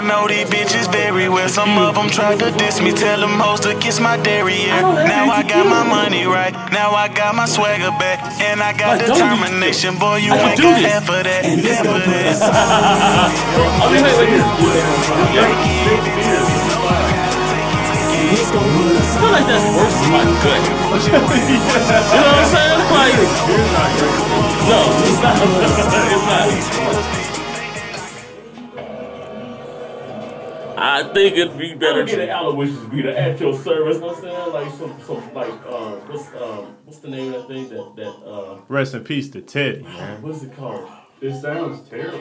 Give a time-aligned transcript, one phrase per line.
[0.00, 1.46] I know these bitches very well.
[1.50, 4.80] Some of them tried to diss me, tell them hoes to kiss my derriere.
[4.80, 8.96] Now I got my money right, now I got my swagger back, and I got
[8.96, 10.00] Like, don't do determination.
[10.00, 11.44] Boy, you ain't do got half of that.
[11.44, 12.32] Half of that.
[12.32, 12.48] us on.
[12.48, 14.24] I mean, hey,
[15.36, 15.52] hey,
[18.32, 20.64] This gon' put us I feel like that's worse than my gut.
[21.04, 21.28] you know
[22.24, 22.88] what I'm saying?
[22.88, 23.20] Like,
[24.64, 25.36] no, it's not.
[27.04, 27.19] it's not.
[30.82, 32.40] I think it'd be better Better get an to.
[32.40, 33.96] Aloysius beater at your service.
[33.96, 34.52] You know what I'm saying?
[34.52, 38.26] Like some, some, like, um, what's, um, what's the name of that thing that, that,
[38.26, 40.22] uh, Rest in peace to Teddy, man.
[40.22, 40.88] what's it called?
[41.20, 42.18] It sounds terrible.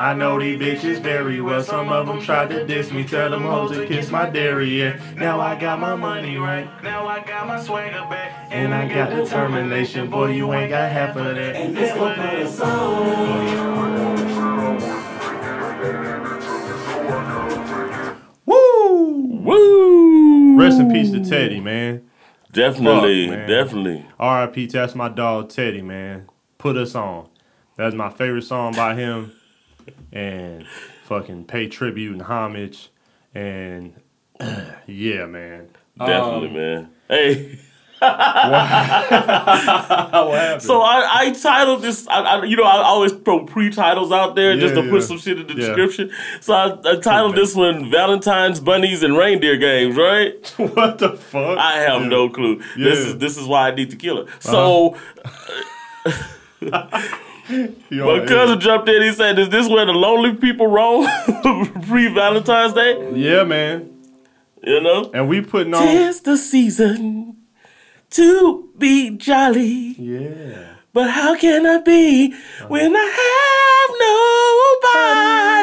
[0.00, 1.62] I know these bitches very well.
[1.62, 5.00] Some of them tried to diss me, tell them hoes to kiss my derriere.
[5.16, 9.10] Now I got my money right, now I got my swagger back, and I got
[9.10, 10.10] determination.
[10.10, 11.54] Boy, you ain't got half of that.
[11.54, 14.11] And this gon' put us
[19.44, 20.54] Woo!
[20.54, 20.58] Woo!
[20.58, 22.08] Rest in peace to Teddy, man.
[22.52, 23.48] Definitely, Fuck, man.
[23.48, 24.06] definitely.
[24.18, 24.66] R.I.P.
[24.66, 26.28] That's my dog Teddy, man.
[26.58, 27.28] Put us on.
[27.76, 29.32] That's my favorite song by him.
[30.12, 30.66] And
[31.04, 32.90] fucking pay tribute and homage.
[33.34, 33.94] And
[34.86, 35.68] yeah, man.
[35.98, 36.90] Definitely, um, man.
[37.08, 37.58] Hey.
[40.60, 44.56] So I, I titled this, I, I, you know, I always throw pre-titles out there
[44.56, 45.66] just Yeah, to put some shit in the Yeah.
[45.68, 46.10] description.
[46.40, 50.46] So I, I titled this one "Valentine's Bunnies and Reindeer Games." Right?
[50.56, 51.58] what the fuck?
[51.58, 51.96] I have Yeah.
[51.96, 52.08] Uh-huh.
[52.08, 52.62] no clue.
[52.76, 54.26] This is this is why I need tequila.
[54.40, 54.96] So
[57.90, 59.02] You my cousin jumped in.
[59.02, 61.06] He said, "Is this where the lonely people roam
[61.88, 63.90] pre-Valentine's Day?" Yeah, man.
[64.62, 65.82] You know, And we putting on.
[65.82, 67.36] tis the season
[68.12, 69.94] to be jolly.
[69.98, 70.68] Yeah.
[70.94, 72.34] But how can I be
[72.68, 73.90] when I have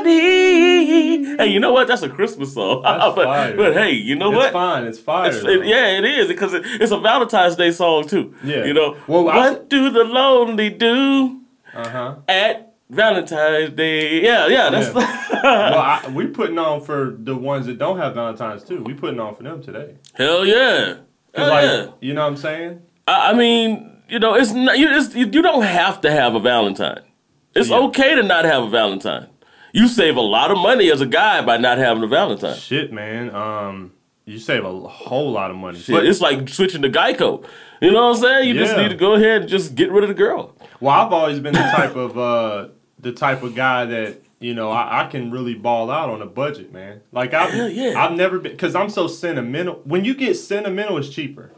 [0.09, 1.35] nobody?
[1.37, 1.87] Hey, you know what?
[1.87, 2.81] That's a Christmas song.
[2.83, 4.53] That's but, but hey, you know It's what?
[4.53, 4.85] fine.
[4.85, 5.27] It's fire.
[5.29, 5.49] It's- though.
[5.49, 8.33] it- yeah, it is because it, it's a Valentine's Day song too.
[8.43, 8.65] Yeah.
[8.65, 11.41] You know, Well, I- what do the lonely do
[11.75, 12.15] Uh-huh.
[12.27, 14.23] at Valentine's Day?
[14.23, 14.69] Yeah, yeah.
[14.71, 15.05] That's well,
[15.79, 18.81] I, we putting on for the ones that don't have Valentine's too.
[18.83, 19.95] We putting on for them today.
[20.15, 20.95] hell yeah.
[21.33, 21.87] 'Cause, like, yeah.
[22.01, 22.81] you know what I'm saying?
[23.07, 24.77] I, I mean, you know, it's not.
[24.77, 27.01] You, it's, you you don't have to have a Valentine.
[27.55, 27.77] It's Yeah.
[27.79, 29.27] okay to not have a Valentine.
[29.73, 32.55] You save a lot of money as a guy by not having a Valentine.
[32.57, 33.33] Shit, man.
[33.35, 33.91] Um,
[34.25, 35.79] you save a whole lot of money.
[35.79, 37.45] Shit, But it's like switching to Geico.
[37.81, 38.47] You know what I'm saying?
[38.49, 40.55] You just need to go ahead and just get rid of the girl.
[40.79, 42.69] well, I've always been the type of uh
[42.99, 46.25] the type of guy that you know I, I can really ball out on a
[46.25, 47.01] budget, man.
[47.11, 47.93] Like I've yeah.
[48.01, 49.81] I've never been because I'm so sentimental.
[49.83, 51.51] When you get sentimental, it's cheaper.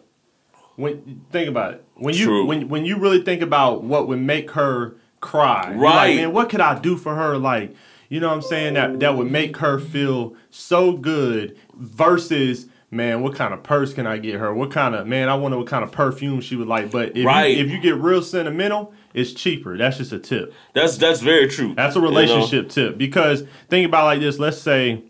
[0.75, 2.45] When think about it, when you True.
[2.45, 6.15] when when you really think about what would make her cry, you're like, Right.
[6.15, 7.37] man, what could I do for her?
[7.37, 7.75] Like,
[8.09, 8.73] you know what I'm saying?
[8.75, 12.67] That that would make her feel so good versus.
[12.93, 14.53] Man, what kind of purse can I get her?
[14.53, 15.29] What kind of man?
[15.29, 16.91] I wonder what kind of perfume she would like.
[16.91, 17.55] But if Right.
[17.55, 19.77] you, if you get real sentimental, it's cheaper.
[19.77, 20.53] That's just a tip.
[20.73, 21.73] That's that's very true.
[21.75, 22.09] That's a You know?
[22.09, 24.39] relationship tip because think about it like this.
[24.39, 25.03] Let's say,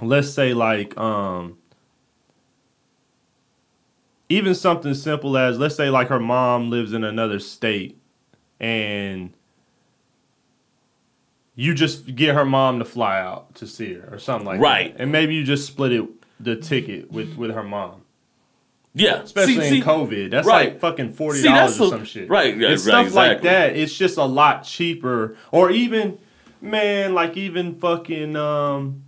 [0.00, 1.56] let's say like um,
[4.28, 7.98] even something simple as let's say like her mom lives in another state,
[8.60, 9.32] and
[11.54, 14.84] you just get her mom to fly out to see her or something like Right.
[14.84, 15.00] that, Right.
[15.02, 16.08] and maybe you just split it
[16.40, 18.01] the ticket with with her mom.
[18.94, 20.72] Yeah, Especially See- see- in COVID, that's right.
[20.72, 22.28] like fucking forty dollars or some shit.
[22.28, 23.74] right, yeah, it's right, stuff like that.
[23.74, 26.18] It's just a lot cheaper, or even,
[26.60, 28.36] man, like even fucking.
[28.36, 29.04] um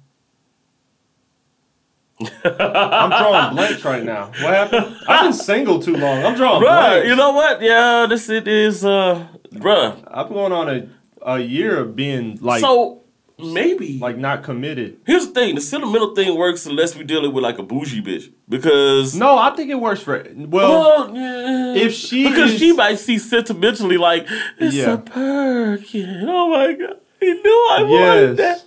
[2.20, 4.26] I'm drawing blanks right now.
[4.26, 4.96] What happened?
[5.08, 6.24] I've been single too long.
[6.24, 7.08] I'm drawing Bruh, blanks.
[7.08, 7.60] you know what?
[7.60, 8.84] Yeah, this it is.
[8.84, 10.02] Uh, bruh.
[10.10, 10.88] I'm going on a
[11.22, 13.02] a year of being like so
[13.38, 14.98] maybe like not committed.
[15.06, 18.32] here's the thing: the sentimental thing works unless we dealing with like a bougie bitch
[18.48, 19.14] because.
[19.14, 21.10] No, I think it works for well.
[21.10, 24.26] Well, if she because is- she might see sentimentally like
[24.58, 24.92] it's Yeah.
[24.94, 26.24] a Birkin.
[26.28, 28.64] Oh my god, he knew I wanted that.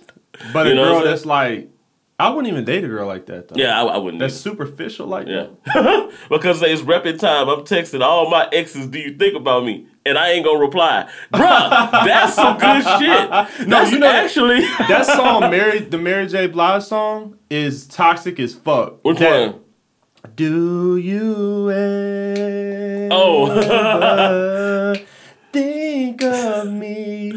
[0.52, 1.68] but You a know what I'm girl that's like,
[2.20, 3.54] I wouldn't even date a girl like that though.
[3.56, 4.18] Yeah, I, I wouldn't.
[4.18, 4.50] that's either.
[4.50, 6.12] superficial like Yeah, that.
[6.28, 7.48] because it's repping time.
[7.48, 8.88] I'm texting all my exes.
[8.88, 9.86] Do you think about me?
[10.04, 11.90] And I ain't gonna reply, bruh.
[12.06, 13.30] that's some good shit.
[13.30, 13.46] No,
[13.78, 16.46] That's you know- actually that song, Mary, the Mary J.
[16.48, 19.04] Blige song, is toxic as fuck.
[19.04, 19.60] Which That- one?
[20.34, 21.70] Do you
[23.12, 23.46] oh.
[23.50, 24.94] ever Oh.
[25.52, 27.32] think of me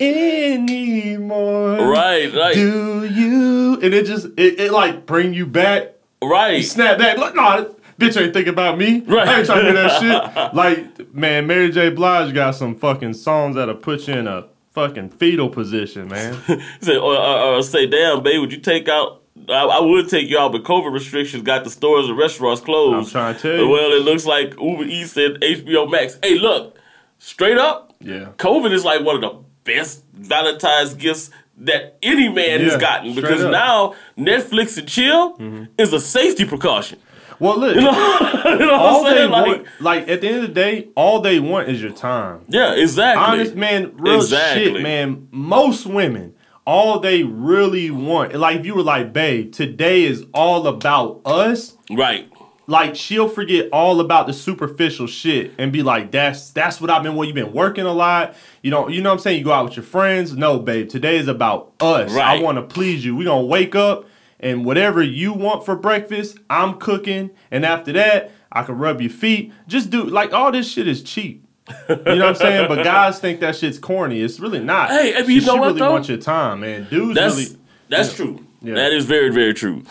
[0.00, 1.90] anymore?
[1.90, 3.74] Right, right, Do you?
[3.80, 5.94] And it just it, it like bring you back.
[6.22, 6.64] You right.
[6.64, 7.18] snap back.
[7.18, 9.00] Like, no, bitch ain't thinking about me.
[9.00, 9.28] Right.
[9.28, 10.54] I ain't trying to hear that shit.
[10.54, 11.90] Like, man, Mary J.
[11.90, 16.34] Blige got some fucking songs that'll put you in a fucking fetal position, man.
[16.80, 19.22] Say, or, or, or say, damn, babe, would you take out?
[19.48, 23.08] I, I would take you out, but COVID restrictions got the stores and restaurants closed.
[23.08, 23.68] I'm trying to tell you.
[23.68, 26.18] Well, it looks like Uber Eats and HBO Max.
[26.22, 26.76] Hey, look,
[27.18, 28.28] straight up, Yeah.
[28.38, 33.14] COVID is like one of the best Valentine's gifts that any man Yeah, has gotten
[33.14, 33.52] because up.
[33.52, 35.64] now Netflix and chill mm-hmm.
[35.78, 36.98] is a safety precaution.
[37.40, 37.90] Well, look, you know
[38.74, 39.26] all what I'm they?
[39.26, 42.44] Like, want, like at the end of the day, all they want is your time.
[42.48, 43.22] yeah, exactly.
[43.24, 44.72] Honest man, real Exactly.
[44.74, 45.28] shit, man.
[45.32, 46.34] Most women,
[46.66, 51.76] all they really want, like if you were like, babe, today is all about us.
[51.90, 52.30] Right.
[52.66, 57.02] Like she'll forget all about the superficial shit and be like, "That's that's what I've
[57.02, 57.14] been.
[57.14, 58.34] Well, you've been working a lot.
[58.62, 59.38] You know, you know what I'm saying.
[59.38, 60.36] You go out with your friends.
[60.36, 62.14] No, babe, today is about us.
[62.16, 63.14] I want to please you.
[63.16, 64.06] We gonna wake up
[64.40, 67.30] and whatever you want for breakfast, I'm cooking.
[67.50, 69.52] And after that, I can rub your feet.
[69.66, 71.44] Just do like all this shit is cheap.
[71.88, 72.68] You know what I'm saying?
[72.68, 74.20] But guys think that shit's corny.
[74.20, 74.90] It's really not.
[74.90, 75.92] Hey, I mean, she, you know she what, really though?
[75.92, 76.86] want your time, man.
[76.90, 77.58] Dudes That's really.
[77.88, 78.44] that's true.
[78.60, 78.74] Yeah.
[78.74, 79.82] That is very very true.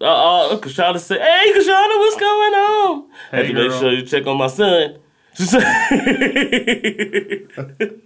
[0.00, 0.04] Uh,
[0.52, 4.26] uh Kashana said, "Hey, Kashana, what's going on?" Had Hey, to make sure you check
[4.26, 4.96] on my son.
[5.34, 5.60] She said,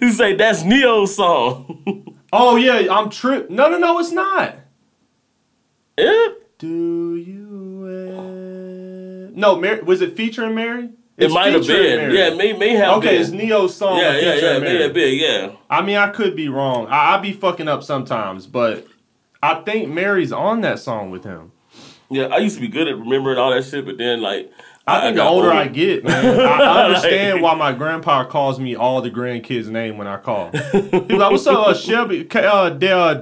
[0.00, 3.48] "He say that's Ne-Yo's song." Oh yeah, I'm trip.
[3.48, 4.54] No, no, no, it's not.
[6.58, 7.86] Do you?
[7.86, 9.30] Uh...
[9.34, 10.90] No, Mary, was it featuring Mary?
[11.16, 12.10] it might have been.
[12.14, 13.20] Yeah, it may may have Okay, been.
[13.22, 13.96] it's Ne-Yo's song.
[13.98, 15.18] yeah, yeah, yeah, may have been.
[15.18, 15.52] Yeah.
[15.70, 16.86] I mean, I could be wrong.
[16.88, 18.86] I, I be fucking up sometimes, but
[19.42, 21.52] I think Mary's on that song with him.
[22.10, 24.50] Yeah, I used to be good at remembering all that shit, but then like
[24.86, 25.52] I think the got older.
[25.52, 29.98] I get, man, I, I understand why my grandpa calls me all the grandkids' name
[29.98, 30.50] when I call.
[30.72, 32.26] He's like, "What's up, uh, Shelby?
[32.34, 32.70] Uh, uh,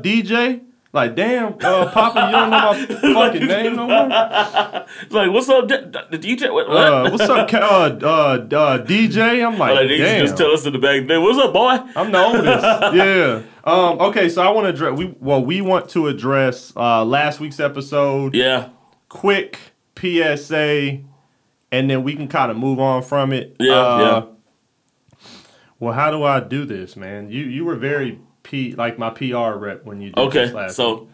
[0.01, 0.66] DJ?"
[0.97, 4.09] Like, damn, uh, Papa, you don't know my fucking name no more.
[5.03, 5.77] It's like, what's up, D-
[6.37, 6.51] DJ?
[6.51, 6.67] What?
[6.71, 9.47] Uh, what's up, uh, uh, uh, DJ?
[9.47, 10.25] I'm like, like, they damn.
[10.25, 12.47] just tell us in the back "What's up, boy?" I'm the oldest.
[12.97, 13.43] yeah.
[13.65, 14.99] Um, okay, so I want to address.
[14.99, 18.35] We well, we want to address uh, last week's episode.
[18.35, 18.71] Yeah,
[19.11, 19.59] Quick
[19.99, 21.01] PSA,
[21.73, 23.55] and then we can kind of move on from it.
[23.61, 24.27] Yeah, Uh,
[25.79, 27.29] Well, how do I do this, man?
[27.29, 30.69] You you were very P like my PR rep when you did Okay, this last.
[30.71, 30.75] week.
[30.77, 31.09] so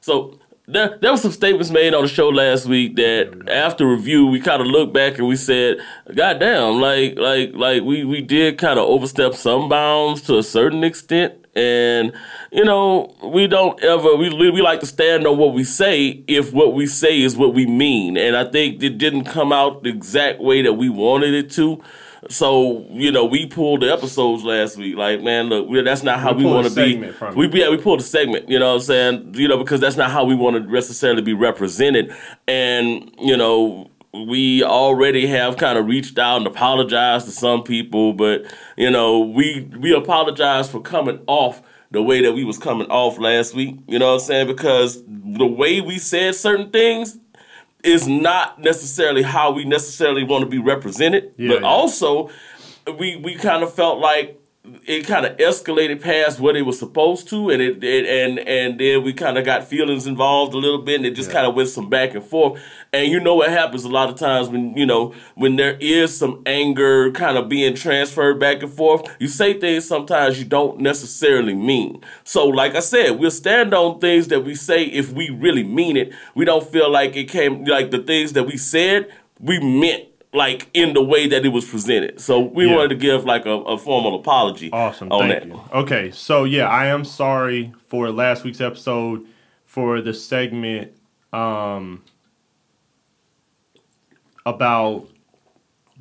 [0.00, 4.26] so there there were some statements made on the show last week that after review
[4.26, 5.78] we kind of looked back and we said,
[6.14, 10.42] God damn, like like like we we did kind of overstep some bounds to a
[10.42, 11.34] certain extent.
[11.56, 12.12] And
[12.52, 16.52] you know we don't ever we we like to stand on what we say if
[16.52, 19.88] what we say is what we mean, and I think it didn't come out the
[19.90, 21.82] exact way that we wanted it to.
[22.28, 24.96] So you know we pulled the episodes last week.
[24.96, 27.12] Like man, look, we, that's not how We we, want to be.
[27.12, 29.34] from We yeah, we pulled a segment, you know what I'm saying?
[29.34, 32.14] You know, because that's not how we want to necessarily be represented.
[32.46, 38.12] And, you know, we already have kind of reached out and apologized to some people,
[38.14, 38.44] but
[38.76, 43.18] you know, we we apologize for coming off the way that we was coming off
[43.18, 43.76] last week.
[43.86, 44.46] You know what I'm saying?
[44.46, 47.18] Because the way we said certain things
[47.84, 51.32] is not necessarily how we necessarily want to be represented.
[51.36, 51.68] Yeah, but yeah.
[51.68, 52.30] also
[52.98, 54.40] we we kind of felt like
[54.86, 58.78] it kind of escalated past what it was supposed to, and it, it and and
[58.80, 61.54] then we kind of got feelings involved a little bit, and it just kind of
[61.54, 62.60] went some back and forth.
[62.92, 66.16] And you know what happens a lot of times when you know when there is
[66.16, 69.02] some anger kind of being transferred back and forth.
[69.18, 72.02] You say things sometimes you don't necessarily mean.
[72.24, 75.96] So, like I said, we'll stand on things that we say if we really mean
[75.96, 76.12] it.
[76.34, 79.08] We don't feel like it came like the things that we said
[79.40, 82.20] we meant like in the way that it was presented.
[82.20, 82.76] So we Yeah.
[82.76, 84.70] wanted to give like a, a formal apology.
[84.72, 85.10] Awesome.
[85.10, 85.46] on Thank that.
[85.48, 85.60] you.
[85.72, 89.24] Okay, so yeah, I am sorry for last week's episode
[89.64, 90.92] for the segment
[91.32, 92.02] um
[94.46, 95.08] about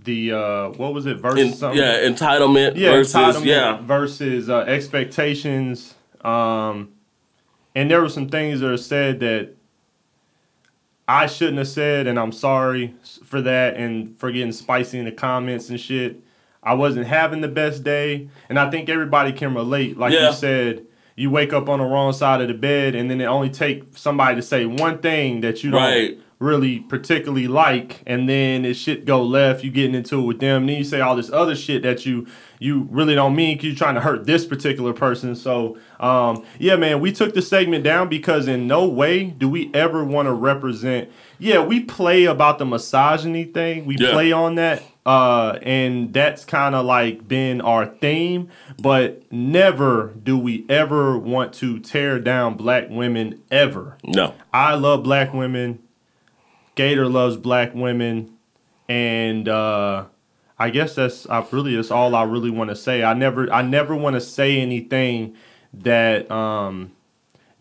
[0.03, 1.79] the uh what was it versus In, something?
[1.79, 3.77] yeah, entitlement yeah, versus entitlement yeah.
[3.81, 5.95] versus uh, expectations.
[6.21, 6.89] Um,
[7.75, 9.53] and there were some things that are said that
[11.07, 15.11] I shouldn't have said, and I'm sorry for that and for getting spicy in the
[15.11, 16.19] comments and shit.
[16.63, 19.97] I wasn't having the best day, and I think everybody can relate.
[19.97, 20.27] Like Yeah.
[20.29, 20.83] you said,
[21.15, 23.83] you wake up on the wrong side of the bed, and then it only take
[23.95, 26.17] somebody to say one thing that you don't Right.
[26.39, 29.63] really particularly like, and then it shit go left.
[29.63, 32.27] You getting into it with them, then you say all this other shit that you
[32.59, 35.35] you really don't mean because you're trying to hurt this particular person.
[35.35, 39.71] So, um, yeah, man, we took the segment down because in no way do we
[39.73, 41.09] ever want to represent.
[41.39, 43.85] Yeah, we play about the misogyny thing.
[43.85, 44.11] We Yeah.
[44.11, 44.83] play on that.
[45.05, 51.53] Uh, and that's kind of like been our theme, but never do we ever want
[51.53, 53.97] to tear down black women ever.
[54.03, 54.33] No.
[54.53, 55.79] I love black women.
[56.75, 58.33] Gator loves black women,
[58.89, 60.05] and uh,
[60.59, 63.03] I guess that's I really that's all I really want to say.
[63.03, 65.35] I never I never want to say anything
[65.73, 66.91] that um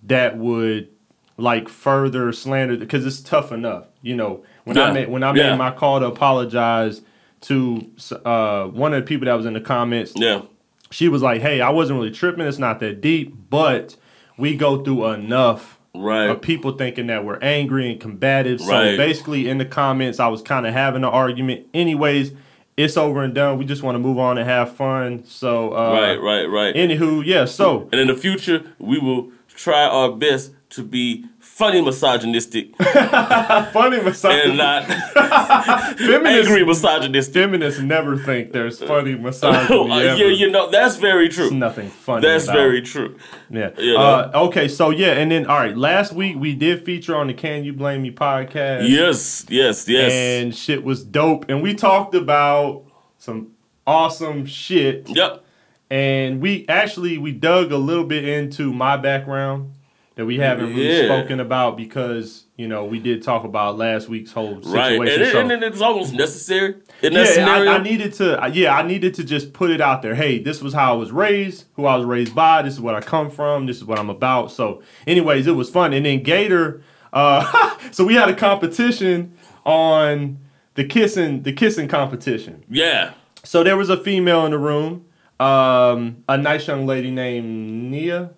[0.04, 0.88] that would
[1.36, 3.84] like further slander because it's tough enough.
[4.02, 5.50] You know, when I made when I Yeah.
[5.50, 7.02] made my call to apologize
[7.42, 7.86] to
[8.24, 10.42] uh one of the people that was in the comments, Yeah.
[10.90, 12.46] she was like, "Hey, I wasn't really tripping.
[12.46, 13.96] It's not that deep, but
[14.38, 16.28] we go through enough Right.
[16.30, 18.60] of people thinking that we're angry and combative.
[18.60, 18.96] So Right.
[18.98, 21.66] basically, in the comments, I was kind of having an argument.
[21.72, 22.32] Anyways,
[22.76, 23.58] it's over and done.
[23.58, 25.24] We just want to move on and have fun.
[25.26, 26.16] So, uh, Right.
[26.20, 26.44] Right.
[26.46, 26.74] Right.
[26.74, 27.44] Anywho, yeah.
[27.46, 31.24] So And in the future, we will try our best to be
[31.56, 32.76] funny misogynistic
[33.72, 34.42] funny misogyny.
[34.42, 34.84] and not
[35.96, 37.32] feminists, angry misogynistic.
[37.32, 39.66] feminists never think there's funny misogyny.
[39.70, 40.16] Oh, ever.
[40.16, 41.50] yeah, you know that's very true.
[41.50, 42.20] nothing funny.
[42.20, 43.16] That's very true.
[43.48, 43.70] Yeah.
[43.78, 44.00] You know?
[44.00, 44.68] Uh, okay.
[44.68, 45.74] So yeah, and then all right.
[45.74, 48.90] Last week we did feature on the Can You Blame Me podcast.
[48.90, 50.12] Yes, yes, yes.
[50.12, 51.46] and shit was dope.
[51.48, 52.84] And we talked about
[53.16, 53.52] some
[53.86, 55.08] awesome shit.
[55.08, 55.42] yep.
[55.88, 59.72] And we actually we dug a little bit into my background
[60.16, 61.04] that we haven't really Yeah.
[61.04, 64.72] spoken about because you know we did talk about last week's whole situation.
[64.72, 67.70] Right, and, it, so- and it's almost necessary in that yeah, scenario.
[67.70, 68.50] I, I needed to.
[68.52, 70.14] Yeah, I needed to just put it out there.
[70.14, 72.62] Hey, this was how I was raised, who I was raised by.
[72.62, 73.66] This is what I come from.
[73.66, 74.50] This is what I'm about.
[74.50, 75.92] So, anyways, it was fun.
[75.92, 76.82] And then Gator.
[77.12, 79.32] Uh, so we had a competition
[79.64, 80.38] on
[80.74, 82.62] the kissing, the kissing competition.
[82.68, 83.12] yeah,
[83.44, 85.06] So there was a female in the room,
[85.40, 88.30] um, a nice young lady named Nia.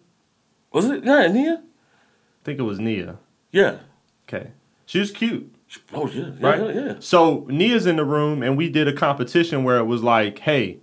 [0.73, 1.03] was it?
[1.05, 1.63] Yeah, Nia.
[2.49, 3.19] Think it was Nia.
[3.52, 3.76] Yeah.
[4.26, 4.52] Okay,
[4.87, 5.55] she was cute.
[5.93, 6.75] Oh yeah, yeah, right?
[6.75, 6.95] yeah, yeah.
[6.99, 10.78] So Nia's in the room, and we did a competition where it was like, "Hey,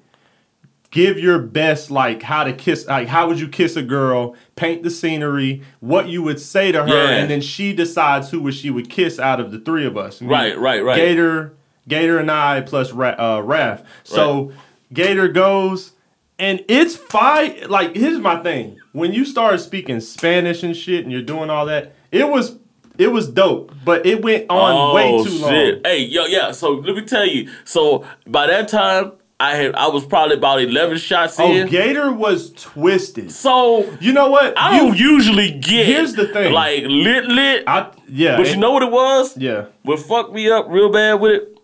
[0.91, 4.35] give your best, like how to kiss, like how would you kiss a girl?
[4.55, 7.15] Paint the scenery, what you would say to her, Yeah.
[7.15, 10.21] and then she decides who she would kiss out of the three of us.
[10.21, 10.95] Right, right, right.
[10.95, 11.53] Gator,
[11.87, 13.83] Gator, and I plus Ra- uh, Raph.
[14.03, 14.51] So
[14.93, 15.93] Gator goes.
[16.37, 17.69] And it's fine.
[17.69, 21.65] Like, here's my thing: when you started speaking Spanish and shit, and you're doing all
[21.65, 22.57] that, it was
[22.97, 23.73] it was dope.
[23.83, 25.53] But it went on oh, way too long.
[25.53, 26.51] Oh, Hey, yo, yeah.
[26.53, 27.51] So let me tell you.
[27.65, 31.45] So by that time, I had I was probably about eleven shots in.
[31.45, 31.67] Oh, in.
[31.67, 33.31] Gator was twisted.
[33.31, 34.57] so You know what?
[34.57, 35.87] I You- don't usually get.
[35.87, 36.53] Here's the thing.
[36.53, 37.65] like lit, lit.
[37.67, 38.37] I yeah.
[38.37, 39.37] but you know what it was?
[39.37, 39.65] yeah.
[39.83, 41.57] What fucked me up real bad with it?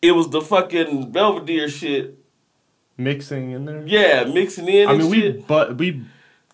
[0.00, 2.14] It was the fucking Belvedere shit.
[2.96, 3.82] Mixing in there.
[3.86, 4.88] Yeah, mixing in.
[4.88, 6.04] I and mean, we but we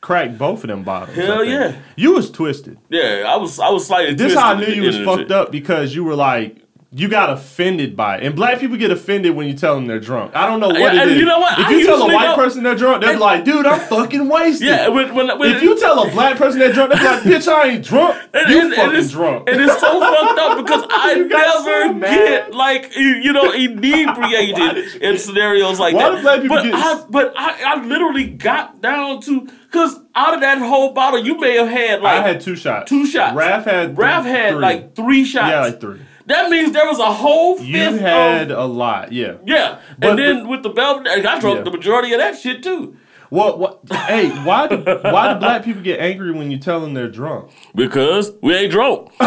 [0.05, 1.17] cracked both of them bottles.
[1.17, 1.77] Hell yeah.
[1.97, 2.79] You was twisted.
[2.91, 3.59] Yeah, I was.
[3.59, 4.15] I was slightly.
[4.15, 6.15] This twisted how I knew you was end of the fucked up because you were
[6.15, 6.59] like.
[6.97, 9.99] You got offended by it, and black people get offended when you tell them they're
[9.99, 10.37] drunk.
[10.37, 11.19] I don't know what Yeah, it and is.
[11.19, 11.59] you know what?
[11.59, 13.81] If I you tell a white don't- person they're drunk, they're And- like, "Dude, I'm
[13.81, 17.03] fucking wasted." Yeah, when, when, when if you tell a black person they're drunk, they're
[17.03, 18.17] like, "Bitch, I ain't drunk.
[18.33, 21.95] And, you and- and fucking it's, drunk." And it's so fucked up because I never
[21.95, 26.17] so get like you know inebriated in scenarios like Why that.
[26.17, 30.35] do black people but get- I, but I, I literally got down to because out
[30.35, 32.89] of that whole bottle, you may have had like I had two shots.
[32.89, 33.37] two shots.
[33.37, 34.63] Raph had Raph had three.
[34.63, 35.51] like three shots.
[35.51, 36.01] yeah, like three.
[36.27, 37.67] That means there was a whole fifth.
[37.67, 39.35] You had of, a lot, yeah.
[39.45, 41.63] yeah, But and then with the Belvedere, I drunk Yeah.
[41.65, 42.97] the majority of that shit too.
[43.35, 43.59] What?
[43.59, 43.81] What?
[43.91, 44.69] hey, why?
[44.69, 47.51] Do, why do black people get angry when you tell them they're drunk?
[47.75, 49.11] Because we ain't drunk.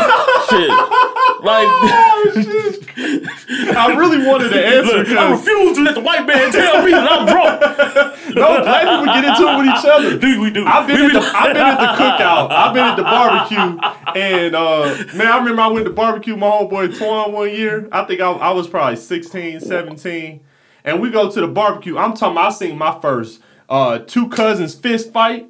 [0.49, 0.69] shit.
[1.43, 1.67] Like
[3.75, 6.91] I really wanted to answer Look, I refuse to let the white man tell me
[6.91, 7.59] that I'm drunk.
[8.35, 10.17] no black people get into it with each other.
[10.17, 10.65] Do we do?
[10.65, 11.25] I've been We at the do.
[11.35, 12.49] I've been at the cookout.
[12.49, 13.77] I've been at the barbecue,
[14.15, 17.89] and uh, man, I remember I went to barbecue with my homeboy Twan one year.
[17.91, 20.39] I think I, I was probably 16, 17.
[20.85, 21.97] and we go to the barbecue.
[21.97, 22.37] I'm talking.
[22.37, 25.49] I seen my first uh, two cousins fist fight.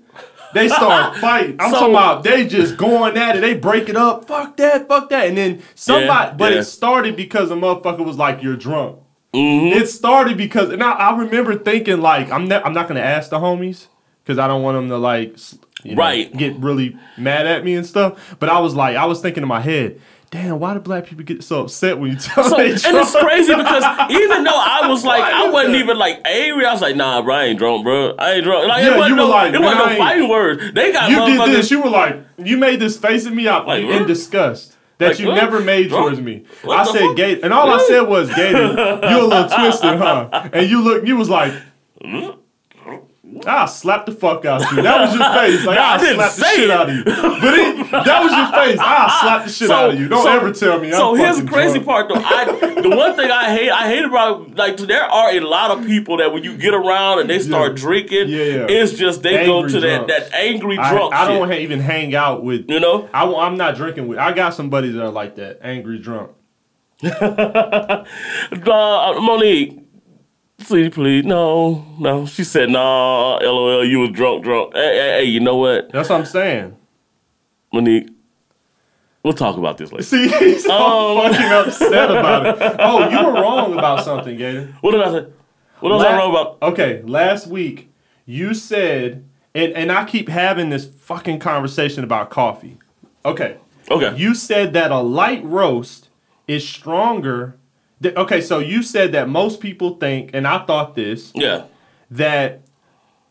[0.54, 1.58] They start fighting.
[1.60, 3.42] I'm So- talking about they just going at it.
[3.42, 4.26] They break it up.
[4.28, 4.88] Fuck that.
[4.88, 5.28] Fuck that.
[5.28, 6.60] And then somebody, Yeah, but yeah.
[6.60, 9.00] it started because a motherfucker was like, "You're drunk."
[9.34, 9.78] Mm-hmm.
[9.78, 13.30] It started because, and I, I remember thinking like, I'm ne- I'm not gonna ask
[13.30, 13.88] the homies
[14.24, 15.38] because I don't want them to like,
[15.84, 16.36] you know, Right.
[16.36, 18.36] get really mad at me and stuff.
[18.40, 21.24] But I was like, I was thinking in my head, damn, why do black people
[21.24, 22.98] get so upset when you tell So, them and drunk?
[22.98, 25.80] it's crazy because even though I was like, I wasn't that?
[25.80, 26.66] even like angry.
[26.66, 28.16] I was like, nah, bro, I ain't drunk, bro.
[28.18, 28.68] I ain't drunk.
[28.68, 30.74] Like, Yeah, it wasn't you were no, like, it wasn't no fighting words.
[30.74, 31.72] They got you did this.
[31.72, 34.08] You were like, you made this face at me out Like, in what?
[34.08, 34.76] disgust.
[35.00, 35.36] That Like, you what?
[35.36, 36.06] never made Drunk?
[36.06, 36.44] towards me.
[36.64, 37.16] What I said fuck?
[37.16, 38.74] Gator, and all I said was Gator.
[38.74, 40.50] You a little twisted, huh?
[40.54, 41.54] And you look, you was like,
[43.46, 44.82] I slap the fuck out of you.
[44.84, 45.66] That was your face.
[45.66, 46.72] Like Nah, I I didn't slap the say shit it.
[46.72, 47.04] out of you.
[47.04, 48.80] But it, that was your face.
[48.82, 50.08] I slap the shit out of you.
[50.08, 50.88] Don't so- ever tell me.
[50.88, 51.86] I'm so here's the crazy drunk.
[51.86, 52.16] part, though.
[52.24, 55.86] I the one thing I hate, I hate about like there are a lot of
[55.86, 57.76] people that when you get around and they start Yeah.
[57.84, 58.66] drinking, Yeah, yeah.
[58.70, 61.38] it's just they go Angry to that that angry drunk I shit.
[61.40, 62.70] don't ha- even hang out with.
[62.70, 64.18] you know, I, am not drinking with.
[64.20, 66.32] I got some buddies that are like that, angry drunk.
[67.04, 68.04] uh,
[69.22, 69.87] Monique,
[70.60, 72.26] Sweetie, please, no, no.
[72.26, 74.74] She said, nah, lol, you was drunk, drunk.
[74.74, 76.76] Hey, hey, hey, you know what, That's what I'm saying.
[77.72, 78.10] Monique?
[79.24, 80.04] We'll talk about this later.
[80.04, 81.22] See, he's so Oh.
[81.30, 82.76] fucking upset about it.
[82.80, 84.74] Oh, you were wrong about something, Gator.
[84.82, 85.28] What did I say?
[85.80, 86.58] What else I wrong about?
[86.74, 87.92] Okay, last week
[88.26, 92.78] you said, and, and I keep having this fucking conversation about coffee.
[93.26, 93.58] Okay,
[93.92, 94.16] Okay.
[94.18, 96.10] you said that a light roast
[96.48, 97.58] is stronger.
[98.06, 101.66] Okay, so you said that most people think, and I thought this, yeah.
[102.12, 102.62] that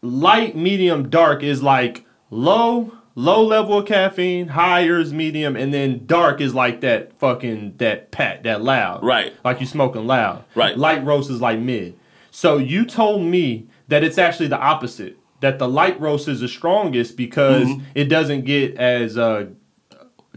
[0.03, 6.05] light, medium, dark is like low, low level of caffeine, higher is medium, and then
[6.07, 9.03] dark is like that fucking that pat, that loud.
[9.05, 9.33] Right.
[9.45, 10.45] Like you smoking loud.
[10.55, 10.77] Right.
[10.77, 11.99] Light roast is like mid.
[12.31, 15.17] So you told me that it's actually the opposite.
[15.41, 17.85] That the light roast is the strongest because Mm-hmm.
[17.95, 19.47] it doesn't get as uh,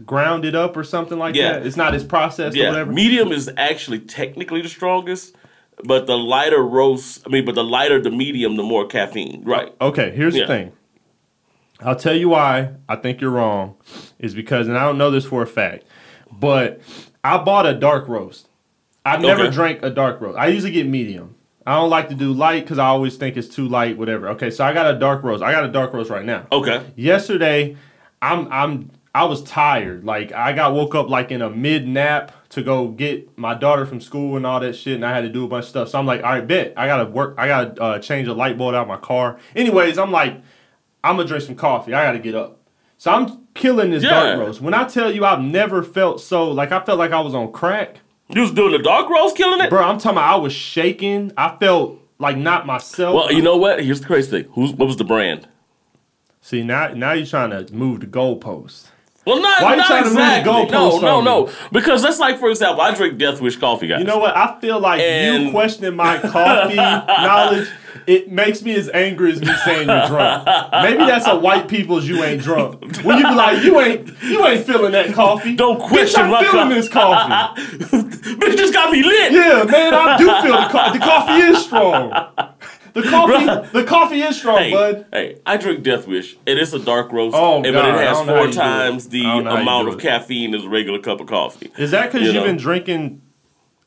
[0.06, 1.52] grounded up or something like Yeah.
[1.54, 1.66] that.
[1.66, 2.70] It's not as processed or Yeah.
[2.70, 2.92] whatever.
[2.92, 5.34] Medium is actually technically the strongest,
[5.84, 9.42] but the lighter roast, I mean, but the lighter the medium, the more caffeine.
[9.44, 9.72] Right.
[9.80, 10.42] Okay, here's Yeah.
[10.42, 10.72] the thing.
[11.82, 13.74] I'll tell you why I think you're wrong
[14.18, 15.84] is because, and I don't know this for a fact,
[16.30, 16.80] but
[17.24, 18.48] I bought a dark roast.
[19.04, 19.50] I've never Okay.
[19.50, 20.38] drank a dark roast.
[20.38, 21.34] I usually get medium.
[21.66, 24.28] I don't like to do light because I always think it's too light, whatever.
[24.30, 25.42] Okay, so I got a dark roast.
[25.42, 26.42] I got a dark roast right now.
[26.52, 26.80] Okay.
[26.96, 27.76] Yesterday,
[28.20, 30.04] I'm I'm I was tired.
[30.04, 33.84] Like I got woke up like in a mid nap to go get my daughter
[33.86, 35.88] from school and all that shit, and I had to do a bunch of stuff.
[35.88, 37.34] So I'm like, all right, bet I gotta work.
[37.38, 39.38] I gotta uh, change a light bulb out of my car.
[39.56, 40.34] Anyways, I'm like,
[41.02, 41.92] I'm gonna drink some coffee.
[41.94, 42.58] I gotta get up.
[42.98, 44.10] So I'm killing this Yeah.
[44.10, 44.60] dark roast.
[44.60, 47.50] When I tell you, I've never felt so like I felt like I was on
[47.52, 49.70] crack, You was doing the dark roast, killing it.
[49.70, 49.82] bro.
[49.82, 50.18] I'm talking.
[50.18, 51.32] About I was shaking.
[51.36, 53.14] I felt like not myself.
[53.14, 53.82] Well, you know what?
[53.82, 54.52] Here's the crazy thing.
[54.52, 55.48] Who's what was the brand?
[56.42, 58.86] See now, now you're trying to move the goalpost.
[59.30, 60.70] Well, not, Why you not trying to move the exactly.
[60.72, 61.52] no, no, no.
[61.70, 64.00] Because that's like, for example, I drink Death Wish coffee, guys.
[64.00, 64.36] You know what?
[64.36, 67.68] I feel like you questioning my coffee knowledge.
[68.06, 70.44] It makes me as angry as me saying you're drunk.
[70.72, 72.80] Maybe that's a white people's you ain't drunk.
[73.04, 75.54] When you be like, you ain't you ain't feeling that coffee.
[75.54, 77.62] Don't Bitch, question I'm my feeling co- this coffee.
[78.36, 79.32] Bitch just got me lit.
[79.32, 80.98] Yeah, man, I do feel the coffee.
[80.98, 82.10] The coffee is strong.
[82.92, 85.06] The coffee, the coffee is strong, Hey, bud.
[85.12, 86.36] hey, I drink Death Wish.
[86.46, 88.52] It is a dark roast, Oh, and- but it has don't know how four you
[88.52, 88.62] do it.
[88.62, 91.26] times the I don't know how you amount of caffeine as a regular cup of
[91.26, 91.70] coffee.
[91.78, 93.22] Is that because You have been drinking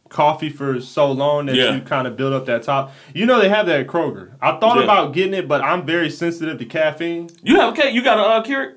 [0.10, 1.74] coffee for so long that Yeah.
[1.76, 2.94] you kind of build up that top?
[3.14, 4.30] You know they have that at Kroger.
[4.42, 4.84] I thought Yeah.
[4.84, 7.30] about getting it, but I'm very sensitive to caffeine.
[7.42, 7.94] You have a cake?
[7.94, 8.74] You got a uh, Keurig?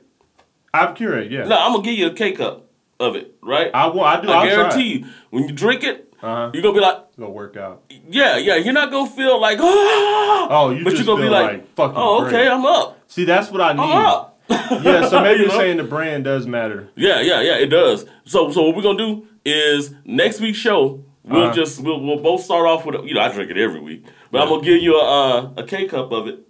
[0.72, 1.44] I've Keurig, yeah.
[1.44, 2.65] No, I'm gonna give you a K cup
[3.00, 3.70] of it, right?
[3.74, 4.02] I will.
[4.02, 4.28] I do.
[4.28, 6.50] I I'll guarantee you, when you drink it, Uh-huh.
[6.54, 7.82] you're gonna be like, Go work out.
[8.09, 8.56] yeah, yeah.
[8.56, 11.74] You're not gonna feel like, oh, Oh, you but just you're gonna be like, like
[11.74, 12.35] fucking oh, great.
[12.35, 13.82] okay, I'm up, See, that's what I need.
[13.82, 14.32] I'm up.
[14.48, 15.59] Yeah, so maybe You you're know?
[15.59, 16.88] saying the brand does matter.
[16.94, 17.56] Yeah, yeah, yeah.
[17.56, 18.06] It does.
[18.24, 21.04] So, so what we're gonna do is next week's show.
[21.24, 21.52] We'll Uh-huh.
[21.54, 24.04] just we'll, we'll both start off with a, you know I drink it every week,
[24.30, 26.40] but I'm gonna give you a uh, a K cup of it.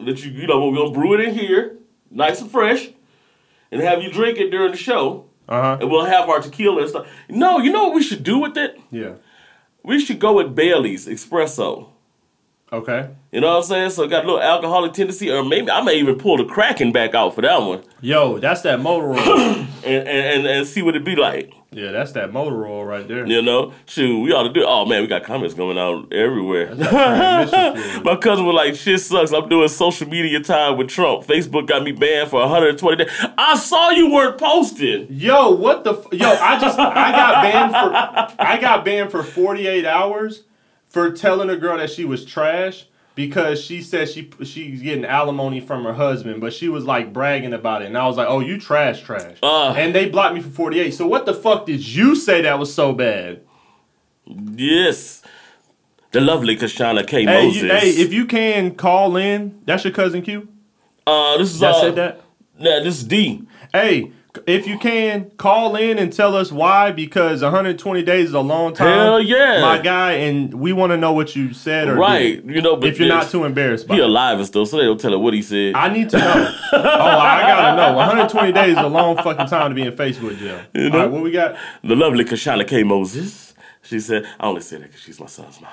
[0.00, 1.76] That you you know we're gonna brew it in here,
[2.10, 2.88] nice and fresh,
[3.70, 5.78] and have you drink it during the show, Uh huh.
[5.80, 7.06] and we'll have our tequila and stuff.
[7.28, 8.78] No, you know what we should do with it?
[8.90, 9.14] Yeah.
[9.82, 11.88] We should go with Bailey's espresso.
[12.70, 13.08] Okay.
[13.32, 13.90] You know what I'm saying?
[13.90, 17.14] So got a little alcoholic tendency, or maybe I may even pull the Kraken back
[17.14, 19.18] out for that one, Yo, that's that motor oil.
[19.18, 21.52] and and, and, and see what it be like.
[21.70, 23.26] yeah, that's that motor oil right there.
[23.26, 24.64] You know, shoot, we ought to do.
[24.66, 26.74] Oh man, we got comments going out everywhere.
[28.04, 29.32] My cousin was like, "Shit sucks.
[29.32, 31.24] I'm doing social media time with Trump.
[31.24, 33.10] Facebook got me banned for 120 days.
[33.38, 35.06] I saw you weren't posting.
[35.10, 35.94] Yo, what the?
[35.94, 40.44] F- Yo, I just I got banned for I got banned for 48 hours
[40.88, 45.60] for telling a girl that she was trash because she said she she's getting alimony
[45.60, 48.40] from her husband, but she was like bragging about it, and I was like, "Oh,
[48.40, 49.74] you trash, trash," Uh.
[49.76, 50.92] and they blocked me for 48.
[50.94, 53.40] So what the fuck did you say that was so bad?
[54.26, 55.22] Yes,
[56.12, 57.62] the lovely Kashana K Hey, Moses.
[57.62, 60.48] you, hey, if you can call in, that's your cousin Q.
[61.06, 62.20] uh, this is I uh, said that.
[62.58, 63.42] Yeah, this is D.
[63.72, 64.12] Hey,
[64.46, 68.74] if you can, call in and tell us why, because 120 days is a long
[68.74, 68.88] time.
[68.88, 69.60] Hell yeah.
[69.60, 72.76] My guy, and we want to know what you said or Right, did, you know,
[72.76, 75.12] but if you're not too embarrassed by he alive and stuff, so they don't tell
[75.12, 75.74] her what he said.
[75.74, 76.54] I need to know.
[76.72, 77.96] oh, I gotta know.
[77.96, 80.60] 120 days is a long fucking time to be in Facebook jail.
[80.74, 80.98] You All know?
[80.98, 81.56] right, what we got?
[81.82, 83.54] the lovely Kashana K Moses.
[83.82, 85.70] She said, "I only say that because she's my son's mom."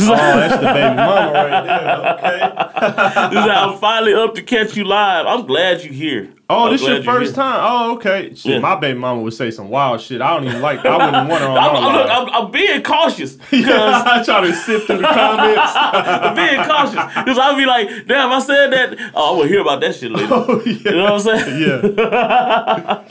[0.00, 2.14] Oh, that's the baby mama right there.
[2.18, 3.38] Okay.
[3.50, 5.26] I'm finally up to catch you live.
[5.26, 6.30] I'm glad you're here.
[6.50, 7.60] Oh, I'm this your first time?
[7.62, 8.34] Oh, okay.
[8.34, 8.58] Shit, Yeah.
[8.60, 10.20] my baby mama would say some wild shit.
[10.22, 10.84] I don't even like.
[10.84, 12.10] I wouldn't want her on I'm, look.
[12.10, 15.72] I'm, I'm being cautious Yeah, I try to sift through the comments.
[15.74, 19.12] I'm being cautious because I'll be like, damn, I said that.
[19.14, 20.28] Oh, I'm gonna hear about that shit later.
[20.32, 21.62] oh You know what I'm saying?
[21.62, 23.04] Yeah.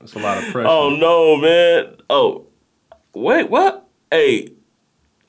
[0.00, 0.68] That's a lot of pressure.
[0.68, 1.96] Oh no, man.
[2.10, 2.46] Oh,
[3.14, 3.88] wait, what?
[4.10, 4.48] Hey,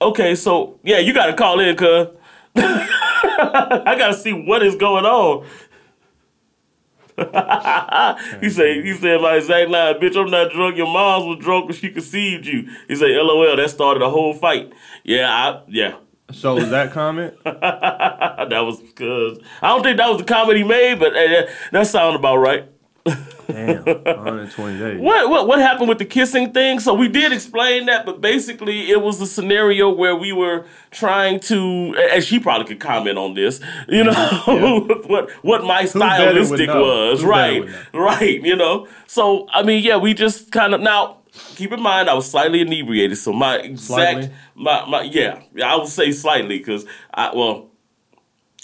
[0.09, 2.07] okay, so yeah, you got to call in, cuz.
[2.55, 5.45] I got to see what is going on.
[8.41, 10.77] he said, he said my exact line, bitch, I'm not drunk.
[10.77, 12.67] Your mom's was drunk when she conceived you.
[12.87, 14.73] He said, LOL, that started a whole fight.
[15.03, 15.95] Yeah, I, yeah.
[16.31, 17.35] So was that comment?
[17.43, 21.87] that was because I don't think that was the comment he made, but that, that
[21.87, 22.67] sounded about right.
[23.05, 24.99] Damn, 120 days.
[25.01, 26.79] What, what what happened with the kissing thing?
[26.79, 31.39] So we did explain that, but basically it was a scenario where we were trying
[31.41, 33.59] to, and she probably could comment on this.
[33.89, 34.51] You mm-hmm.
[34.51, 37.69] know what what my stylistic was, Who right?
[37.93, 38.41] Right.
[38.41, 38.87] You know.
[39.07, 41.17] So I mean, yeah, we just kind of now.
[41.55, 44.29] Keep in mind, I was slightly inebriated, so my exact, Slightly?
[44.53, 47.71] my my yeah, I would say slightly because I well,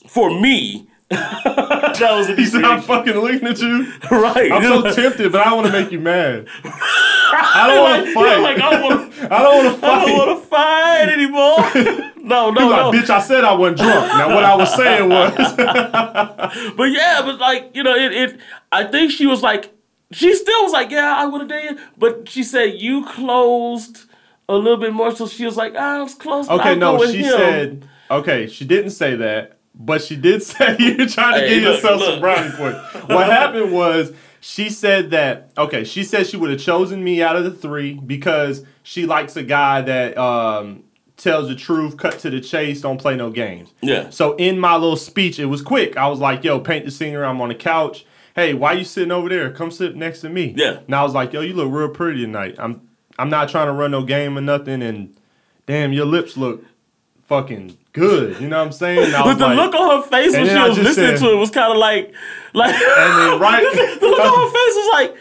[0.08, 0.88] for me,
[2.00, 3.92] that was He said, I'm fucking looking at you.
[4.12, 4.52] right?
[4.52, 6.48] I'm so tempted, but I don't want to make you mad.
[6.64, 8.40] I don't want to fight.
[8.42, 9.34] like, I don't want to.
[9.34, 10.18] I don't want to I don't fight.
[10.28, 12.24] want to fight anymore.
[12.24, 12.90] no, no, He's no.
[12.90, 14.08] like, bitch, I said I wasn't drunk.
[14.08, 15.34] Now, what I was saying was,
[16.76, 18.40] But yeah, but like you know, it, it.
[18.72, 19.74] I think she was like,
[20.12, 21.78] she still was like, yeah, I would have done it.
[21.98, 24.06] But she said you closed
[24.48, 26.50] a little bit more, so she was like, I was close.
[26.50, 27.32] okay, no, she him.
[27.32, 31.64] said, okay, she didn't say that, but she did say you're trying to Hey, give
[31.64, 32.10] look, yourself look.
[32.12, 32.80] some brownie points.
[33.08, 34.12] What happened was
[34.42, 37.94] she said that, okay, she said she would have chosen me out of the three
[37.94, 40.84] because she likes a guy that um,
[41.18, 43.74] tells the truth, cut to the chase, don't play no games.
[43.82, 44.10] Yeah.
[44.10, 45.98] So in my little speech, it was quick.
[45.98, 48.06] I was like, yo, paint the singer, I'm on the couch.
[48.36, 49.52] Hey, why you sitting over there?
[49.52, 50.54] Come sit next to me.
[50.56, 50.80] Yeah.
[50.86, 52.56] And I was like, yo, you look real pretty tonight.
[52.60, 52.88] I'm
[53.18, 55.14] I'm not trying to run no game or nothing, and
[55.66, 56.64] damn, your lips look
[57.30, 58.42] fucking good.
[58.42, 59.06] You know what I'm saying?
[59.06, 61.26] And I was But the like, look on her face when she was listening said-
[61.26, 62.14] to it was kind of like,
[62.54, 62.82] like and
[63.22, 63.64] then right,
[64.02, 65.16] the look on her face was like,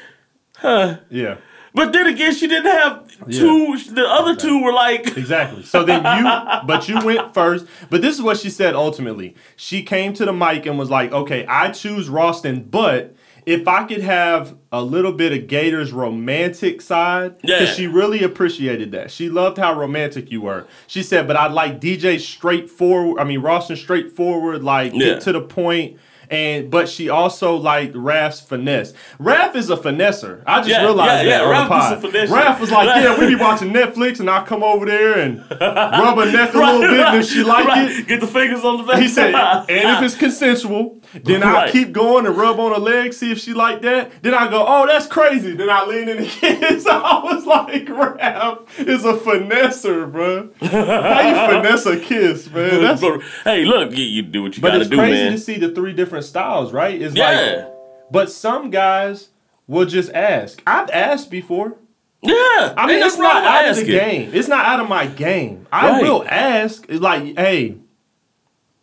[0.56, 0.96] huh.
[1.10, 1.36] yeah,
[1.74, 3.76] But then again, she didn't have two.
[3.90, 5.62] The other two were like, exactly.
[5.62, 7.66] So then you, but you went first.
[7.90, 9.36] But this is what she said ultimately.
[9.56, 13.14] She came to the mic and was like, okay, I choose Ralston, but.
[13.48, 17.60] If I could have a little bit of Gator's romantic side, Yeah.
[17.60, 19.10] because she really appreciated that.
[19.10, 20.66] She loved how romantic you were.
[20.86, 23.18] She said, but I'd like DJ straightforward.
[23.18, 24.98] I mean, Ralston straightforward, like Yeah.
[25.14, 25.96] get to the point.
[26.30, 28.92] And but she also liked Raph's finesse.
[29.18, 30.42] Raph is a finesser.
[30.46, 32.14] I just Yeah, realized yeah, that yeah, on the Raph pod.
[32.14, 32.34] is a.
[32.34, 36.18] Raph was like, yeah, we be watching Netflix, and I come over there and rub
[36.18, 38.78] her neck a little bit, and if she like right, it, get the fingers on
[38.78, 39.00] the back.
[39.00, 39.34] he said,
[39.68, 43.38] and if it's consensual, then I keep going and rub on her leg, see if
[43.38, 44.22] she like that.
[44.22, 45.54] Then I go, oh, that's crazy.
[45.56, 46.80] Then I lean in again.
[46.80, 50.50] So I was like, Raph is a finesser, bro.
[50.60, 52.82] How you finesse a kiss, man?
[52.82, 53.02] That's,
[53.44, 55.06] hey, look, you, you do what you but gotta do, man.
[55.06, 57.00] But it's crazy to see the three different styles, right?
[57.00, 57.30] It's Yeah.
[57.30, 57.72] like,
[58.10, 59.28] but some guys
[59.66, 60.62] will just ask.
[60.66, 61.76] I've asked before.
[62.22, 64.30] yeah, I mean, it's not out of the game.
[64.34, 65.66] It's not out of my game.
[65.72, 66.02] I Right.
[66.02, 67.76] will ask, It's like, hey,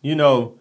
[0.00, 0.54] you know,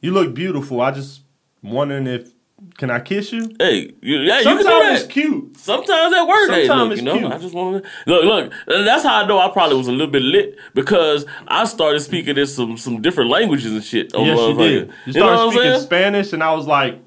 [0.00, 0.80] you look beautiful.
[0.80, 1.20] I just
[1.62, 2.32] wondering if
[2.78, 3.48] can I kiss you?
[3.58, 5.56] Hey, you, yeah, you can do Sometimes it's cute.
[5.56, 6.50] Sometimes that works.
[6.50, 7.32] Hey, Sometimes look, it's you know, cute.
[7.32, 8.52] I just want to look, look.
[8.66, 12.36] That's how I know I probably was a little bit lit because I started speaking
[12.36, 14.12] in some some different languages and shit.
[14.14, 14.88] Yes, you did.
[14.88, 15.80] You You started speaking?
[15.80, 16.98] Spanish, and I was like,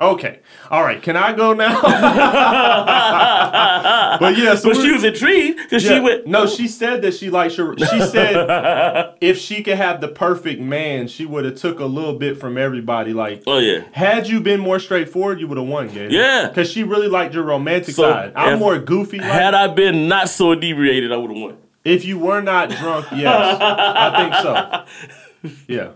[0.00, 0.40] okay,
[0.70, 1.80] all right, can I go now?
[4.20, 5.94] but yeah, so But she was intrigued because Yeah.
[5.94, 6.26] she went.
[6.26, 6.46] No, oh.
[6.46, 7.76] she said that she liked your.
[7.78, 12.14] She said if she could have the perfect man, she would have took a little
[12.14, 13.12] bit from everybody.
[13.12, 13.84] Like, Oh yeah.
[13.92, 16.10] had you been more straightforward, you would have won, Gator.
[16.10, 16.48] Yeah.
[16.48, 18.32] because she really liked your romantic So, side.
[18.36, 19.18] I'm more goofy.
[19.18, 21.56] Like, Had I been not so inebriated, I would have won.
[21.84, 24.82] if you were not drunk, yes, I think so.
[25.68, 25.90] Yeah,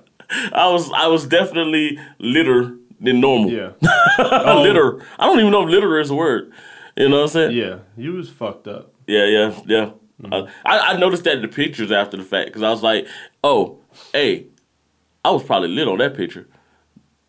[0.53, 3.51] I was I was definitely litter than normal.
[3.51, 3.71] yeah,
[4.19, 4.61] Oh.
[4.63, 5.05] litter.
[5.19, 6.53] I don't even know if litter is a word.
[6.97, 7.57] You know what I'm saying?
[7.57, 7.79] yeah.
[7.97, 8.93] You was fucked up.
[9.07, 9.91] Yeah, yeah, yeah.
[10.23, 10.33] Mm-hmm.
[10.33, 13.07] Uh, I, I noticed that in the pictures after the fact because I was like,
[13.43, 13.79] oh,
[14.13, 14.47] hey,
[15.25, 16.47] I was probably lit on that picture.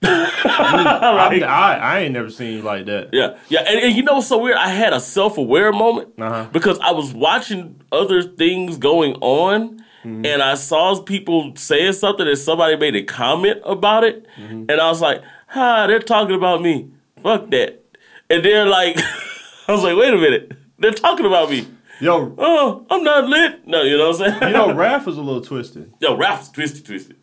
[0.04, 3.10] I, I, I ain't never seen you like that.
[3.14, 4.58] Yeah, yeah, and, and you know what's so weird?
[4.58, 6.48] I had a self aware moment Uh-huh.
[6.52, 10.26] because I was watching other things going on, Mm-hmm.
[10.26, 14.66] and I saw people saying something, and somebody made a comment about it, Mm-hmm.
[14.68, 16.92] and I was like, "Ha, they're talking about me.
[17.22, 17.84] Fuck that."
[18.30, 18.98] And they're like,
[19.68, 21.68] I was like, "Wait a minute, they're talking about me."
[22.00, 23.68] Yo, Oh, I'm not lit.
[23.68, 24.52] No, you know what I'm saying?
[24.54, 25.94] you know, Raph was a little twisted.
[26.00, 27.16] Yo, Ralph's twisted, twisted.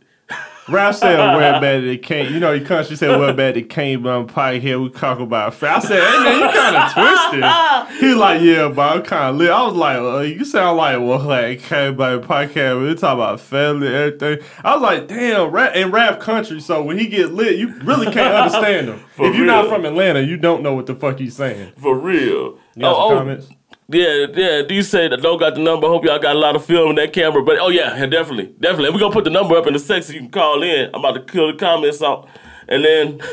[0.69, 3.71] Raph said, "Well, bad that it came." You know, he country said, "Well, bad it
[3.71, 4.79] came on pie here.
[4.79, 5.77] We talk about." Fat.
[5.77, 9.37] I said, "Hey man, you kind of twisted." He like, "Yeah, but I'm kind of
[9.37, 12.87] lit." I was like, uh, "You sound like well, like came by the podcast.
[12.87, 16.99] We talk about family, everything." I was like, "Damn, rap and rap country." So when
[16.99, 18.99] he get lit, you really can't understand him.
[19.17, 21.73] For if you're not from Atlanta, you don't know what the fuck he's saying.
[21.77, 22.59] For real.
[22.75, 23.49] You got oh, some oh, comments?
[23.91, 24.63] Yeah, yeah.
[24.63, 25.87] Do you say that don't got the number?
[25.87, 27.43] Hope y'all got a lot of film in that camera.
[27.43, 28.87] But oh yeah, definitely, definitely.
[28.87, 30.91] And we gonna put the number up in the section so you can call in.
[30.95, 32.29] I'm about to kill the comments out,
[32.69, 33.21] and then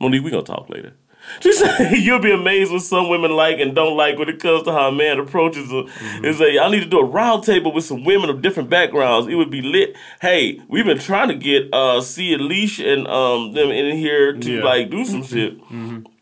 [0.00, 0.94] Monique, we gonna talk later.
[1.40, 4.62] She said you'll be amazed what some women like and don't like when it comes
[4.62, 5.86] to how a man approaches them.
[5.86, 6.58] Mm-hmm.
[6.58, 9.28] I need to do a round table with some women of different backgrounds.
[9.28, 9.94] It would be lit.
[10.22, 14.52] Hey, we've been trying to get uh C Leash and um them in here to
[14.52, 14.62] Yeah.
[14.64, 15.58] like do some shit.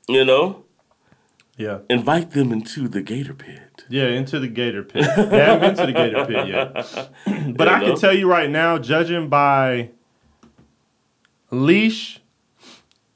[0.08, 0.64] You know,
[1.56, 1.78] Yeah.
[1.88, 3.66] invite them into the Gator Pit.
[3.88, 5.06] Yeah, into the gator pit.
[5.16, 7.54] They haven't been to the gator pit yet.
[7.56, 7.86] but I know?
[7.86, 9.90] can tell you right now, judging by
[11.50, 12.20] leash,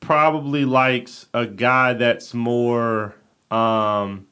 [0.00, 3.16] probably likes a guy that's more
[3.50, 4.26] um,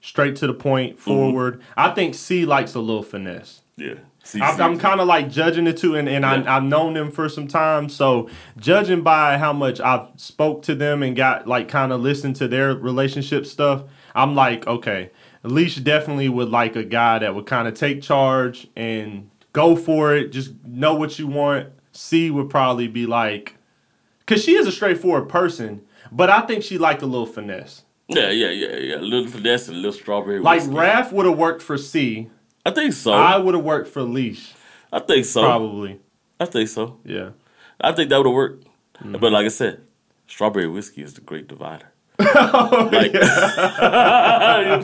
[0.00, 1.60] straight to the point, forward.
[1.76, 3.62] I think C likes a little finesse.
[3.76, 3.94] Yeah.
[4.26, 4.60] See, I'm.
[4.60, 6.42] I'm kind of like judging the two, and, and Yeah.
[6.46, 7.88] I, I've known them for some time.
[7.88, 12.36] So judging by how much I've spoke to them and got like kind of listened
[12.36, 13.84] to their relationship stuff,
[14.14, 15.10] I'm like, okay,
[15.44, 20.16] Leash definitely would like a guy that would kind of take charge and go for
[20.16, 20.32] it.
[20.32, 21.68] Just know what you want.
[21.92, 23.54] C would probably be like,
[24.20, 27.84] because she is a straightforward person, but I think she liked a little finesse.
[28.08, 28.96] yeah, yeah, yeah, yeah.
[28.96, 30.40] A little finesse and a little strawberry.
[30.40, 30.74] Like whiskey.
[30.74, 32.28] Raph would have worked for C.
[32.66, 33.12] I think so.
[33.12, 34.52] I would have worked for Leash,
[34.92, 35.42] I think so.
[35.42, 36.00] probably.
[36.40, 36.98] I think so.
[37.04, 37.30] Yeah.
[37.80, 38.64] I think that would have worked.
[38.98, 39.16] Mm-hmm.
[39.20, 39.80] But like I said,
[40.26, 41.92] strawberry whiskey is the great divider.
[42.18, 43.20] Oh, like, you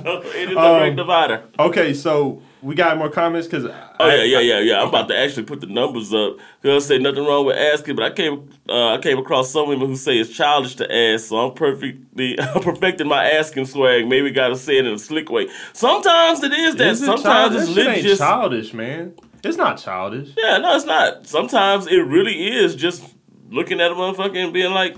[0.05, 1.42] know, it is the Um, great divider.
[1.59, 3.64] Okay, so we got more comments because
[4.01, 4.81] Oh yeah, yeah, yeah, yeah.
[4.83, 6.37] I'm about to actually put the numbers up.
[6.62, 9.68] Cause I say nothing wrong with asking, but I came, uh, I came across some
[9.68, 11.27] women who say it's childish to ask.
[11.27, 14.09] So I'm perfectly, perfecting my asking swag.
[14.09, 15.48] Maybe got to say it in a slick way.
[15.72, 16.87] Sometimes it is that.
[16.88, 17.61] Is it Sometimes childish?
[17.62, 18.20] it's That shit lit ain't just.
[18.20, 19.14] childish, man.
[19.44, 20.31] It's not childish.
[20.37, 21.27] Yeah, no, it's not.
[21.27, 23.03] Sometimes it really is just
[23.51, 24.96] looking at a motherfucker and being like,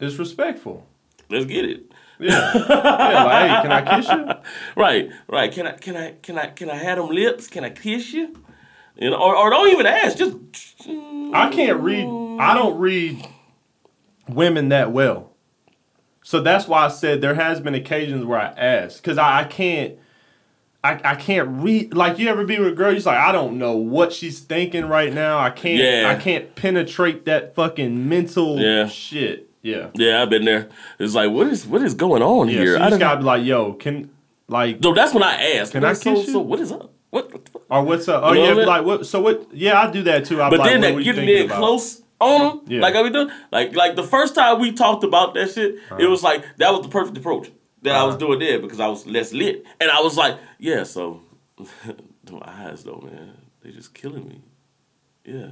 [0.00, 0.86] It's respectful.
[1.30, 3.24] "Let's get it." Yeah, yeah.
[3.24, 4.26] Like, hey, can I kiss you?
[4.76, 5.52] Right, right.
[5.52, 7.46] Can I, can I, can I, can I have them lips?
[7.46, 8.42] Can I kiss you?
[8.96, 10.16] You know, or, or don't even ask.
[10.16, 10.36] Just
[11.34, 12.06] I can't read.
[12.40, 13.26] I don't read
[14.28, 15.32] women that well,
[16.22, 19.44] so that's why I said there has been occasions where I ask because I, I
[19.44, 19.96] can't.
[20.84, 22.92] I, I can't read like you ever be with a girl.
[22.92, 25.38] You're like I don't know what she's thinking right now.
[25.38, 25.78] I can't.
[25.82, 26.08] Yeah.
[26.08, 28.86] I can't penetrate that fucking mental Yeah.
[28.86, 29.45] shit.
[29.66, 29.90] Yeah.
[29.94, 30.68] yeah, I've been there.
[30.98, 32.58] It's like, what is, what is going on Yeah.
[32.60, 32.76] here?
[32.76, 34.10] So I just gotta be like, yo, can
[34.48, 35.72] like No, that's when I ask.
[35.72, 36.32] Can I so, kiss you?
[36.34, 36.92] So what is up?
[37.10, 37.32] What?
[37.32, 37.62] what the fuck?
[37.70, 38.22] Or what's up?
[38.24, 39.06] Oh You know yeah, what I like what?
[39.06, 39.48] So what?
[39.52, 40.40] Yeah, I do that too.
[40.42, 42.80] I'm But like, then that you getting in close on them, Yeah.
[42.80, 45.96] like I we doing, like like the first time we talked about that shit, Uh-huh.
[45.98, 47.50] it was like that was the perfect approach
[47.82, 50.84] that I was doing there because I was less lit, and I was like, yeah,
[50.84, 51.20] so
[52.30, 54.40] my eyes though, man, they just killing me.
[55.24, 55.48] Yeah,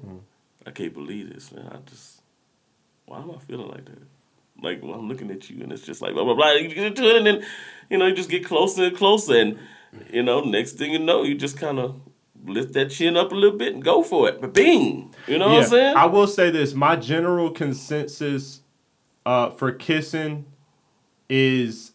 [0.00, 0.18] Mm-hmm.
[0.66, 1.68] I can't believe this, man.
[1.72, 2.19] I just
[3.10, 4.02] why am I feeling like that?
[4.62, 6.52] Like when I'm looking at you, and it's just like blah blah blah.
[6.52, 7.44] You get into it, and then
[7.90, 9.58] you know you just get closer and closer, and
[10.12, 12.00] you know next thing you know, you just kind of
[12.46, 14.40] lift that chin up a little bit and go for it.
[14.40, 15.96] But bing, you know what I'm saying?
[15.96, 18.60] I will say this: my general consensus
[19.26, 20.44] uh, for kissing
[21.28, 21.90] is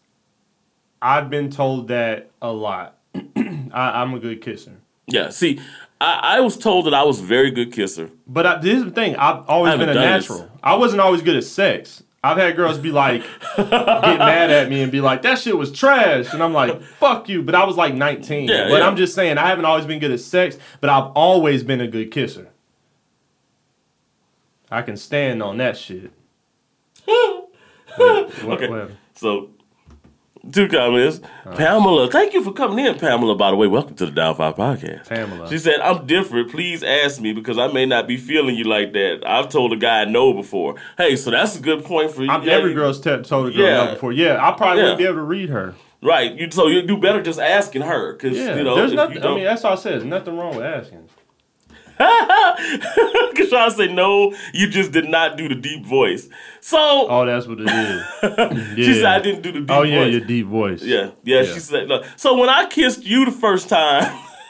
[1.01, 2.97] I've been told that a lot.
[3.15, 4.73] I, I'm a good kisser,
[5.07, 5.29] yeah.
[5.29, 5.61] See,
[6.01, 8.09] I, I was told that I was a very good kisser.
[8.27, 10.29] but I, this is the thing: I've always been a haven't this.
[10.29, 10.51] natural.
[10.63, 12.03] I wasn't always good at sex.
[12.23, 13.21] I've had girls be like,
[13.55, 16.33] get mad at me and be like, that shit was trash.
[16.33, 17.43] And I'm like, fuck you.
[17.43, 18.49] But I was like 19.
[18.49, 18.87] Yeah, but yeah.
[18.87, 21.87] I'm just saying, I haven't always been good at sex, but I've always been a
[21.87, 22.47] good kisser.
[24.71, 26.11] I can stand on that shit.
[27.97, 28.67] What- Okay.
[28.69, 28.91] whatever.
[29.13, 29.51] So,
[30.51, 31.19] two comments.
[31.45, 31.55] Uh.
[31.55, 33.35] Pamela, thank you for coming in, Pamela.
[33.35, 35.07] By the way, welcome to the Down Five Podcast.
[35.09, 35.49] Pamela.
[35.49, 36.51] She said, I'm different.
[36.51, 39.23] Please ask me because I may not be feeling you like that.
[39.25, 40.75] I've told a guy no before.
[40.97, 42.29] Hey, so that's a good point for you.
[42.29, 43.85] I'm, every girl's t- told a girl Yeah.
[43.85, 44.11] no before.
[44.11, 44.83] Yeah, I probably Yeah.
[44.83, 45.75] wouldn't be able to read her.
[46.01, 46.35] Right.
[46.35, 49.23] You, so you do better just asking her because, Yeah, you know, there's nothing.
[49.23, 49.93] I mean, that's all I said.
[49.93, 51.09] There's nothing wrong with asking.
[53.45, 56.27] To say no, you just did not do the deep voice.
[56.59, 56.77] So
[57.09, 58.03] Oh, that's what it is.
[58.21, 58.75] yeah.
[58.75, 60.11] she said I didn't do the deep Oh yeah, voice.
[60.11, 60.81] your deep voice.
[60.83, 61.53] Yeah, yeah, Yeah.
[61.53, 62.05] She said, look.
[62.17, 64.03] So when I kissed you the first time,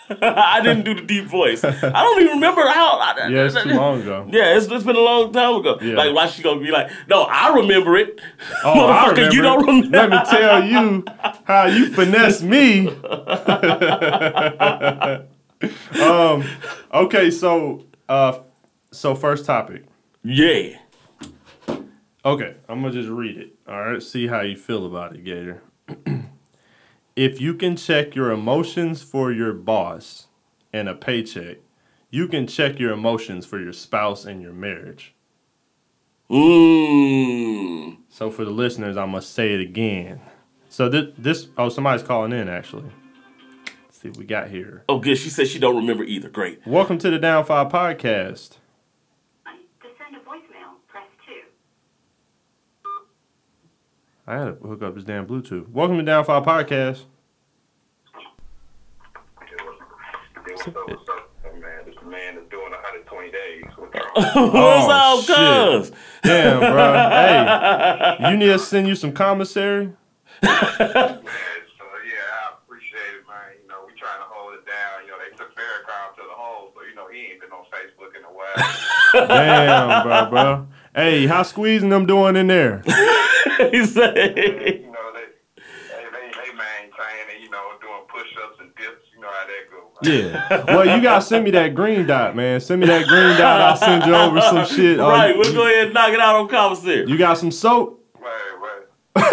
[0.21, 1.63] I didn't do the deep voice.
[1.63, 2.99] I don't even remember how.
[2.99, 4.27] I, Yeah, it's too long ago.
[4.31, 5.77] Yeah, it's, it's been a long time ago.
[5.81, 5.95] Yeah.
[5.95, 8.19] Like, why she gonna be like, no, I remember it.
[8.63, 9.97] Oh, Motherfucker, you don't remember.
[9.97, 11.05] Let me tell you
[11.45, 12.89] how you finesse me.
[16.01, 16.43] um.
[16.93, 18.39] Okay, so uh,
[18.91, 19.85] so first topic.
[20.23, 20.77] Yeah.
[22.23, 23.53] Okay, I'm gonna just read it.
[23.67, 25.61] All right, see how you feel about it, Gator.
[27.15, 30.27] if you can check your emotions for your boss
[30.73, 31.57] and a paycheck,
[32.09, 35.13] you can check your emotions for your spouse and your marriage.
[36.29, 37.97] Mmm.
[38.09, 40.19] So for the listeners, I must say it again.
[40.69, 42.89] So this, this oh somebody's calling in actually.
[44.05, 44.83] Let's see what we got here.
[44.87, 45.17] Oh, good.
[45.17, 46.29] She said she don't remember either.
[46.29, 46.61] Great.
[46.67, 48.49] Welcome to the Down Five Podcast.
[48.51, 51.31] To send a voicemail, press 2.
[54.27, 55.67] I had to hook up his damn Bluetooth.
[55.69, 57.05] Welcome to Down Five Podcast.
[60.35, 61.31] What's up, what's up?
[61.43, 63.63] Oh, man, this man is doing 120 days.
[63.75, 63.95] What's
[64.35, 64.37] up?
[64.37, 65.35] Up, shit.
[65.35, 65.91] cuz?
[66.21, 66.93] Damn, bro.
[68.19, 69.85] hey, you need us to send you some commissary?
[70.43, 73.55] man, so yeah, I appreciate it, man.
[73.61, 75.05] You know, we trying to hold it down.
[75.05, 77.65] You know, they took Farrakhan to the hole, so you know he ain't been on
[77.71, 78.53] Facebook in a while.
[79.27, 80.67] Damn, bro, bro.
[80.93, 82.81] Hey, how squeezing them doing in there?
[83.71, 84.15] he said.
[84.37, 85.25] you know, they
[85.57, 89.03] they they, they maintain and you know doing push-ups and dips.
[89.13, 89.77] You know how that go.
[90.01, 90.63] Right?
[90.67, 90.75] Yeah.
[90.75, 92.59] Well, you gotta send me that green dot, man.
[92.61, 93.61] Send me that green dot.
[93.61, 94.99] I'll send you over some shit.
[94.99, 97.05] Oh, Right, you- we'll go ahead and knock it out on commissary.
[97.09, 98.01] You got some soap?
[98.19, 98.31] Right,
[99.15, 99.25] right.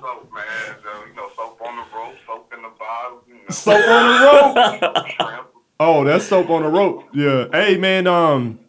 [0.00, 0.76] soap, man.
[0.82, 3.22] So, you know, soap on the rope, soap in the bottle.
[3.28, 4.88] You know, Soap on the
[5.20, 5.46] rope.
[5.80, 7.08] Oh, that's soap on the rope.
[7.14, 7.46] Yeah.
[7.50, 8.06] Hey, man.
[8.06, 8.60] Um.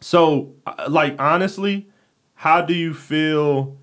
[0.00, 1.88] So, uh, like, honestly,
[2.34, 3.78] how do you feel?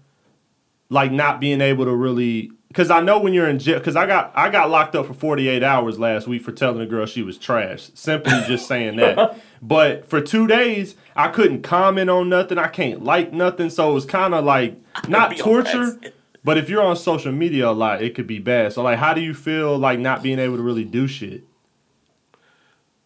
[0.91, 3.77] Like not being able to really, because I know when you're in jail.
[3.77, 6.87] Because I got I got locked up for 48 hours last week for telling a
[6.87, 7.91] girl she was trash.
[7.93, 9.37] Simply just saying that.
[9.61, 12.57] But for two days, I couldn't comment on nothing.
[12.57, 13.69] I can't like nothing.
[13.69, 14.77] So it was kind of like
[15.07, 15.99] not torture.
[16.45, 18.71] But if you're on social media a lot, it could be bad.
[18.71, 21.43] So like, how do you feel like not being able to really do shit?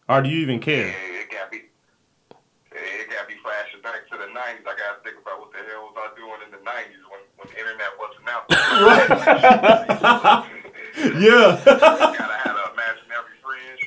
[0.08, 0.88] Or do you even care?
[0.88, 1.58] Yeah, it got me.
[2.72, 4.66] It got me flashing back to the '90s.
[4.66, 7.20] I got to think about what the hell was I doing in the '90s when,
[7.38, 8.44] when the internet wasn't out.
[10.96, 13.78] Yeah, gotta have an imaginary friend.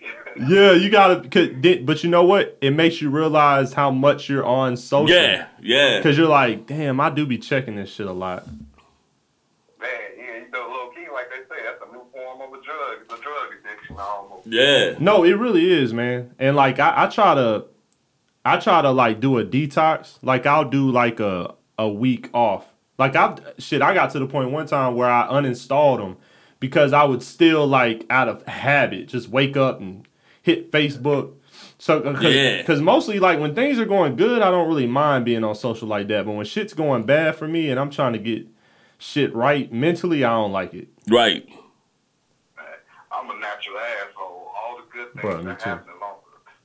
[0.00, 1.20] You know, yeah, you gotta.
[1.28, 2.58] 'cause di- But you know what?
[2.60, 5.14] It makes you realize how much you're on social.
[5.14, 5.98] Yeah, yeah.
[5.98, 8.46] Because you're like, damn, I do be checking this shit a lot.
[8.48, 8.58] man,
[10.18, 12.98] yeah, you know, low key, like they say, that's a new form of a drug.
[13.02, 13.83] It's a drug addiction almost.
[14.46, 14.94] Yeah.
[14.98, 16.34] No, it really is, man.
[16.38, 17.64] And like, I, I try to,
[18.44, 20.18] I try to like do a detox.
[20.22, 22.66] Like, I'll do like a a week off.
[22.98, 26.16] Like, I shit, I got to the point one time where I uninstalled them
[26.60, 30.06] because I would still like out of habit just wake up and
[30.42, 31.32] hit Facebook.
[31.78, 32.62] So, uh, cause, Yeah.
[32.62, 35.88] 'cause mostly like when things are going good, I don't really mind being on social
[35.88, 36.24] like that.
[36.26, 38.46] But when shit's going bad for me and I'm trying to get
[38.98, 40.88] shit right mentally, I don't like it.
[41.10, 41.46] Right.
[43.62, 44.50] Man, I'm natural asshole.
[44.56, 45.68] All the good things Bro, that too.
[45.70, 46.16] happened along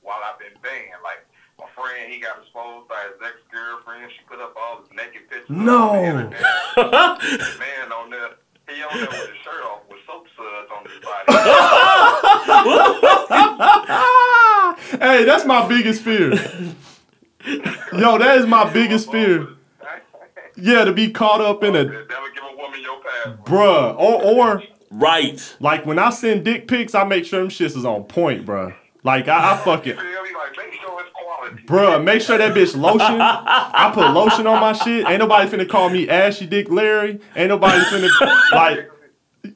[0.02, 1.02] while I've been banned.
[1.02, 1.24] Like
[1.58, 4.10] my friend, he got exposed by his ex girlfriend.
[4.12, 5.48] She put up all his naked pictures.
[5.50, 5.90] No.
[5.90, 7.56] On the.
[7.58, 8.30] Man on there,
[8.68, 11.26] he on there with his shirt off with soap suds on his body.
[15.04, 16.32] hey, that's my biggest fear.
[17.92, 19.48] Yo, that is my biggest fear.
[20.56, 23.44] Yeah, to be caught up in a Never give a woman your password.
[23.44, 23.96] bruh.
[23.98, 24.62] Or or
[25.00, 25.56] Right.
[25.60, 28.74] like when I send dick pics, I make sure them shits is on point, bruh.
[29.02, 30.10] Like I, I fucking Feel me?
[30.34, 31.00] Like make sure
[31.66, 33.20] bruh, make sure that bitch lotion.
[33.20, 35.06] I put lotion on my shit.
[35.08, 37.20] Ain't nobody finna call me Ashy Dick Larry.
[37.36, 38.08] Ain't nobody finna
[38.52, 38.90] like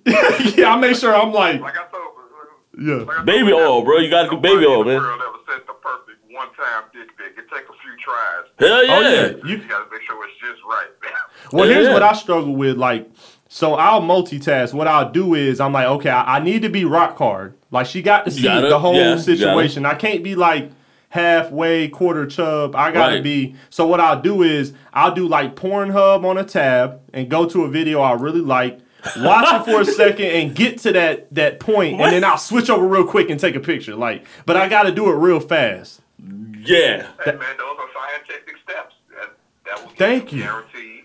[0.57, 2.03] Yeah, I make sure I'm like Like I told.
[2.05, 2.95] Uh, yeah.
[2.97, 3.99] like I told Baby oil, bro.
[3.99, 4.97] You gotta do baby oil, man.
[5.01, 7.37] world ever sent the perfect one-time dick pic.
[7.39, 8.45] It take a few tries.
[8.59, 8.97] Hell oh, yeah.
[8.97, 9.27] Oh yeah.
[9.45, 10.89] You You gotta make sure it's just right.
[11.53, 11.93] Well, here's Yeah.
[11.93, 12.77] what I struggle with.
[12.79, 13.09] Like,
[13.55, 14.75] so I'll multitask.
[14.75, 17.55] What I'll do is I'm like, okay, I, I need to be rock hard.
[17.71, 19.87] Like, she got to see gotta- the whole yeah, situation.
[19.87, 20.73] I can't be like
[21.11, 22.75] halfway, quarter chub.
[22.75, 23.23] I gotta Right.
[23.23, 23.55] be.
[23.71, 27.63] So what I'll do is I'll do like Pornhub on a tab and go to
[27.63, 28.81] a video I really like.
[29.19, 32.69] Watch it for a second and get to that that point, and then I'll switch
[32.69, 33.95] over real quick and take a picture.
[33.95, 36.01] Like, but I got to do it real fast.
[36.19, 37.07] Yeah.
[37.25, 38.95] Hey, man, those are scientific steps.
[39.15, 39.31] That,
[39.67, 40.43] that will Thank you.
[40.43, 41.05] guaranteed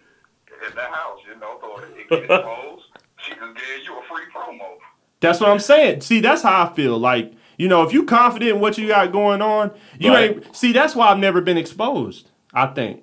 [0.68, 1.19] in the house,
[2.12, 2.86] you know, so it gets exposed.
[3.18, 4.66] She can give you a free promo.
[5.20, 6.02] That's what I'm saying.
[6.02, 6.98] See, that's how I feel.
[6.98, 10.32] Like, you know, if you confident in what you got going on, you Right.
[10.38, 13.02] ain't see, that's why I've never been exposed, I think.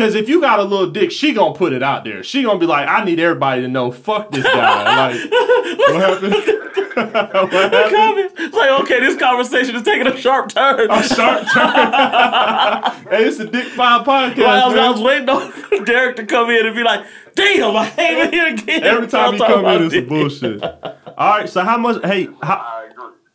[0.00, 2.22] Cause if you got a little dick, she gonna put it out there.
[2.22, 5.10] She gonna be like, I need everybody to know, fuck this guy.
[5.10, 5.30] like,
[5.78, 6.32] what happened?
[6.94, 7.94] what happened?
[7.94, 8.32] Comment.
[8.38, 10.90] It's like, okay, this conversation is taking a sharp turn.
[10.90, 13.10] A sharp turn.
[13.10, 14.38] hey, it's a Dick Five podcast.
[14.38, 17.76] Well, I, was, I was waiting on Derek to come in and be like, damn,
[17.76, 18.82] I ain't in here again.
[18.82, 20.62] Every time he I'm talking come in, about it's some bullshit.
[20.62, 22.02] All right, so how much?
[22.02, 22.88] Hey, how,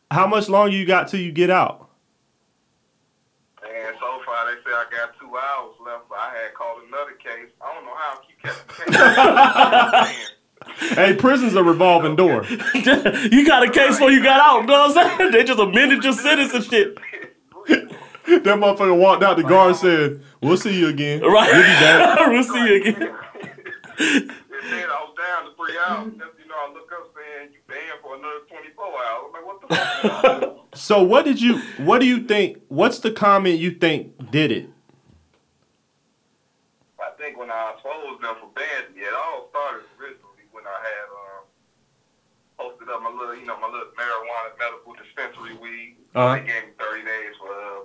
[0.10, 1.86] how much longer you got till you get out?
[3.86, 6.10] And so far, they say I got two hours left.
[6.10, 7.54] But I had called another case.
[7.62, 8.35] I don't know how I keep catching
[10.78, 12.44] Hey, prison's a revolving door.
[12.74, 15.32] you got a case before you got out, you know what I'm saying?
[15.32, 16.98] They just amended your sentence and shit.
[17.68, 19.38] That motherfucker walked out.
[19.38, 21.50] The guard said, "We'll see you again." Right.
[21.52, 22.28] We'll be back.
[22.28, 23.16] we'll see you again.
[23.98, 24.32] It
[24.70, 26.12] said I was three hours.
[26.14, 29.26] You know, I look up saying you banned for another 24 hours.
[29.28, 29.76] I'm like, what the
[30.10, 30.76] fuck?
[30.76, 31.60] So what did you?
[31.78, 32.62] What do you think?
[32.68, 34.70] What's the comment you think did it?
[37.00, 37.76] I think when I
[38.56, 41.44] them it all started originally when I had um,
[42.58, 46.00] posted up my little, you know, my little marijuana medical dispensary weed.
[46.16, 46.40] Uh-huh.
[46.40, 47.84] They gave me 30 days for uh,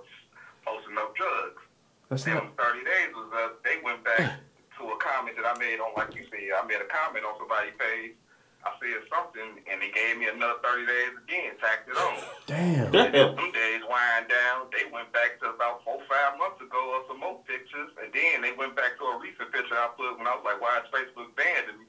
[0.65, 1.63] posting up drugs.
[2.09, 4.39] That's And when 30 days was up, they went back
[4.79, 7.39] to a comment that I made on, like you said, I made a comment on
[7.39, 8.15] somebody's page.
[8.61, 12.13] I said something, and they gave me another 30 days again, tacked it on.
[12.45, 12.93] damn.
[12.93, 17.09] Then some days wind down, they went back to about four, five months ago of
[17.09, 17.89] some more pictures,
[18.41, 20.79] and they went back to a recent picture I put when I was like, why
[20.79, 21.85] is Facebook banned me?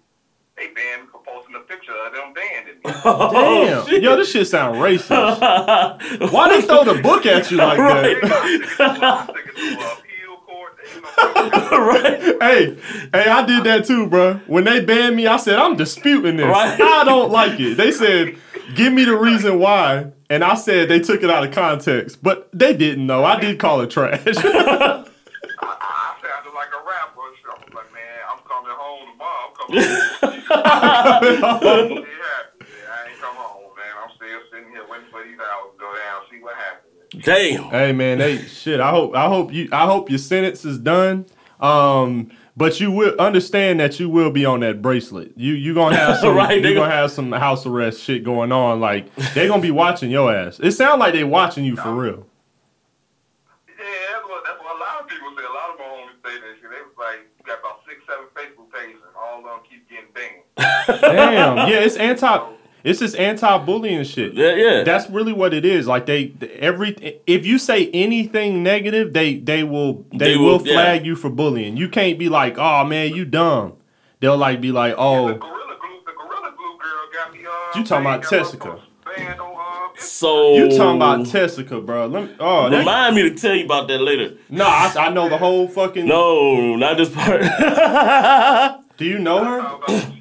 [0.58, 2.74] They banned me for posting a picture of them banned me.
[3.06, 4.02] Oh, Damn.
[4.04, 5.10] Yo, this shit sound racist.
[6.34, 8.76] Why they throw the book at you like They that?
[8.78, 10.78] got sticking to a appeal court.
[10.84, 12.22] They, you know, right.
[12.42, 12.78] hey,
[13.14, 14.34] hey, I did that too, bro.
[14.48, 16.46] When they banned me, I said I'm disputing this.
[16.48, 16.80] Right.
[16.82, 17.76] I don't like it.
[17.78, 18.36] They said,
[18.76, 22.50] "Give me the reason why," and I said they took it out of context, but
[22.54, 23.24] they didn't know.
[23.24, 24.26] I did call it trash.
[36.56, 37.26] Happens.
[37.26, 37.64] Damn.
[37.66, 38.80] hey, man, hey shit.
[38.80, 41.26] I hope, I hope you, I hope your sentence is done.
[41.60, 45.34] Um, but you will understand that you will be on that bracelet.
[45.36, 48.52] You you gonna have some Right, they you gonna have some house arrest shit going
[48.52, 48.80] on.
[48.80, 50.60] Like they gonna be watching your ass.
[50.60, 52.28] It sounds like they watching you for real.
[53.68, 55.44] Yeah, that's what, that's what a lot of people say.
[55.44, 56.70] A lot of my homies say that shit.
[56.70, 59.88] They was like, you got about six, seven Facebook pages, and all of them keep
[59.90, 60.44] getting banned.
[60.88, 61.58] Damn.
[61.70, 62.40] Yeah, it's anti.
[62.84, 64.34] It's this anti-bullying shit.
[64.34, 64.84] Yeah, yeah.
[64.84, 65.86] That's really what it is.
[65.86, 70.68] Like they every if you say anything negative, they they will they, They will, will-
[70.68, 70.74] yeah.
[70.74, 71.78] flag you for bullying.
[71.78, 73.74] You can't be like, "Oh man, you dumb."
[74.20, 77.40] They'll like be like, The "Oh, Gorilla Glue, the Gorilla Glue girl got me.
[77.46, 78.70] Uh, You talking about got Tessica.
[78.72, 78.84] post
[79.16, 79.56] Banned on,
[79.96, 83.56] uh, so you talking about Tessica, bro?" Let me, oh, that, Remind me to tell
[83.56, 84.38] you about that later.
[84.50, 86.08] no, I, I know the whole fucking.
[86.08, 87.42] No, not this part.
[88.98, 90.12] Do you know her?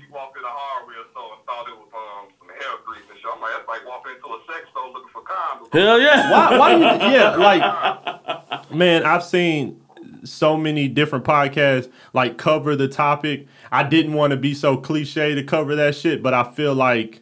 [0.41, 3.19] About when in a hardware store and thought it was um, some hair grease and
[3.19, 3.31] shit.
[3.33, 5.73] I'm like, that's like walking into a sex store looking for condoms.
[5.73, 6.31] Hell yeah.
[6.31, 6.59] Why?
[6.59, 6.71] Why?
[6.77, 9.81] You, yeah, like man, I've seen
[10.25, 13.47] so many different podcasts like cover the topic.
[13.71, 17.21] I didn't want to be so cliche to cover that shit, but I feel like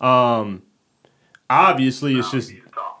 [0.00, 0.62] um
[1.48, 2.52] obviously it's just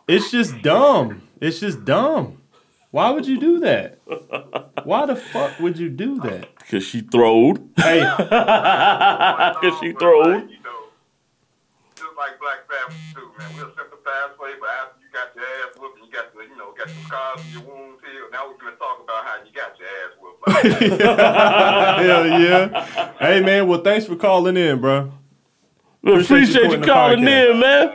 [0.06, 1.22] it's just dumb.
[1.40, 2.40] It's just dumb.
[2.90, 3.98] Why would you do that?
[4.84, 6.48] Why the fuck would you do that?
[6.70, 7.58] Cause she throwed.
[7.76, 10.34] Hey, Cause she throwed.
[10.42, 10.88] Like, you know,
[11.94, 13.48] just like Black Sabbath too, man.
[13.56, 16.40] We'll sympathize for you, but after you got your ass whooped and you got the,
[16.42, 19.36] you know, got some scars and your wounds healed, now we're gonna talk about how
[19.44, 20.40] you got your ass whooped.
[20.48, 20.64] Like,
[22.04, 23.12] hell yeah.
[23.20, 25.12] Hey man, well thanks for calling in, bro.
[26.02, 27.50] We Appreciate you you putting the calling podcast.
[27.54, 27.92] in, man.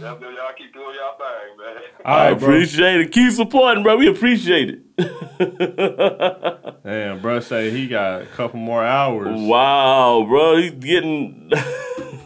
[0.00, 1.76] y'all, do- y'all keep doing y'all thing, man.
[1.76, 3.10] All I right, appreciate it.
[3.12, 3.96] Keep supporting, bro.
[3.96, 4.80] We appreciate it.
[6.84, 9.40] Damn, bro, say he got a couple more hours.
[9.40, 10.56] Wow, bro.
[10.56, 11.50] He's getting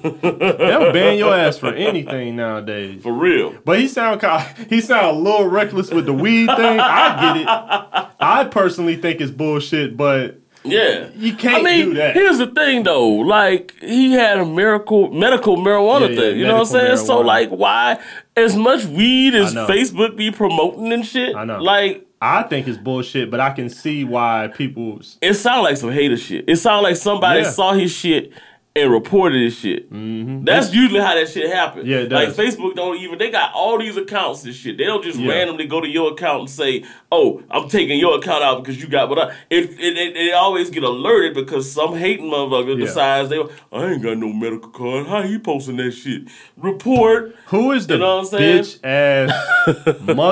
[0.02, 3.02] They'll ban your ass for anything nowadays.
[3.02, 3.54] for real.
[3.64, 4.20] But he sound
[4.68, 6.80] he sound a little reckless with the weed thing.
[6.80, 8.08] I get it.
[8.20, 11.08] I personally think it's bullshit, but Yeah.
[11.16, 12.14] You can't I mean, do that.
[12.14, 13.08] here's the thing though.
[13.08, 16.38] Like he had a miracle medical marijuana Yeah, yeah, thing.
[16.38, 16.96] You know what I'm saying?
[16.98, 17.98] So like why
[18.40, 21.34] as much weed as Facebook be promoting and shit?
[21.36, 21.58] I know.
[21.62, 25.90] Like I think it's bullshit, but I can see why people it sound like some
[25.90, 26.44] hater shit.
[26.48, 27.50] It sound like somebody Yeah.
[27.50, 28.32] saw his shit
[28.80, 29.92] and reported his shit.
[29.92, 30.44] Mm-hmm.
[30.44, 31.86] That's usually how that shit happens.
[31.86, 32.28] Yeah, it like.
[32.30, 33.18] Facebook don't even.
[33.18, 34.76] They got all these accounts and shit.
[34.78, 35.30] They don't just Yeah.
[35.30, 38.88] randomly go to your account and say, "Oh, I'm taking your account out because you
[38.88, 42.86] got what I." It it, it, it always get alerted because some hating motherfucker Yeah.
[42.86, 43.38] decides they,
[43.72, 45.06] I ain't got no medical card.
[45.06, 46.22] How he posting that shit?
[46.56, 47.34] Report.
[47.46, 48.62] who is the You know what I'm saying?
[48.64, 49.66] bitch ass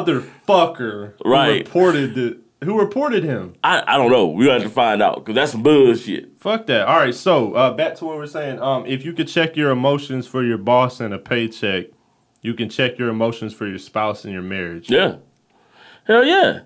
[0.09, 1.65] motherfucker who Right.
[1.67, 3.55] reported the who reported him?
[3.63, 4.29] I, I don't know.
[4.29, 6.39] We got to find out because that's some bullshit.
[6.41, 6.87] Fuck that.
[6.89, 8.61] All right, so uh, back to what we're saying.
[8.61, 11.87] Um, if you could check your emotions for your boss and a paycheck,
[12.43, 14.91] you can check your emotions for your spouse and your marriage.
[14.91, 15.17] Yeah.
[16.05, 16.61] Hell yeah.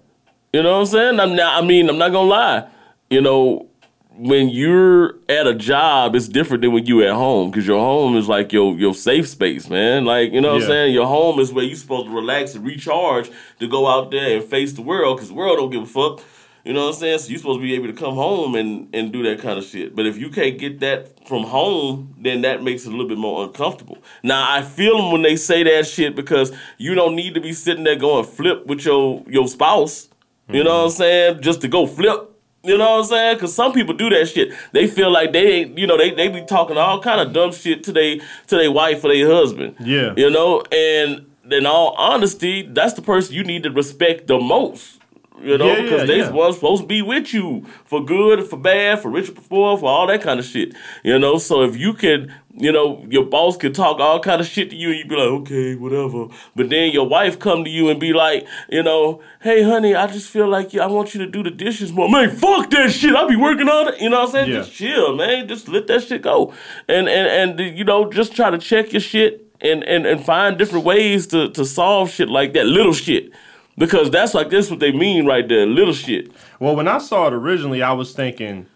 [0.53, 1.20] You know what I'm saying?
[1.20, 2.68] I'm not, I mean, I'm not gonna lie.
[3.11, 3.68] You know,
[4.17, 8.17] when you're at a job, it's different than when you at home because your home
[8.17, 10.05] is like your your safe space, man.
[10.05, 10.67] Like you know what Yeah.
[10.67, 10.95] I'm saying.
[10.95, 14.45] Your home is where you're supposed to relax and recharge to go out there and
[14.45, 16.23] face the world because the world don't give a fuck.
[16.65, 17.19] You know what I'm saying?
[17.19, 19.65] So you're supposed to be able to come home and, and do that kind of
[19.65, 19.97] shit.
[19.97, 23.19] But if you can't get that from home, then that makes it a little bit
[23.19, 23.99] more uncomfortable.
[24.23, 27.53] Now I feel them when they say that shit because you don't need to be
[27.53, 30.09] sitting there going flip with your your spouse.
[30.49, 30.97] You know what I'm mm-hmm.
[30.99, 31.43] saying?
[31.43, 32.32] Just to go flip.
[32.65, 33.37] You know what I'm saying?
[33.37, 34.53] Because some people do that shit.
[34.73, 37.53] They feel like they ain't, you know, they, they be talking all kind of dumb
[37.53, 39.77] shit to they to their wife or their husband.
[39.81, 40.15] Yeah.
[40.17, 45.01] You know, and in all honesty, that's the person you need to respect the most.
[45.41, 46.30] You know, Yeah, yeah, because they yeah.
[46.30, 49.87] was supposed to be with you for good, for bad, for richer, for poor, for
[49.87, 50.74] all that kind of shit.
[51.03, 54.47] You know, so if you can, you know, your boss can talk all kind of
[54.47, 56.26] shit to you, and you be like, okay, whatever.
[56.55, 60.07] But then your wife come to you and be like, you know, hey, honey, I
[60.07, 62.09] just feel like I want you to do the dishes more.
[62.09, 63.14] Man, fuck that shit.
[63.16, 64.01] I be working on it.
[64.01, 64.51] You know what I'm saying?
[64.51, 64.59] Yeah.
[64.59, 65.49] Just chill, man.
[65.49, 66.53] Just let that shit go,
[66.89, 70.59] and and and you know, just try to check your shit and and and find
[70.59, 73.33] different ways to to solve shit like that, little shit.
[73.79, 76.31] Because that's like that's what they mean right there, little shit.
[76.61, 78.66] Well, when I saw it originally, I was thinking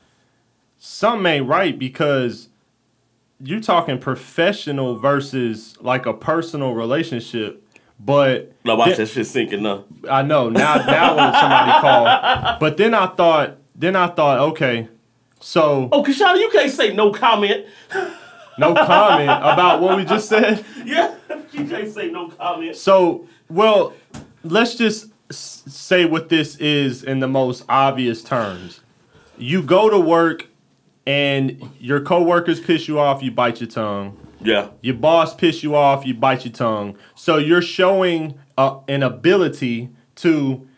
[0.78, 2.49] something ain't right because
[3.40, 7.62] you're talking professional versus like a personal relationship.
[7.99, 9.84] But Now watch then- that shit sinking now.
[10.09, 10.76] I know now.
[10.76, 14.88] Now when somebody called, but then I thought, then I thought, okay,
[15.40, 17.66] so Oh, Kashana, you can't say no comment.
[18.59, 20.64] no comment about what we just said.
[20.84, 21.14] Yeah,
[21.53, 22.76] you can't say no comment.
[22.76, 23.92] So, well,
[24.51, 28.80] let's just say what this is in the most obvious terms.
[29.38, 30.47] You go to work
[31.07, 34.16] and your coworkers piss you off, you bite your tongue.
[34.40, 36.97] Yeah, Your boss piss you off, you bite your tongue.
[37.14, 40.68] So you're showing uh, an ability to,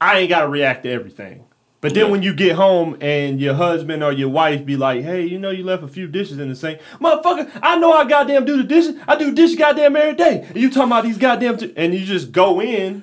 [0.00, 1.44] I ain't got to react to everything.
[1.82, 2.10] But then Yeah.
[2.12, 5.50] when you get home and your husband or your wife be like, hey, you know
[5.50, 6.80] you left a few dishes in the sink.
[7.00, 8.96] Motherfucker, I know I goddamn do the dishes.
[9.06, 10.44] I do dishes goddamn every day.
[10.48, 11.72] And you talking about these goddamn, t-.
[11.76, 13.02] and you just go in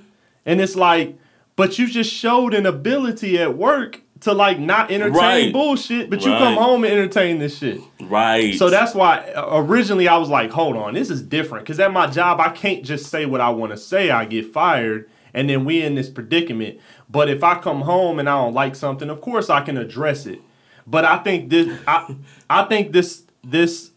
[0.50, 1.16] and it's like,
[1.56, 5.54] but you just showed an ability at work to like not entertain Right.
[5.54, 7.80] bullshit, but you come home and entertain this shit.
[8.02, 8.56] right.
[8.58, 11.66] So that's why uh, originally I was like, hold on, this is different.
[11.66, 14.10] Because at my job, I can't just say what I want to say.
[14.10, 16.80] I get fired, and then we in this predicament.
[17.10, 20.26] But if I come home and I don't like something, of course I can address
[20.26, 20.42] it.
[20.88, 22.16] But I think this, I,
[22.50, 23.92] I think this, this,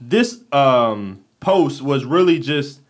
[0.00, 2.80] this um post was really just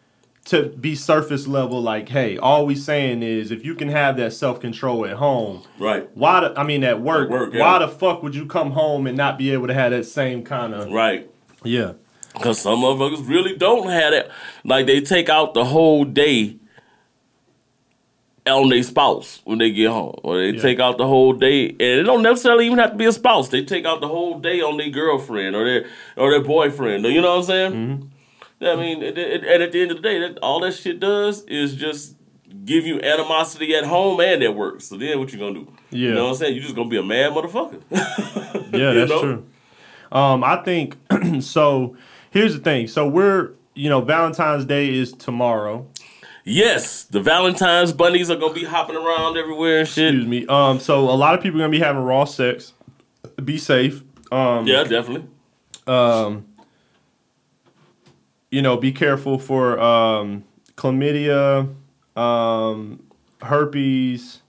[0.47, 1.81] to be surface level.
[1.83, 5.63] Like, hey, all we saying is if you can have that self control at home,
[5.79, 6.41] right, why?
[6.41, 7.79] The, I mean, at work, At work, why yeah.
[7.81, 10.75] the fuck would you come home and not be able to have that same kind
[10.75, 11.31] of right.
[11.63, 11.93] yeah.
[12.33, 14.31] Because some motherfuckers really don't have that.
[14.65, 16.57] Like they take out the whole day
[18.47, 20.63] on their spouse when they get home, or they Yeah.
[20.63, 23.49] take out the whole day, and it don't necessarily even have to be a spouse.
[23.49, 25.87] They take out the whole day on their girlfriend or their
[26.17, 27.05] or their boyfriend.
[27.05, 27.73] You know what I'm saying?
[27.73, 28.07] Mm-hmm.
[28.63, 31.01] I mean, it, it, and at the end of the day, that, all that shit
[31.01, 32.15] does is just
[32.65, 34.81] give you animosity at home and at work.
[34.83, 35.73] So then, what you gonna do?
[35.91, 36.09] Yeah.
[36.09, 36.55] You know what I'm saying?
[36.55, 37.81] You're just gonna be a mad motherfucker.
[38.73, 39.21] Yeah, that's know?
[39.21, 39.47] true.
[40.13, 40.97] Um, I think
[41.41, 41.97] so.
[42.33, 42.87] Here's the thing.
[42.87, 45.89] So we're you know Valentine's Day is tomorrow.
[46.45, 50.15] yes, the Valentine's bunnies are gonna be hopping around everywhere and shit.
[50.15, 50.47] Excuse me.
[50.47, 52.73] Um, so a lot of people are gonna be having raw sex.
[53.45, 54.03] Be safe.
[54.31, 55.27] Um, Yeah, definitely.
[55.89, 56.47] um,
[58.51, 60.45] you know, be careful for um,
[60.77, 61.73] chlamydia,
[62.17, 63.03] um,
[63.43, 64.43] herpes,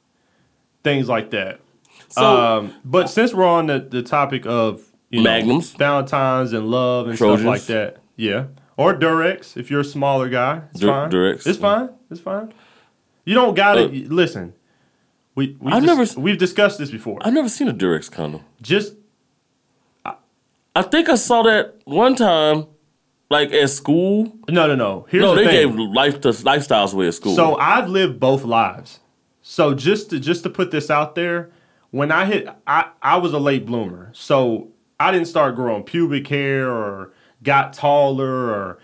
[0.83, 1.59] things like that.
[2.09, 5.71] So um, but since we're on the, the topic of you know, Magnums.
[5.73, 7.41] Valentines and love and Trojans.
[7.41, 8.45] stuff like that, yeah,
[8.77, 11.11] or Durex if you're a smaller guy, it's Dur- fine.
[11.11, 11.47] Durex.
[11.47, 11.89] It's fine.
[12.09, 12.53] It's fine.
[13.25, 14.53] You don't gotta Uh, listen.
[15.35, 17.17] We we've, I've dis- never- we've discussed this before.
[17.21, 18.41] I've never seen a Durex condom.
[18.61, 18.95] Just
[20.75, 22.65] I think I saw that one time,
[23.31, 24.37] like at school.
[24.49, 25.07] no, no, no.
[25.09, 25.75] Here's no, the they thing.
[25.75, 27.35] gave life to lifestyles away at school.
[27.35, 28.99] So I've lived both lives.
[29.41, 31.49] So just to just to put this out there,
[31.91, 34.11] when I hit, I I was a late bloomer.
[34.13, 34.69] So
[34.99, 38.79] I didn't start growing pubic hair or got taller or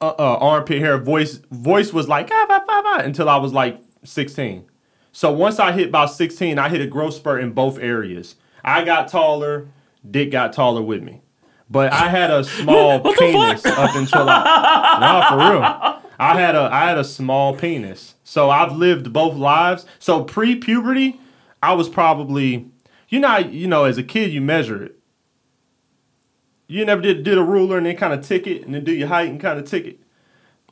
[0.00, 0.98] uh, uh, armpit hair.
[0.98, 4.64] Voice voice was like ah, bah, bah, bah, until I was like sixteen.
[5.12, 8.36] So once I hit about sixteen, I hit a growth spurt in both areas.
[8.64, 9.68] I got taller,
[10.08, 11.22] Dick got taller with me.
[11.70, 16.00] But I had a small penis up until I for real.
[16.18, 18.16] I had a I had a small penis.
[18.24, 19.86] So I've lived both lives.
[20.00, 21.20] So pre puberty,
[21.62, 22.68] I was probably
[23.08, 24.98] you know you know as a kid you measure it.
[26.66, 28.92] You never did did a ruler and then kind of tick it and then do
[28.92, 30.00] your height and kind of tick it.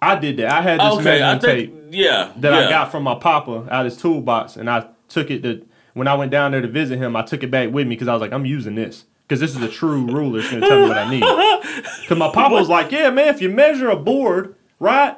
[0.03, 0.51] I did that.
[0.51, 2.67] I had this okay, measuring think tape yeah that yeah.
[2.67, 6.09] I got from my papa out of his toolbox, and I took it to when
[6.09, 7.15] I went down there to visit him.
[7.15, 9.55] I took it back with me because I was like, I'm using this because this
[9.55, 10.39] is a true ruler.
[10.41, 11.23] It's gonna tell me what I need.
[12.01, 15.17] Because my papa was like, Yeah, man, if you measure a board, right?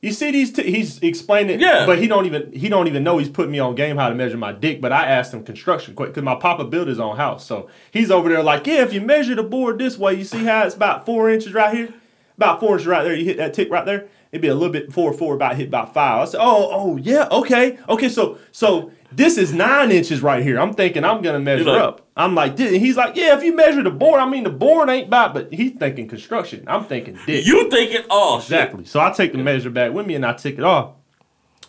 [0.00, 0.52] You see these?
[0.52, 1.86] T-, he's explaining, Yeah.
[1.86, 4.14] but he don't even he don't even know he's putting me on game how to
[4.14, 4.80] measure my dick.
[4.80, 8.10] But I asked him construction quick because my papa built his own house, so he's
[8.10, 10.74] over there like, yeah, if you measure the board this way, you see how it's
[10.74, 11.92] about four inches right here.
[12.36, 13.14] about four inches right there.
[13.14, 14.08] You hit that tick right there.
[14.32, 16.22] It'd be a little bit four four about hit by five.
[16.22, 20.58] I said, oh oh yeah okay okay so so this is nine inches right here.
[20.58, 22.08] I'm thinking I'm gonna measure like- up.
[22.14, 24.90] I'm like, "Dude," he's like, yeah, if you measure the board, I mean the board
[24.90, 26.64] ain't bad, but he's thinking construction.
[26.66, 27.46] I'm thinking dick.
[27.46, 28.44] You thinking, oh shit.
[28.46, 28.84] exactly.
[28.84, 30.92] So I take the measure back with me and I tick it off.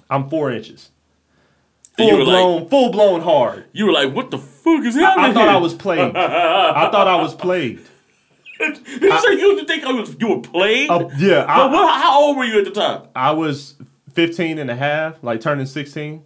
[0.10, 0.90] I'm four inches.
[1.98, 3.66] Full blown, like, full blown hard.
[3.72, 5.26] you were like, what the fuck is I, happening?
[5.26, 6.18] I thought I was plagued.
[6.18, 7.88] I thought I was plagued.
[8.72, 10.90] Did you say you, think I was, you were playing?
[10.90, 13.08] Uh, yeah, I, what, how old were you at the time?
[13.16, 13.76] I was
[14.14, 16.26] 15 and a half, like turning 16.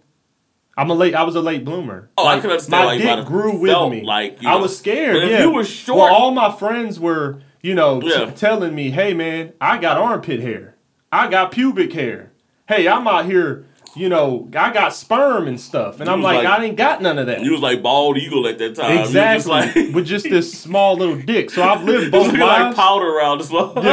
[0.76, 1.14] I'm a late.
[1.14, 2.08] I was a late bloomer.
[2.16, 4.02] Oh, I like, can understand My you dick grew with me.
[4.02, 4.62] like, you I know.
[4.62, 5.14] was scared.
[5.14, 5.42] But if yeah.
[5.42, 9.54] you were short- well, all my friends were, you know, t- telling me, "Hey, man,
[9.60, 10.76] I got armpit hair.
[11.10, 12.30] I got pubic hair.
[12.68, 13.66] Hey, I'm out here.
[13.98, 17.02] You know, I got sperm and stuff." And You I'm like, like- "I ain't got
[17.02, 18.98] none of that." You was like bald eagle at that time.
[18.98, 19.36] Exactly.
[19.36, 21.50] just like, with just this small little dick.
[21.50, 22.76] So I've lived both looking like lives.
[22.76, 23.84] powder around this motherfucker.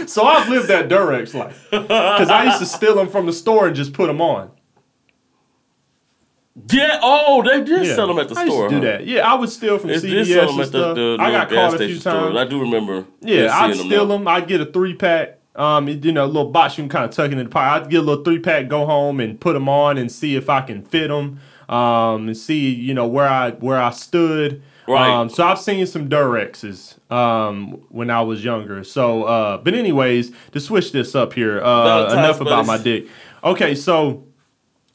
[0.08, 3.66] So I've lived that Durex life because I used to steal them from the store
[3.66, 4.50] and just put them on.
[6.70, 6.98] yeah.
[7.02, 7.94] Oh, they did Yeah.
[7.94, 8.68] sell them at the I used store.
[8.68, 8.92] to do huh?
[8.92, 9.06] that.
[9.06, 10.94] Yeah, I would steal from They CVS them and at the, stuff.
[10.96, 12.22] the, the I got gas caught a few stores.
[12.34, 12.36] times.
[12.36, 13.04] I do remember.
[13.20, 14.16] Yeah, I'd steal now.
[14.16, 14.28] them.
[14.28, 15.38] I'd get a three pack.
[15.56, 17.84] Um, you know, a little box you can kind of tuck into the pocket.
[17.86, 20.48] I'd get a little three pack, go home and put them on and see if
[20.48, 21.40] I can fit them.
[21.68, 24.62] Um, and see you know where I where I stood.
[24.88, 25.08] Right.
[25.08, 28.82] Um, so I've seen some Durexes um, when I was younger.
[28.82, 33.06] So, uh, but anyways, to switch this up here, uh, enough about my dick.
[33.44, 34.24] Okay, so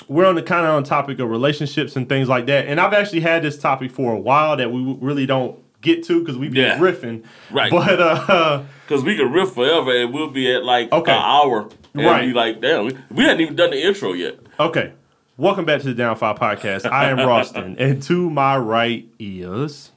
[0.09, 2.67] we're on the kind of on topic of relationships and things like that.
[2.67, 6.19] And I've actually had this topic for a while that we really don't get to
[6.19, 6.77] because we be Yeah.
[6.77, 7.23] riffing.
[7.49, 7.71] Right.
[7.71, 11.11] But uh, Because we could riff forever and we'll be at like Okay.
[11.11, 11.69] an hour.
[11.93, 12.25] And Right.
[12.27, 14.35] be like, damn, we, we hadn't even done the intro yet.
[14.59, 14.91] okay,
[15.37, 16.85] welcome back to the Downfire Podcast.
[16.91, 19.91] I am Roston, and to my right is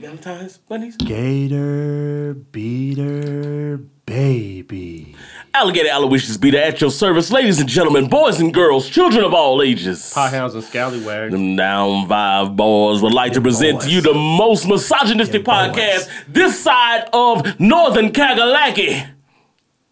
[0.00, 0.96] Valentine's bunnies.
[0.96, 5.14] Gator Beater Baby.
[5.54, 9.62] Alligator Aloysius Beater at your service, ladies and gentlemen, boys and girls, children of all
[9.62, 10.12] ages.
[10.12, 11.32] Pie Hounds and Scallywags.
[11.32, 15.76] Them down five boys would like to present to you the most misogynistic Them boys.
[15.76, 19.15] podcast this side of Northern Kagalaki.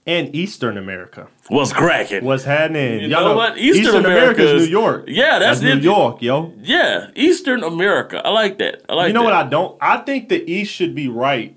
[0.07, 1.29] And Eastern America.
[1.49, 2.25] What's cracking?
[2.25, 3.01] What's happening?
[3.01, 3.57] You know what?
[3.57, 5.05] Eastern America is New York.
[5.09, 5.83] Yeah, that's New it.
[5.83, 6.53] York, yo.
[6.61, 8.21] Yeah, Eastern America.
[8.23, 8.83] I like that.
[8.89, 9.25] I like you know that.
[9.25, 9.79] what I don't?
[9.81, 11.57] I think the East should be right.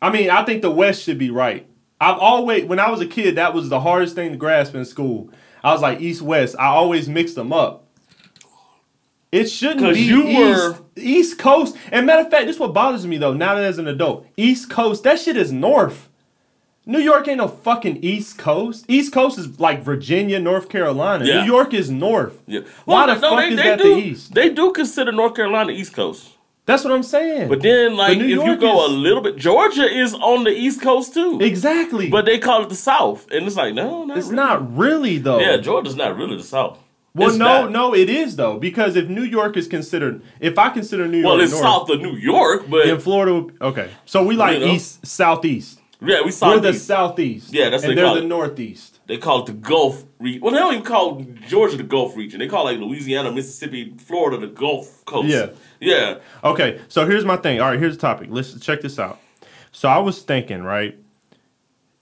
[0.00, 1.66] I mean, I think the West should be right.
[2.00, 4.84] I've always, when I was a kid, that was the hardest thing to grasp in
[4.84, 5.30] school.
[5.64, 6.54] I was like East West.
[6.58, 7.84] I always mixed them up.
[9.32, 11.76] It shouldn't 'Cause be you East, were- East Coast.
[11.92, 13.34] And matter of fact, this is what bothers me though.
[13.34, 16.07] Now that as an adult, East Coast, that shit is North.
[16.88, 18.86] New York ain't no fucking East Coast.
[18.88, 21.26] East Coast is like Virginia, North Carolina.
[21.26, 21.40] Yeah.
[21.40, 22.40] The York is North.
[22.46, 22.60] Yeah.
[22.86, 24.34] Why the no, fuck they, is they that do, the East?
[24.34, 26.30] They do consider North Carolina East Coast.
[26.64, 27.48] That's what I'm saying.
[27.50, 30.50] But then, like, New if you go is- a little bit, Georgia is on the
[30.50, 31.38] East Coast too.
[31.42, 32.08] exactly.
[32.08, 34.36] But they call it the South, and it's like, no, not it's really.
[34.36, 35.40] not really though.
[35.40, 36.78] Yeah, Georgia's not really the South.
[37.14, 37.70] well, It's no, not.
[37.70, 41.32] no, it is though because if New York is considered, if I consider New York,
[41.32, 43.46] Well, it's North, south of New York, but in Florida.
[43.60, 44.72] Okay, so we like You know.
[44.72, 45.77] east, southeast.
[46.00, 46.62] Yeah, we We're south.
[46.62, 47.52] the southeast.
[47.52, 48.26] Yeah, that's and they they're the it.
[48.26, 49.00] northeast.
[49.06, 50.42] They call it the Gulf region.
[50.42, 52.38] Well, they don't even call Georgia the Gulf region.
[52.38, 55.28] They call like Louisiana, Mississippi, Florida the Gulf Coast.
[55.28, 55.48] Yeah.
[55.80, 56.18] yeah.
[56.44, 57.60] Okay, so here's my thing.
[57.60, 58.28] All right, here's the topic.
[58.30, 59.18] Let's check this out.
[59.72, 60.96] So I was thinking, right?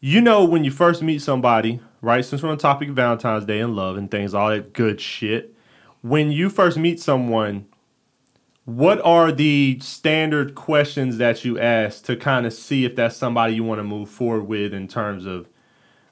[0.01, 2.25] You know, when you first meet somebody, right?
[2.25, 5.01] Since we're on the topic of Valentine's Day and love and things, all that good
[5.01, 5.55] shit.
[6.03, 7.67] When you first meet someone,
[8.67, 13.55] what are the standard questions that you ask to kind of see if that's somebody
[13.55, 15.49] you want to move forward with in terms of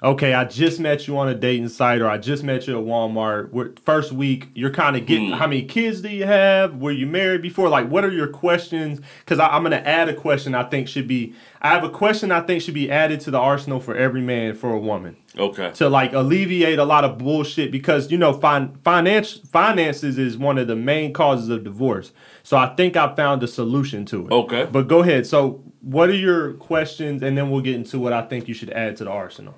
[0.05, 2.85] okay, I just met you on a dating site or I just met you at
[2.85, 3.51] Walmart.
[3.51, 5.35] We're, first week, you're kind of getting hmm.
[5.35, 6.77] how many kids do you have?
[6.77, 7.71] Were you married before?
[7.71, 9.01] Like, what are your questions?
[9.21, 12.31] Because I'm going to add a question I think should be, I have a question
[12.31, 15.73] I think should be added to the arsenal for every man for a woman Okay.
[15.73, 20.59] to like alleviate a lot of bullshit because you know fin- finance finances is one
[20.59, 22.13] of the main causes of divorce.
[22.43, 24.33] So I think I found a solution to it.
[24.33, 24.69] Okay.
[24.71, 25.27] But go ahead.
[25.27, 28.71] So what are your questions and then we'll get into what I think you should
[28.71, 29.55] add to the arsenal.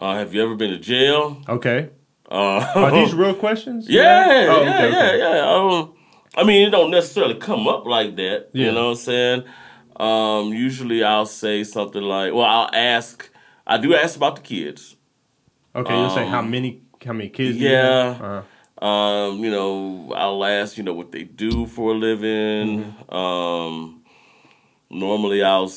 [0.00, 1.40] Uh, have you ever been to jail?
[1.48, 1.90] Okay.
[2.30, 3.88] Uh, Are these real questions?
[3.88, 5.18] Yeah, Oh, yeah, okay, yeah, okay.
[5.18, 5.54] yeah.
[5.54, 5.94] Um,
[6.36, 8.50] I mean, it don't necessarily come up like that.
[8.52, 8.66] Yeah.
[8.66, 9.44] You know what I'm saying?
[9.96, 13.30] Um, usually I'll say something like, well, I'll ask,
[13.66, 14.96] I do ask about the kids.
[15.76, 17.56] Okay, you'll say how Um, many how many kids?
[17.56, 18.14] you yeah.
[18.14, 18.22] have?
[18.22, 18.42] Uh-huh.
[18.86, 22.84] Um, you know, I'll ask, you know, what they do for a living.
[22.94, 23.14] Mm-hmm.
[23.14, 24.02] Um,
[24.90, 25.70] normally I'll,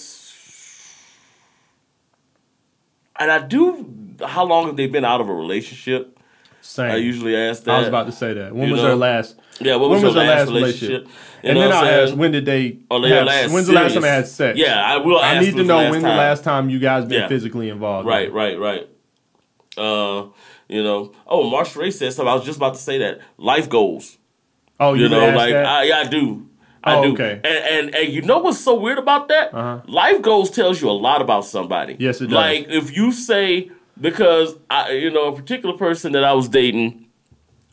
[3.20, 3.86] and I do,
[4.26, 6.20] how long have they been out of a relationship?
[6.61, 6.91] Same.
[6.91, 7.76] I usually ask that.
[7.76, 8.53] I was about to say that.
[8.53, 8.88] When You was know?
[8.89, 9.38] their last?
[9.59, 10.89] Yeah, what when was, was their last last relationship?
[11.07, 11.24] relationship?
[11.43, 12.80] And then I'll ask when did they?
[12.91, 14.57] Oh, have- last when's the last time they had sex?
[14.59, 15.20] Yeah, I will.
[15.20, 17.28] I need to know when the last time you guys been Yeah.
[17.28, 18.07] physically involved.
[18.07, 18.88] Right, right, right.
[19.78, 20.28] Uh,
[20.68, 21.13] you know.
[21.28, 22.32] Oh, Marsh Ray said something.
[22.32, 23.22] I was just about to say that.
[23.38, 24.18] Life goals.
[24.80, 25.65] Oh, you, You know, like that?
[25.65, 26.47] I, yeah, I do.
[26.84, 27.13] I Oh, do.
[27.13, 27.39] okay.
[27.43, 27.45] And,
[27.88, 29.53] and and you know what's so weird about that?
[29.53, 29.82] Uh-huh.
[29.88, 31.95] Life goals tells you a lot about somebody.
[31.99, 32.34] Yes, it does.
[32.34, 37.04] Like if you say because I, you know, a particular person that I was dating.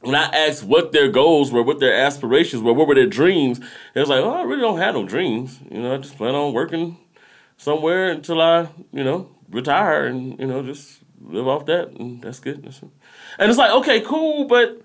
[0.00, 3.58] When I asked what their goals were, what their aspirations were, what were their dreams,
[3.94, 5.58] it was like, oh, I really don't have no dreams.
[5.70, 6.98] You know, I just plan on working
[7.56, 12.38] somewhere until I, you know, retire and, you know, just live off that and that's
[12.38, 12.62] good.
[12.64, 12.88] That's it.
[13.38, 14.82] And it's like, okay, cool, but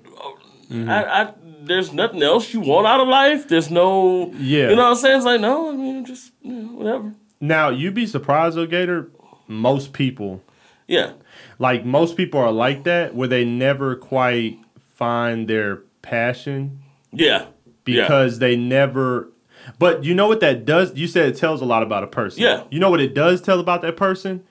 [0.70, 0.88] Mm-hmm.
[0.88, 1.34] I, I
[1.64, 3.48] there's nothing else you want out of life.
[3.48, 4.70] There's no Yeah.
[4.70, 5.18] You know what I'm saying?
[5.18, 7.14] It's like, no, I mean just you know, whatever.
[7.42, 9.10] Now you'd be surprised, though, Gator.
[9.48, 10.44] Most people,
[10.88, 11.14] Yeah.
[11.60, 14.58] Like most people, are like that, where they never quite
[14.96, 16.80] find their passion
[17.12, 17.46] Yeah.
[17.84, 19.30] because they never.
[19.78, 20.96] But you know what that does?
[20.96, 22.42] You said it tells a lot about a person.
[22.42, 22.64] Yeah.
[22.72, 24.44] You know what it does tell about that person?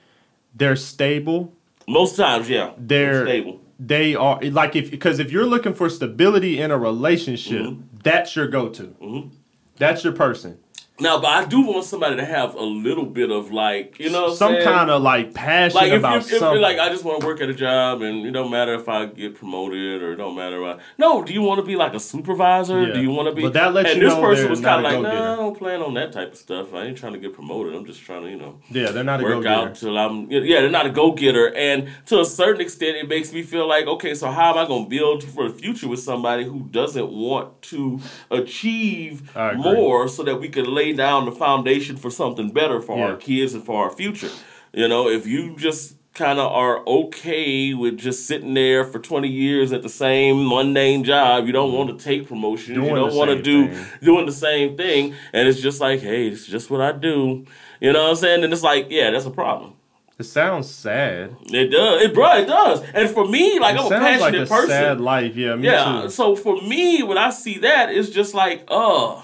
[0.55, 1.53] They're stable.
[1.87, 2.71] Most times, yeah.
[2.77, 3.59] They're stable.
[3.79, 7.81] They are like if because if you're looking for stability in a relationship, Mm-hmm.
[8.03, 9.31] that's your go-to.
[9.77, 10.59] That's your person.
[10.99, 14.33] Now, but I do want somebody to have a little bit of like, you know,
[14.33, 16.61] Some kind of like passion like if, about if, if something.
[16.61, 19.05] like I just want to work at a job and it don't matter if I
[19.05, 20.59] get promoted or it don't matter.
[20.97, 22.83] No, do you want to be like a supervisor?
[22.83, 22.93] Yeah.
[22.93, 23.43] Do you want to be?
[23.43, 25.57] But that lets and you this know person was kind of like, no, I don't
[25.57, 26.73] plan on that type of stuff.
[26.73, 27.73] I ain't trying to get promoted.
[27.73, 29.69] I'm just trying to, you know, yeah, they're not a work go-getter.
[29.69, 30.29] out till I'm.
[30.29, 33.67] Yeah, they're not a go getter, and to a certain extent, it makes me feel
[33.67, 36.61] like, okay, so how am I going to build for the future with somebody who
[36.71, 42.49] doesn't want to achieve more, so that we can lay down the foundation for something
[42.49, 43.05] better for Yeah.
[43.05, 44.29] our kids and for our future.
[44.73, 49.27] You know, if you just kind of are okay with just sitting there for 20
[49.27, 53.15] years at the same mundane job, you don't want to take promotions, Doing you don't
[53.15, 53.85] want to do thing.
[54.03, 57.45] doing the same thing, and it's just like, hey, it's just what I do.
[57.79, 58.43] You know what I'm saying?
[58.43, 59.73] And it's like, yeah, that's a problem.
[60.17, 61.37] It sounds sad.
[61.45, 62.01] It does.
[62.01, 62.81] It, bro, it does.
[62.93, 64.67] And for me, like, it I'm a sounds like passionate a person.
[64.69, 65.33] sad life.
[65.37, 66.01] Yeah, me yeah.
[66.01, 66.09] too.
[66.09, 69.21] So for me, when I see that, it's just like, uh,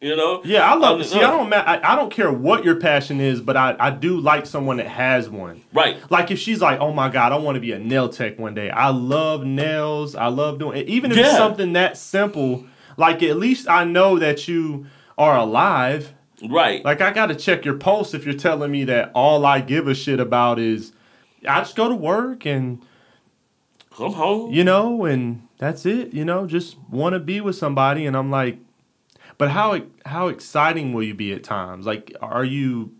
[0.00, 0.42] you know?
[0.44, 0.98] Yeah, I love.
[1.00, 1.52] Um, see, uh, I don't.
[1.52, 4.86] I, I don't care what your passion is, but I, I do like someone that
[4.86, 5.62] has one.
[5.72, 5.98] Right.
[6.10, 8.54] Like if she's like, oh my god, I want to be a nail tech one
[8.54, 8.70] day.
[8.70, 10.14] I love nails.
[10.14, 12.64] I love doing even if it's something that simple.
[12.96, 14.86] Like at least I know that you
[15.16, 16.14] are alive.
[16.48, 16.84] Right.
[16.84, 19.94] Like I gotta check your pulse if you're telling me that all I give a
[19.94, 20.92] shit about is
[21.48, 22.80] I just go to work and
[23.90, 24.52] Come home.
[24.52, 26.14] you know and that's it.
[26.14, 28.58] You know, just want to be with somebody, and I'm like,
[29.38, 31.86] but how how exciting will you be at times?
[31.86, 32.92] Like, are you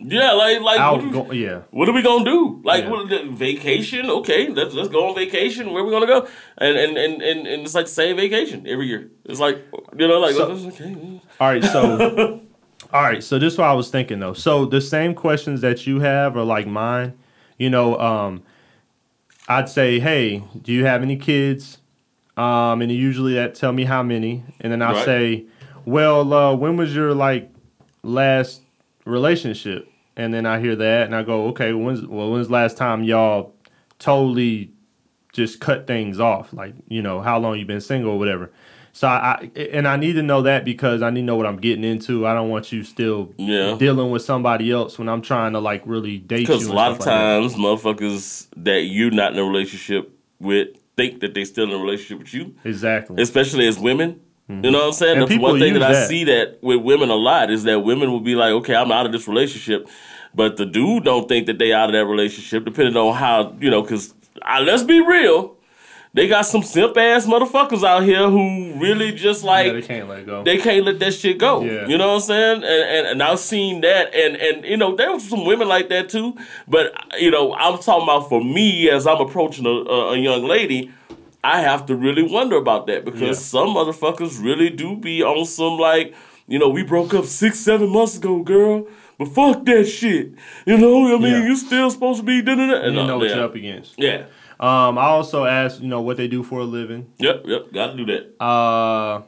[0.00, 1.02] Yeah, like, like, out?
[1.02, 1.60] what, are, Go- yeah.
[1.70, 2.60] what are we gonna do?
[2.64, 2.90] Like, Yeah.
[2.90, 4.10] what, vacation?
[4.10, 5.72] Okay, let's let's go on vacation.
[5.72, 6.26] Where we gonna go?
[6.58, 9.10] And and and and, and it's like the same vacation every year.
[9.24, 9.58] It's like
[9.98, 11.20] you know, like So- okay.
[11.40, 12.40] All right, so
[12.92, 14.34] all right, so this is what I was thinking though.
[14.34, 17.14] So the same questions that you have are like mine.
[17.58, 18.42] You know, um,
[19.48, 21.78] I'd say, hey, do you have any kids?
[22.36, 25.04] Um, and usually that tell me how many, and then I Right.
[25.04, 25.44] say,
[25.84, 27.50] well, uh, when was your like
[28.02, 28.62] last
[29.04, 29.88] relationship?
[30.16, 33.52] And then I hear that, and I go, okay, when's well, when's last time y'all
[33.98, 34.70] totally
[35.32, 36.52] just cut things off?
[36.52, 38.52] Like, you know, how long you been single or whatever.
[38.92, 41.46] So I, I and I need to know that because I need to know what
[41.46, 42.28] I'm getting into.
[42.28, 43.74] I don't want you still Yeah.
[43.76, 46.46] dealing with somebody else when I'm trying to like really date you.
[46.46, 50.68] Because a lot of stuff like times, motherfuckers that you're not in a relationship with
[50.96, 53.20] think that they still in a relationship with you, exactly.
[53.20, 54.20] especially as women.
[54.48, 55.22] You know what I'm saying?
[55.22, 57.80] And That's one thing that use I see that with women a lot is that
[57.80, 59.88] women will be like, okay, I'm out of this relationship,
[60.34, 63.70] but the dude don't think that they out of that relationship, depending on how you
[63.70, 63.80] know.
[63.80, 64.12] Because
[64.44, 65.56] let's be real,
[66.12, 70.08] they got some simp ass motherfuckers out here who really just like yeah, they can't
[70.08, 70.44] let go.
[70.44, 71.62] they can't let that shit go.
[71.62, 71.86] Yeah.
[71.86, 72.56] You know what I'm saying?
[72.56, 75.88] And, and and I've seen that, and and you know there was some women like
[75.88, 76.36] that too.
[76.68, 80.44] But you know I'm talking about for me as I'm approaching a, a, a young
[80.44, 80.92] lady.
[81.44, 83.32] I have to really wonder about that because Yeah.
[83.34, 86.14] some motherfuckers really do be on some like,
[86.48, 88.86] you know, we broke up six, seven months ago, girl.
[89.18, 90.32] But fuck that shit.
[90.66, 91.46] You know, I mean, Yeah.
[91.46, 92.72] you still supposed to be da da da.
[92.72, 93.36] you And, uh, know what yeah.
[93.36, 93.94] you're up against.
[93.98, 94.24] Yeah.
[94.58, 97.06] Um, I also asked, you know, what they do for a living.
[97.18, 97.42] Yep.
[97.46, 97.72] Yep.
[97.72, 98.42] Got to do that.
[98.42, 99.22] Uh,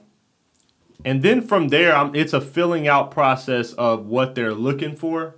[1.05, 5.37] and then from there, I'm, it's a filling out process of what they're looking for.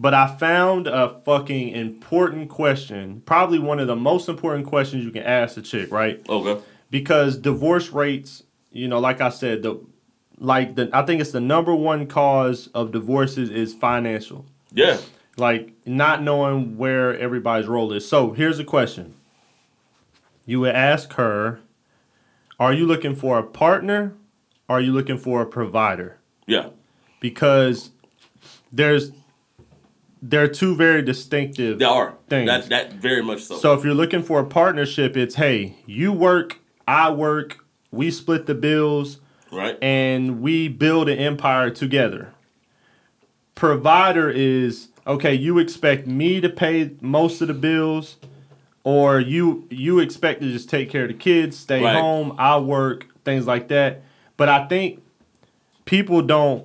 [0.00, 5.10] But I found a fucking important question, probably one of the most important questions you
[5.10, 6.26] can ask a chick, right?
[6.26, 6.58] Okay.
[6.90, 8.42] Because divorce rates,
[8.72, 9.78] you know, like I said, the
[10.38, 14.46] like the I think it's the number one cause of divorces is financial.
[14.72, 14.96] Yeah.
[15.36, 18.08] Like not knowing where everybody's role is.
[18.08, 19.14] So here's a question.
[20.46, 21.60] you would ask her,
[22.58, 24.14] "Are you looking for a partner?
[24.66, 26.70] Or are you looking for a provider?" Yeah.
[27.20, 27.90] Because
[28.72, 29.12] there's
[30.22, 32.14] there are two very distinctive They are.
[32.28, 32.46] things.
[32.46, 33.56] That that very much so.
[33.56, 38.46] So if you're looking for a partnership, it's hey, you work, I work, we split
[38.46, 39.18] the bills,
[39.50, 39.78] right.
[39.82, 42.32] and we build an empire together.
[43.54, 48.16] Provider is okay, you expect me to pay most of the bills,
[48.84, 51.96] or you you expect to just take care of the kids, stay Right.
[51.96, 54.02] home, I work, things like that.
[54.36, 55.02] But I think
[55.84, 56.64] people don't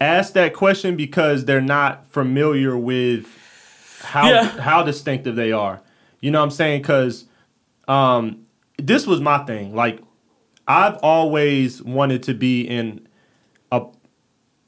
[0.00, 3.26] ask that question because they're not familiar with
[4.02, 4.44] how Yeah.
[4.44, 5.80] how distinctive they are.
[6.20, 6.82] You know what I'm saying?
[6.82, 7.26] Because
[7.88, 8.42] um,
[8.78, 9.74] this was my thing.
[9.74, 10.00] Like
[10.66, 13.06] I've always wanted to be in
[13.72, 13.82] a.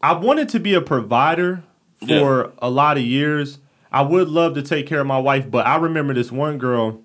[0.03, 1.63] I wanted to be a provider
[2.07, 3.59] for a lot of years.
[3.93, 7.01] I would love to take care of my wife, but I remember this one girl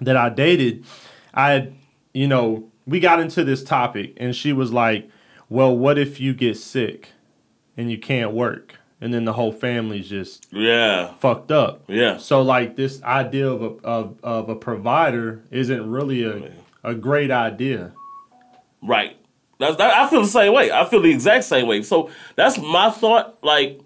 [0.00, 0.84] that I dated.
[1.32, 1.74] I, had,
[2.12, 5.08] you know, we got into this topic, and she was like,
[5.48, 7.12] "Well, what if you get sick
[7.78, 11.14] and you can't work, and then the whole family's just yeah.
[11.20, 12.18] fucked up?" Yeah.
[12.18, 16.52] So like this idea of a, of, of a provider isn't really a,
[16.84, 17.92] a great idea.
[18.82, 19.16] Right.
[19.58, 20.70] That's, that, I feel the same way.
[20.70, 21.82] I feel the exact same way.
[21.82, 23.38] So that's my thought.
[23.42, 23.80] Like,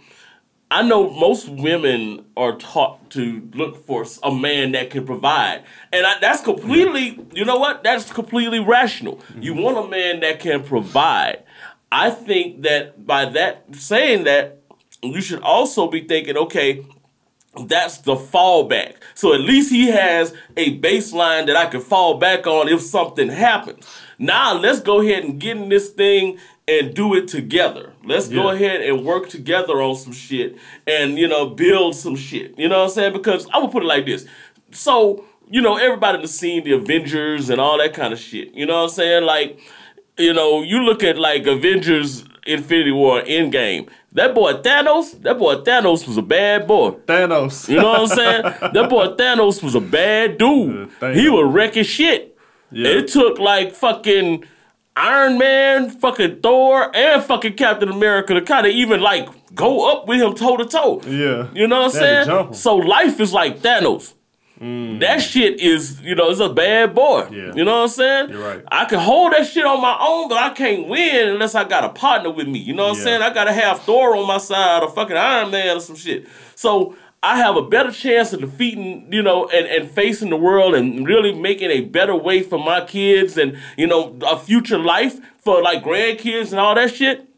[0.71, 6.07] I know most women are taught to look for a man that can provide, and
[6.07, 7.19] I, that's completely.
[7.35, 7.83] You know what?
[7.83, 9.21] That's completely rational.
[9.39, 11.42] You want a man that can provide.
[11.93, 14.63] I think that by that saying that,
[15.03, 16.87] you should also be thinking, okay,
[17.67, 18.95] that's the fallback.
[19.15, 23.29] So at least he has a baseline that I can fall back on if something
[23.29, 23.87] happens.
[24.19, 27.93] Now let's go ahead and get in this thing and do it together.
[28.05, 32.59] Let's go ahead and work together on some shit and you know build some shit.
[32.59, 33.13] You know what I'm saying?
[33.13, 34.27] Because I'm gonna put it like this.
[34.71, 38.55] So you know everybody has seen the Avengers and all that kind of shit.
[38.55, 39.25] You know what I'm saying?
[39.25, 39.61] Like
[40.23, 43.89] you know you look at like Avengers Infinity War Endgame.
[44.13, 46.91] That boy Thanos, that boy Thanos was a bad boy.
[47.07, 47.69] Thanos.
[47.69, 48.43] You know what I'm saying?
[48.75, 50.91] that boy Thanos was a bad dude.
[51.01, 51.15] Thanos.
[51.15, 52.37] he was wrecking shit.
[52.71, 52.89] Yeah.
[52.89, 54.45] It took like fucking
[54.97, 60.07] Iron Man, fucking Thor, and fucking Captain America to kind of even like go up
[60.07, 61.01] with him toe to toe.
[61.07, 61.49] Yeah.
[61.55, 62.55] You know what I'm They had to saying?
[62.55, 64.15] So life is like Thanos.
[64.63, 65.01] Mm.
[65.01, 67.29] That shit is, you know, it's a bad boy.
[67.33, 67.53] Yeah.
[67.53, 68.31] You know what I'm saying?
[68.31, 68.65] You're right.
[68.71, 71.85] I can hold that shit on my own, but I can't win unless I got
[71.85, 72.61] a partner with me.
[72.61, 73.23] You know what I'm saying?
[73.23, 76.29] I gotta have Thor on my side or fucking Iron Man or some shit.
[76.55, 80.75] So I have a better chance of defeating, you know, and, and facing the world
[80.77, 85.19] and really making a better way for my kids and, you know, a future life
[85.39, 87.29] for like grandkids and all that shit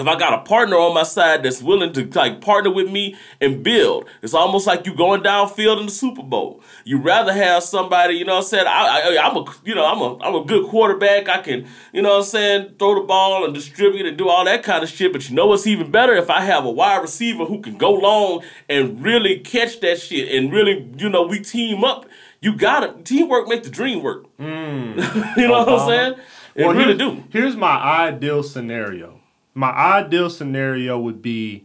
[0.00, 3.16] if I got a partner on my side that's willing to like partner with me
[3.40, 6.62] and build, it's almost like you going downfield in the Super Bowl.
[6.84, 8.66] You rather have somebody, you know what I'm saying?
[8.66, 11.28] I, I, I'm a, you know, I'm a, I'm a good quarterback.
[11.28, 14.44] I can, you know what I'm saying, throw the ball and distribute and do all
[14.44, 15.12] that kind of shit.
[15.12, 16.14] But you know what's even better?
[16.14, 20.34] If I have a wide receiver who can go long and really catch that shit
[20.34, 22.06] and really, you know, we team up.
[22.40, 24.26] You gotta teamwork make the dream work.
[24.36, 25.36] Mm.
[25.36, 26.14] you know what I'm saying?
[26.54, 27.24] It really here's, do.
[27.30, 29.15] Here's my ideal scenario.
[29.56, 31.64] My ideal scenario would be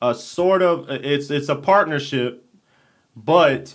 [0.00, 2.44] a sort of it's it's a partnership,
[3.16, 3.74] but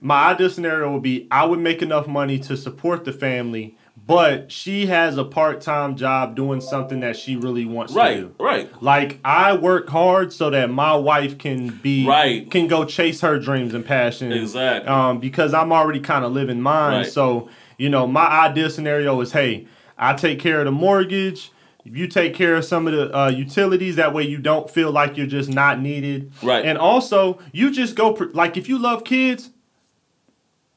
[0.00, 3.76] my ideal scenario would be I would make enough money to support the family,
[4.08, 8.34] but she has a part-time job doing something that she really wants to Right, do.
[8.40, 8.82] right.
[8.82, 12.50] Like I work hard so that my wife can be Right.
[12.50, 14.34] can go chase her dreams and passions.
[14.34, 14.88] Exactly.
[14.88, 16.92] Um, because I'm already kind of living mine.
[17.02, 17.06] Right.
[17.06, 21.51] So you know, my ideal scenario is, hey, I take care of the mortgage.
[21.84, 23.96] You take care of some of the uh, utilities.
[23.96, 26.32] That way, you don't feel like you're just not needed.
[26.42, 26.64] Right.
[26.64, 29.50] And also, you just go pr- like if you love kids,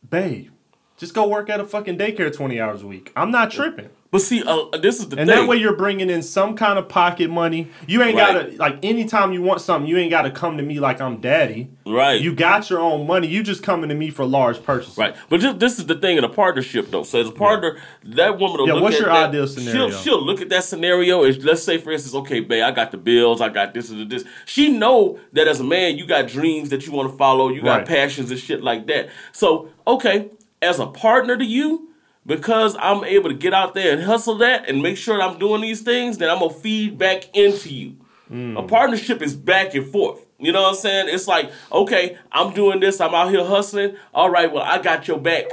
[0.09, 0.49] babe,
[0.97, 3.11] just go work at a fucking daycare 20 hours a week.
[3.15, 3.89] I'm not tripping.
[4.15, 5.19] But see, uh, this is the thing.
[5.23, 5.39] And thing.
[5.41, 7.67] that way you're bringing in some kind of pocket money.
[7.85, 8.33] You ain't Right.
[8.33, 11.67] gotta like anytime you want something, you ain't gotta come to me like I'm daddy.
[11.85, 12.21] Right.
[12.21, 13.27] You got your own money.
[13.27, 14.97] You just coming to me for large purchases.
[14.97, 17.03] Right, but this, this is the thing in a partnership, though.
[17.03, 19.89] So as a partner, that woman will Yeah, look what's at your that, ideal scenario?
[19.89, 21.25] She'll, she'll look at that scenario.
[21.25, 24.09] And let's say, for instance, okay, babe, I got the bills, I got this and
[24.09, 24.23] this.
[24.45, 27.61] She know that as a man, you got dreams that you want to follow, you
[27.61, 27.85] got Right.
[27.85, 29.09] passions and shit like that.
[29.33, 30.29] So okay,
[30.61, 31.89] as a partner to you.
[32.25, 35.37] Because I'm able to get out there and hustle that and make sure that I'm
[35.37, 37.97] doing these things, then I'm gonna feed back into you.
[38.31, 38.57] Mm.
[38.57, 40.25] A partnership is back and forth.
[40.39, 41.09] You know what I'm saying?
[41.09, 43.95] It's like, okay, I'm doing this, I'm out here hustling.
[44.13, 45.45] All right, well, I got your back.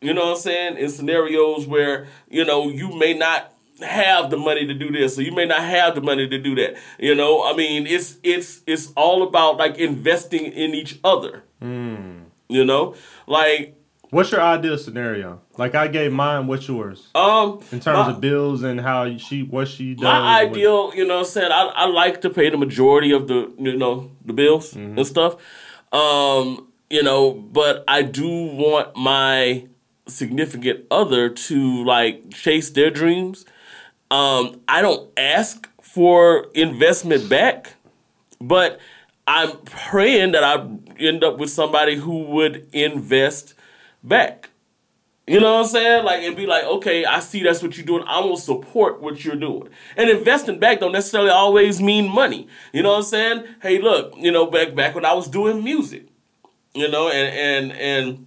[0.00, 0.78] You know what I'm saying?
[0.78, 3.52] In scenarios where, you know, you may not
[3.82, 6.54] have the money to do this or you may not have the money to do
[6.54, 6.76] that.
[6.98, 11.44] You know, I mean, it's it's it's all about like investing in each other.
[12.48, 12.94] You know,
[13.26, 13.76] like
[14.10, 15.40] What's your ideal scenario?
[15.56, 16.46] Like I gave mine.
[16.48, 20.02] What's yours um, in terms my- of bills and how she what she does?
[20.02, 22.56] My and what- ideal, you know, what I'm saying I, I like to pay the
[22.56, 24.98] majority of the, you know, the bills Mm-hmm.
[24.98, 25.36] and stuff.
[25.92, 29.66] Um, you know, but I do want my
[30.08, 33.44] significant other to like chase their dreams.
[34.10, 37.74] Um, I don't ask for investment back,
[38.40, 38.80] but
[39.28, 40.66] I'm praying that I
[40.98, 43.54] end up with somebody who would invest
[44.02, 44.50] back.
[45.26, 46.04] You know what I'm saying?
[46.04, 48.02] Like and be like, okay, I see that's what you're doing.
[48.08, 49.68] I will support what you're doing.
[49.96, 52.48] And investing back don't necessarily always mean money.
[52.72, 53.44] You know what I'm saying?
[53.62, 56.08] Hey, look, you know, back back when I was doing music,
[56.74, 58.26] you know, and and and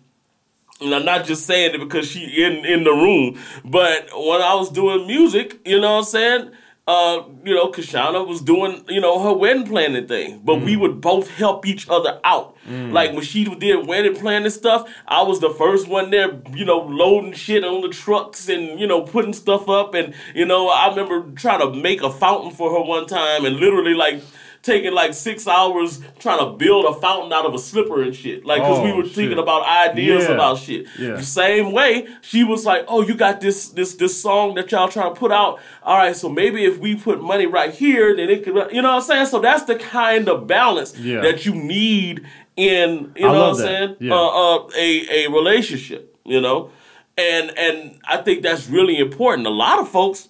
[0.80, 4.54] and I'm not just saying it because she in in the room, but when I
[4.54, 6.52] was doing music, you know what I'm saying?
[6.86, 11.00] Uh, you know, Kashana was doing, you know, her wedding planning thing, but we would
[11.00, 12.58] both help each other out.
[12.92, 16.80] Like when she did wedding planning stuff, I was the first one there, you know,
[16.80, 19.94] loading shit on the trucks and you know putting stuff up.
[19.94, 23.56] And you know, I remember trying to make a fountain for her one time, and
[23.58, 24.22] literally like
[24.64, 28.46] taking like six hours trying to build a fountain out of a slipper and shit.
[28.46, 29.14] Like, cause we Oh, were shit.
[29.14, 30.32] thinking about ideas Yeah.
[30.36, 30.88] about shit.
[30.98, 31.16] Yeah.
[31.18, 34.88] The same way, she was like, "Oh, you got this this this song that y'all
[34.88, 35.60] trying to put out.
[35.84, 38.90] All right, so maybe if we put money right here, then it could, you know
[38.90, 39.26] what I'm saying?
[39.28, 41.20] So that's the kind of balance Yeah.
[41.22, 42.22] that you need
[42.56, 43.96] in, you I know what I'm saying?
[44.00, 44.14] Yeah.
[44.14, 46.70] Uh, uh, a a relationship, you know,
[47.18, 49.46] and and I think that's really important.
[49.46, 50.30] A lot of folks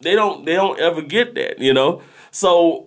[0.00, 2.00] they don't they don't ever get that, you know.
[2.30, 2.85] So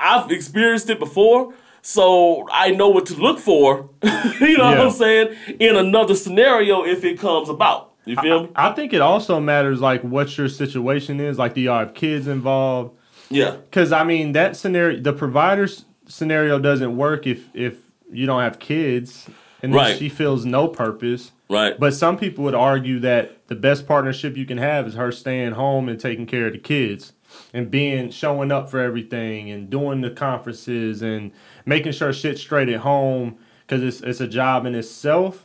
[0.00, 3.90] I've experienced it before, so I know what to look for.
[4.02, 5.36] you know what I'm saying?
[5.58, 8.50] In another scenario, if it comes about, you feel me?
[8.56, 11.38] I think it also matters like what your situation is.
[11.38, 12.96] Like, do y'all have kids involved?
[13.30, 17.74] Yeah, Because I mean, that scenario, the provider's scenario doesn't work if if
[18.10, 19.28] you don't have kids,
[19.62, 19.98] and then Right.
[19.98, 21.32] she feels no purpose.
[21.50, 21.78] right.
[21.78, 25.52] But some people would argue that the best partnership you can have is her staying
[25.52, 27.12] home and taking care of the kids
[27.52, 31.32] and being showing up for everything and doing the conferences and
[31.64, 35.44] making sure shit's straight at home because it's it's a job in itself.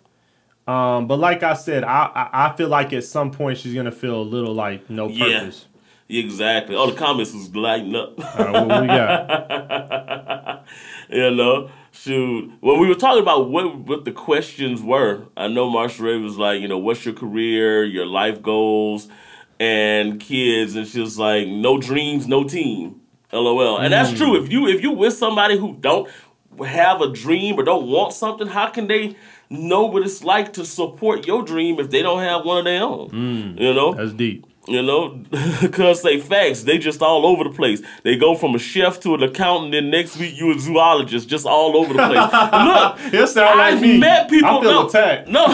[0.67, 3.91] Um, but like I said, I, I I feel like at some point she's gonna
[3.91, 5.65] feel a little like no purpose.
[6.07, 6.23] Yeah.
[6.23, 6.75] exactly.
[6.75, 8.17] Oh, the comments was lighting up.
[8.39, 10.65] All right, what we got?
[11.09, 12.51] you know, shoot.
[12.61, 16.37] When we were talking about what what the questions were, I know Marsha Ray was
[16.37, 19.09] like, you know, what's your career, your life goals,
[19.63, 23.01] and kids, and she was like, no dreams, no team.
[23.31, 23.79] LOL.
[23.79, 24.41] And that's true.
[24.41, 26.07] If you if you with somebody who don't
[26.65, 29.15] have a dream or don't want something, how can they
[29.49, 32.83] know what it's like to support your dream if they don't have one of their
[32.83, 33.09] own?
[33.09, 33.59] Mm.
[33.59, 33.93] You know?
[33.93, 34.45] That's deep.
[34.65, 35.09] You know,
[35.61, 37.81] because they facts, they just all over the place.
[38.03, 41.45] They go from a chef to an accountant, then next week you a zoologist, just
[41.45, 42.31] all over the place.
[43.03, 43.97] Look, He'll sound like I've me.
[43.97, 44.47] met people.
[44.47, 45.27] I feel no, attacked.
[45.27, 45.45] no.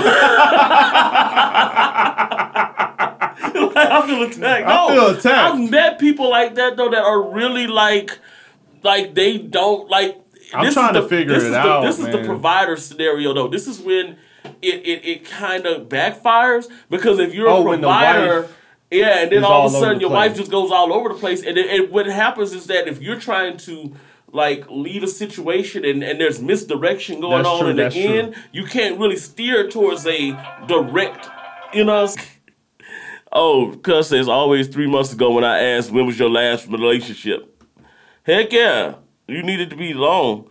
[2.72, 4.68] I feel attacked.
[4.68, 5.56] No, I feel attacked.
[5.56, 8.18] I've met people like that though that are really like,
[8.84, 10.18] like they don't like.
[10.54, 12.76] I'm this trying is to figure this it is the, out, This is the provider
[12.78, 13.48] scenario though.
[13.48, 14.18] This is when
[14.62, 18.50] it it, it kind of backfires because if you're Oh, a the provider.
[18.92, 20.30] Yeah, and then all all of a sudden your place.
[20.30, 21.44] wife just goes all over the place.
[21.44, 23.94] And, it, and what happens is that if you're trying to
[24.32, 28.02] like lead a situation and, and there's misdirection going That's on true, in the true.
[28.02, 30.32] end, you can't really steer towards a
[30.68, 31.28] direct,
[31.74, 32.02] you know.
[32.02, 32.28] what I'm saying?
[33.32, 37.64] Oh, cuz says always three months ago when I asked when was your last relationship.
[38.24, 38.96] Heck yeah,
[39.28, 40.50] you needed to be long.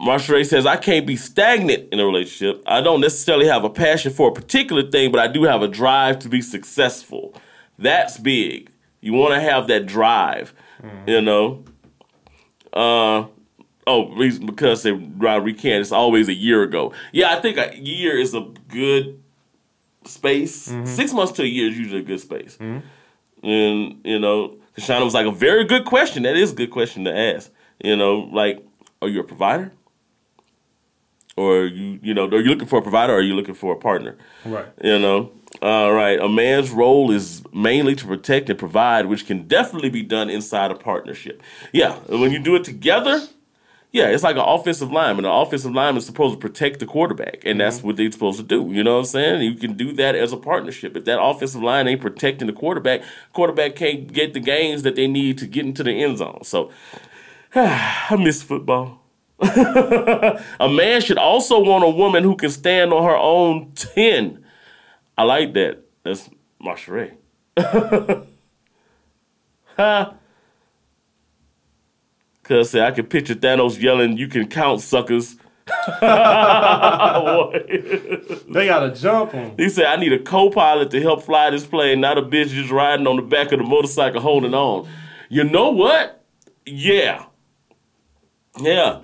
[0.00, 2.64] Marsha Ray says, I can't be stagnant in a relationship.
[2.66, 5.68] I don't necessarily have a passion for a particular thing, but I do have a
[5.68, 7.34] drive to be successful.
[7.78, 8.70] That's big.
[9.00, 11.08] You want to have that drive, mm-hmm.
[11.08, 11.64] you know?
[12.72, 13.26] Uh,
[13.86, 16.92] oh, reason because they recant, it's always a year ago.
[17.12, 19.22] Yeah, I think a year is a good
[20.04, 20.68] space.
[20.68, 20.86] Mm-hmm.
[20.86, 22.56] Six months to a year is usually a good space.
[22.56, 23.46] Mm-hmm.
[23.46, 26.22] And, you know, Kashana was like, a very good question.
[26.22, 27.50] That is a good question to ask.
[27.82, 28.64] You know, like,
[29.02, 29.72] are you a provider?
[31.36, 33.54] Or are you, you know, are you looking for a provider or are you looking
[33.54, 34.16] for a partner?
[34.44, 34.66] Right.
[34.82, 35.32] You know,
[35.62, 36.20] all right.
[36.20, 40.70] A man's role is mainly to protect and provide, which can definitely be done inside
[40.70, 41.42] a partnership.
[41.72, 43.26] Yeah, when you do it together,
[43.94, 45.24] yeah, it's like an offensive lineman.
[45.24, 47.86] An offensive lineman is supposed to protect the quarterback, and that's mm-hmm.
[47.86, 48.68] what they're supposed to do.
[48.72, 49.42] You know what I'm saying?
[49.42, 50.96] You can do that as a partnership.
[50.96, 53.02] If that offensive line ain't protecting the quarterback,
[53.32, 56.40] quarterback can't get the gains that they need to get into the end zone.
[56.42, 56.72] So,
[57.54, 59.00] I miss football.
[59.40, 64.43] a man should also want a woman who can stand on her own 10.
[65.16, 65.80] I like that.
[66.02, 66.28] That's
[66.62, 67.12] Marsha Ray.
[69.76, 70.14] ha.
[72.42, 75.36] Cuz say I can picture Thanos yelling, "You can count, suckers."
[78.46, 79.54] They gotta jump him.
[79.56, 82.48] He said, I need a co pilot to help fly this plane, not a bitch
[82.48, 84.86] just riding on the back of the motorcycle holding on.
[85.30, 86.22] You know what?
[86.66, 87.24] Yeah.
[88.60, 89.00] Yeah.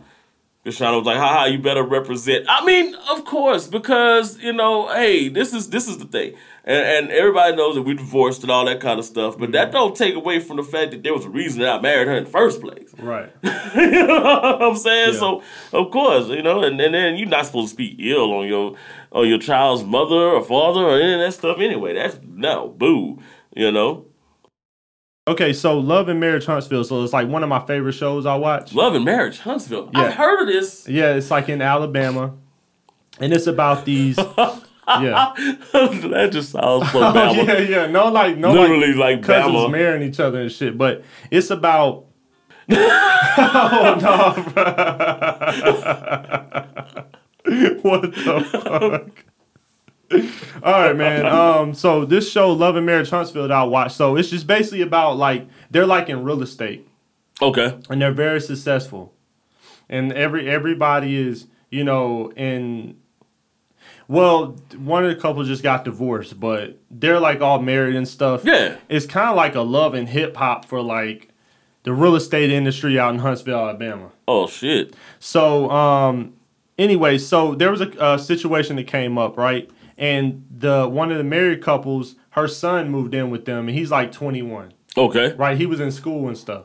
[0.70, 2.46] Deshaun was like, haha, you better represent.
[2.48, 6.34] I mean, of course, because, you know, hey, this is this is the thing.
[6.64, 9.68] And, and everybody knows that we divorced and all that kind of stuff, but that
[9.68, 9.72] mm-hmm.
[9.72, 12.16] don't take away from the fact that there was a reason that I married her
[12.16, 12.94] in the first place.
[12.98, 13.32] Right.
[13.42, 15.14] you know what I'm saying?
[15.14, 15.20] Yeah.
[15.20, 15.42] So
[15.72, 18.76] of course, you know, and, and then you're not supposed to speak ill on your
[19.12, 21.94] on your child's mother or father or any of that stuff anyway.
[21.94, 23.18] That's no boo.
[23.56, 24.06] You know?
[25.30, 26.82] Okay, so Love and Marriage Huntsville.
[26.82, 28.74] So it's like one of my favorite shows I watch.
[28.74, 29.88] Love and Marriage, Huntsville.
[29.94, 30.00] Yeah.
[30.00, 30.88] I've heard of this.
[30.88, 32.34] Yeah, it's like in Alabama,
[33.20, 34.16] and it's about these.
[34.88, 35.32] yeah.
[35.72, 37.86] that just sounds so Oh, yeah, yeah.
[37.86, 39.70] No, like no, Literally like cousins Bama.
[39.70, 40.76] marrying each other and shit.
[40.76, 42.06] But it's about.
[42.68, 44.34] oh no!
[44.52, 44.64] bro.
[47.82, 49.29] what the fuck?
[50.62, 51.24] All right, man.
[51.26, 53.96] Um, so this show, Love and Marriage Huntsville, that I watched.
[53.96, 56.86] So it's just basically about like they're like in real estate.
[57.42, 57.78] Okay.
[57.88, 59.14] and they're very successful
[59.88, 62.96] and every everybody is you know in
[64.08, 68.44] well one of the couples just got divorced but they're like all married and stuff
[68.44, 68.76] Yeah.
[68.90, 71.28] it's kind of like a love and hip-hop for like
[71.84, 74.94] the real estate industry out in huntsville alabama Oh shit.
[75.18, 76.34] so um
[76.78, 79.70] anyway so there was a, a situation that came up right
[80.00, 83.90] and the one of the married couples her son moved in with them and he's
[83.92, 85.34] like 21 Okay.
[85.34, 85.56] right?
[85.56, 86.64] He was in school and stuff.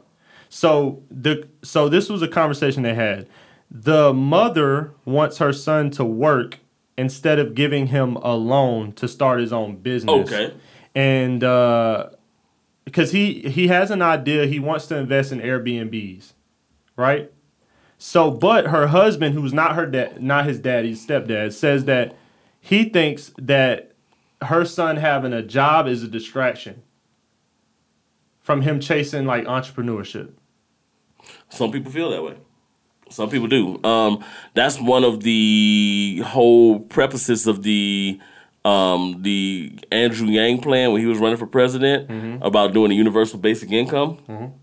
[0.49, 3.27] So the so this was a conversation they had.
[3.69, 6.59] The mother wants her son to work
[6.97, 10.31] instead of giving him a loan to start his own business.
[10.31, 10.53] Okay.
[10.95, 12.09] And uh
[12.85, 16.33] because he he has an idea, he wants to invest in Airbnbs,
[16.95, 17.31] right?
[17.97, 22.15] So, but her husband, who's not her dad, not his dad, his stepdad, says that
[22.65, 23.91] he thinks that
[24.41, 26.81] her son having a job is a distraction
[28.41, 30.31] from him chasing like entrepreneurship.
[31.49, 32.37] Some people feel that way.
[33.11, 33.79] Some people do.
[33.83, 38.19] Um, that's one of the whole prefaces of the
[38.63, 43.37] um, the Andrew Yang plan when he was running for president about doing a universal
[43.37, 44.55] basic income.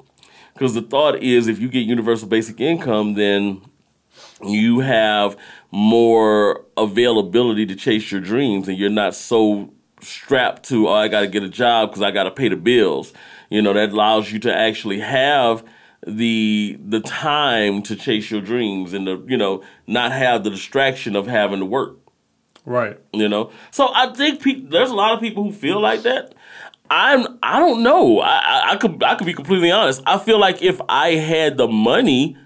[0.54, 3.62] Because the thought is, if you get universal basic income, then
[4.42, 5.36] you have
[5.72, 11.20] more availability to chase your dreams, and you're not so strapped to, oh, I got
[11.20, 13.12] to get a job because I got to pay the bills.
[13.48, 15.64] You know, that allows you to actually have
[16.06, 21.14] the the time to chase your dreams and the you know not have the distraction
[21.16, 21.98] of having to work.
[22.64, 22.98] Right.
[23.12, 23.50] you know?
[23.72, 26.34] So i think pe- there's a lot of people who feel like that.
[26.90, 28.20] I'm i don't know.
[28.20, 30.02] I, I i could i could be completely honest.
[30.06, 32.36] I feel like if i had the money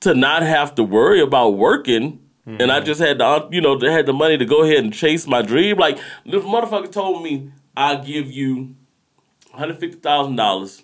[0.00, 4.06] to not have to worry about working and i just had the you know had
[4.06, 5.78] the money to go ahead and chase my dream.
[5.78, 8.74] Like this motherfucker told me i'll give you
[9.54, 10.82] $150000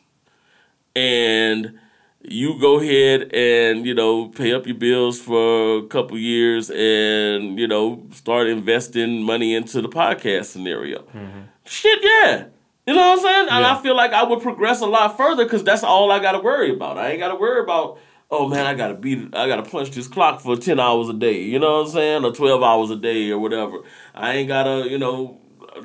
[0.95, 1.79] and
[2.21, 7.59] you go ahead and you know pay up your bills for a couple years and
[7.59, 11.03] you know start investing money into the podcast scenario.
[11.03, 11.41] Mm-hmm.
[11.65, 12.47] Shit yeah.
[12.87, 13.49] You know what i'm saying?
[13.51, 16.41] And i feel like i would progress a lot further because that's all i gotta
[16.41, 16.99] worry about.
[16.99, 17.99] I ain't gotta worry about
[18.31, 21.43] oh man i gotta beat i gotta punch this clock for 10 hours a day
[21.43, 23.79] you know what i'm saying or 12 hours a day or whatever
[24.15, 25.41] i ain't gotta you know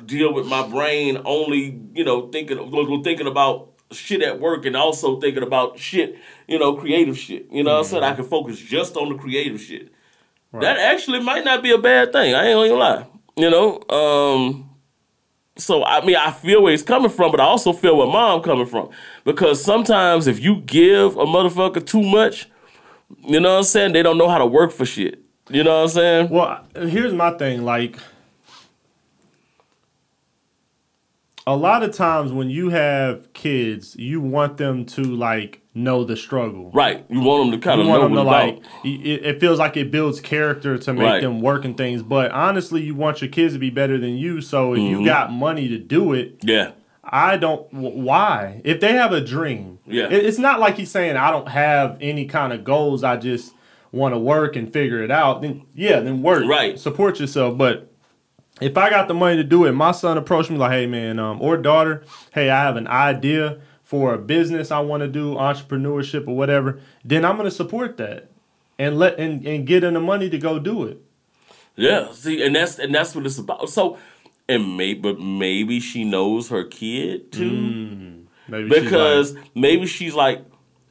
[0.06, 5.20] deal with my brain only you know thinking thinking about shit at work and also
[5.20, 7.46] thinking about shit, you know, creative shit.
[7.50, 8.04] You know what I'm saying?
[8.04, 9.92] I can focus just on the creative shit.
[10.52, 12.32] That actually might not be a bad thing.
[12.34, 13.06] I ain't gonna lie.
[13.36, 13.80] You know?
[13.88, 14.70] Um
[15.56, 18.42] so I mean I feel where he's coming from, but I also feel where mom
[18.42, 18.90] coming from.
[19.24, 22.48] Because sometimes if you give a motherfucker too much,
[23.26, 25.24] you know what I'm saying, they don't know how to work for shit.
[25.50, 26.28] You know what I'm saying?
[26.30, 27.64] Well, here's my thing.
[27.64, 27.98] Like,
[31.46, 36.16] a lot of times when you have kids, you want them to like know the
[36.16, 36.70] struggle.
[36.72, 37.04] Right.
[37.10, 38.62] You want them to kind You of want know them to like.
[38.84, 41.20] It, it feels like it builds character to make Right.
[41.20, 42.02] them work and things.
[42.02, 44.40] But honestly, you want your kids to be better than you.
[44.40, 45.00] So if Mm-hmm.
[45.00, 46.70] you got money to do it, Yeah.
[47.06, 47.70] I don't.
[47.72, 48.62] Why?
[48.64, 50.04] If they have a dream, Yeah.
[50.04, 53.04] it- it's not like he's saying I don't have any kind of goals.
[53.04, 53.52] I just
[53.92, 55.42] want to work and figure it out.
[55.42, 56.44] Then yeah, then work.
[56.46, 56.78] Right.
[56.78, 57.58] Support yourself.
[57.58, 57.90] But
[58.60, 61.18] if I got the money to do it, my son approached me like, "Hey man,
[61.18, 65.34] um, or daughter, hey, I have an idea for a business I want to do,
[65.34, 68.30] entrepreneurship or whatever." Then I'm gonna support that
[68.78, 70.98] and let and, and get in the money to go do it.
[71.76, 73.68] Yeah, see, and that's and that's what it's about.
[73.70, 73.98] So,
[74.48, 80.14] and maybe, but maybe she knows her kid too, Maybe she's like- because maybe she's
[80.14, 80.44] like,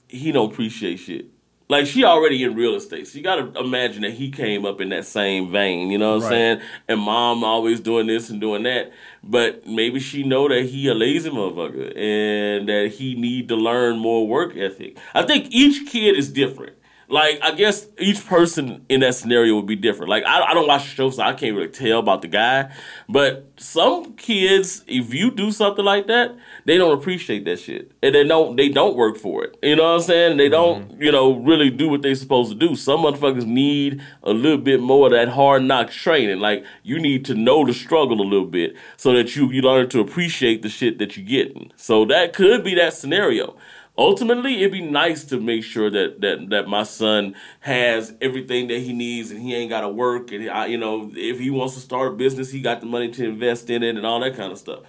[0.09, 1.27] he don't appreciate shit.
[1.73, 4.79] Like she already in real estate, so you got to imagine that he came up
[4.79, 5.89] in that same vein.
[5.89, 6.61] You know what I'm saying?
[6.87, 8.91] And mom always doing this and doing that,
[9.23, 13.97] but maybe she know that he a lazy motherfucker and that he need to learn
[13.97, 14.99] more work ethic.
[15.15, 16.75] I think each kid is different.
[17.13, 20.09] Like I guess each person in that scenario would be different.
[20.09, 22.73] Like I, I don't watch the show, so I can't really tell about the guy.
[23.07, 26.35] But some kids, if you do something like that,
[26.65, 29.55] they don't appreciate that shit, and they don't they don't work for it.
[29.61, 30.37] You know what I'm saying?
[30.37, 31.03] They don't mm-hmm.
[31.03, 32.75] you know really do what they're supposed to do.
[32.75, 36.39] Some motherfuckers need a little bit more of that hard knock training.
[36.39, 39.87] Like you need to know the struggle a little bit so that you you learn
[39.89, 41.71] to appreciate the shit that you're getting.
[41.75, 43.55] So that could be that scenario
[43.97, 48.79] ultimately it'd be nice to make sure that that that my son has everything that
[48.79, 51.75] he needs and he ain't got to work and I, you know if he wants
[51.75, 54.35] to start a business he got the money to invest in it and all that
[54.35, 54.79] kind of stuff.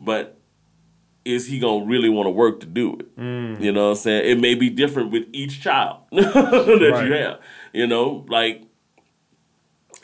[0.00, 0.38] But
[1.24, 3.16] is he gonna really want to work to do it?
[3.16, 3.60] Mm.
[3.60, 4.30] You know what i'm saying?
[4.30, 7.06] It may be different with each child that Right.
[7.06, 7.40] you have
[7.72, 8.24] you know?
[8.28, 8.62] Like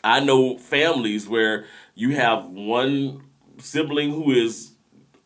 [0.03, 1.65] i know families where
[1.95, 3.23] you have one
[3.57, 4.72] sibling who is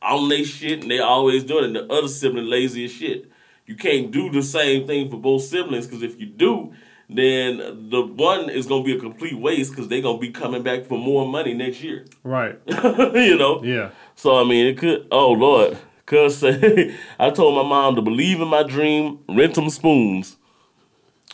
[0.08, 3.30] on they shit and they always doing it, and the other sibling lazy as shit.
[3.66, 6.74] You can't do the same thing for both siblings because if you do,
[7.10, 10.86] then the one is gonna be a complete waste because they're gonna be coming back
[10.86, 12.06] for more money next year.
[12.24, 12.60] Right.
[12.68, 13.62] you know?
[13.64, 13.92] Yeah.
[14.16, 15.78] So I mean it could oh Lord.
[16.06, 20.38] Cause say I told my mom to believe in my dream, rent them spoons.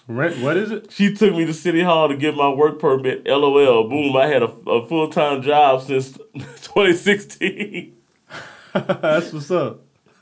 [0.08, 0.40] Rent.
[0.40, 0.92] What is it?
[0.92, 3.26] She took me to City Hall to get my work permit.
[3.26, 3.88] LOL.
[3.88, 4.18] Boom.
[4.18, 7.96] I had a, a full time job since 2016.
[9.02, 9.82] That's what's up.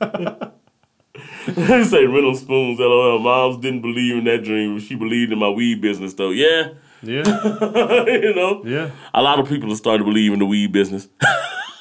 [1.46, 2.78] they say rental spoons.
[2.78, 3.18] LOL.
[3.18, 4.78] Moms didn't believe in that dream.
[4.78, 6.30] She believed in my weed business though.
[6.30, 6.70] Yeah,
[7.02, 7.22] Yeah.
[8.06, 8.62] you know.
[8.64, 8.90] Yeah.
[9.14, 11.08] A lot of people have started to believe in the weed business.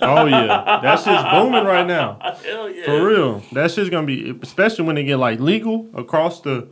[0.02, 0.80] Oh yeah.
[0.82, 2.18] That shit's booming right now.
[2.44, 2.86] Hell yeah.
[2.86, 3.44] For real.
[3.52, 6.68] That shit's gonna be, especially when they get like legal across the.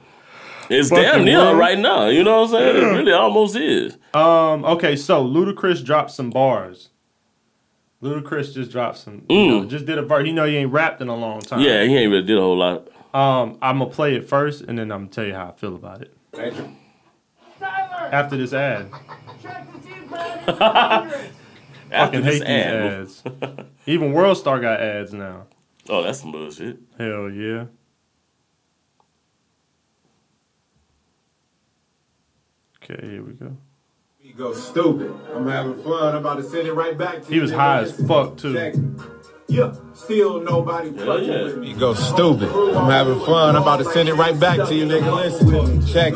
[0.72, 1.58] It's damn near world.
[1.58, 2.08] right now.
[2.08, 2.76] You know what I'm saying?
[2.78, 3.98] It really almost is.
[4.14, 4.64] Um.
[4.66, 4.96] Okay.
[4.96, 6.90] So Ludacris dropped some bars.
[8.02, 9.26] Ludacris just dropped some.
[9.30, 10.26] You know, just did a verse.
[10.26, 11.60] You know, he ain't rapped in a long time.
[11.60, 11.66] Mm.
[11.66, 12.88] Yeah, he ain't really did a whole lot.
[13.14, 13.58] Um.
[13.62, 16.02] I'm gonna play it first, and then I'm gonna tell you how I feel about
[16.02, 16.14] it
[18.12, 18.90] after this ad.
[21.92, 23.56] After Fucking this hate these ad.
[23.56, 23.68] ads.
[23.88, 25.48] Even World Star got ads now.
[25.90, 26.78] Oh, that's some bullshit.
[27.00, 27.66] Hell yeah.
[32.84, 33.58] Okay, here we go.
[34.40, 35.14] Go stupid.
[35.36, 36.16] I'm having fun.
[36.16, 37.36] I'm about to send it right back to you.
[37.36, 38.54] He was high as fuck too.
[39.50, 41.44] Yeah, still nobody fucking yeah.
[41.44, 41.70] with me.
[41.70, 42.50] You go stupid.
[42.50, 43.56] I'm having fun.
[43.56, 45.16] I'm about to send it right back to you, nigga.
[45.16, 46.14] Listen, check.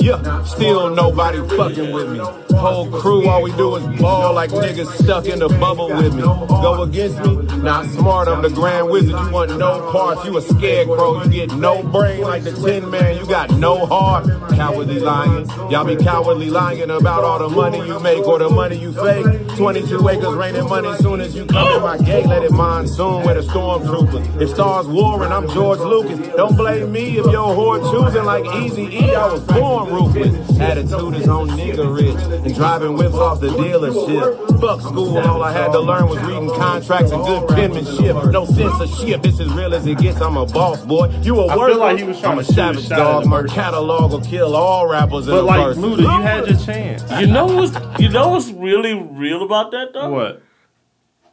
[0.00, 2.18] Yeah, still nobody fucking with me.
[2.56, 6.22] Whole crew, all we do is ball like niggas stuck in the bubble with me.
[6.22, 8.28] Go against me, not smart.
[8.28, 9.10] I'm the grand wizard.
[9.10, 10.24] You want no parts.
[10.24, 11.22] You a scarecrow.
[11.22, 13.16] You get no brain like the Tin Man.
[13.16, 14.26] You got no heart.
[14.54, 15.48] Cowardly lying.
[15.70, 19.56] Y'all be cowardly lying about all the money you make or the money you fake.
[19.56, 22.26] 22 acres raining money soon as you come in my gate.
[22.26, 22.50] Let it
[22.98, 24.40] monsoon with the stormtroopers.
[24.40, 26.18] If stars warring, I'm George Lucas.
[26.36, 29.14] Don't blame me if your whore choosing like Easy E.
[29.14, 30.60] I was born ruthless.
[30.60, 34.60] Attitude is on nigga rich and driving whips off the dealership.
[34.60, 38.32] Fuck school, all I had to learn was reading contracts and good penmanship.
[38.32, 39.22] No censorship.
[39.22, 40.20] This is real as it gets.
[40.20, 41.08] I'm a boss boy.
[41.22, 41.74] You a I feel worker.
[41.76, 43.26] like he was trying I'm a to shoot a savage dog.
[43.26, 45.76] My catalog will kill all rappers in But a like verse.
[45.76, 47.20] Luda, you had your chance.
[47.20, 50.10] You know what's you know what's really real about that though?
[50.10, 50.42] What?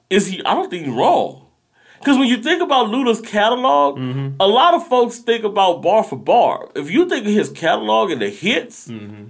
[0.09, 1.44] Is he I don't think he's wrong.
[2.05, 4.35] Cause when you think about Luda's catalog, Mm-hmm.
[4.39, 6.69] a lot of folks think about bar for bar.
[6.75, 9.25] If you think of his catalog and the hits, Mm-hmm.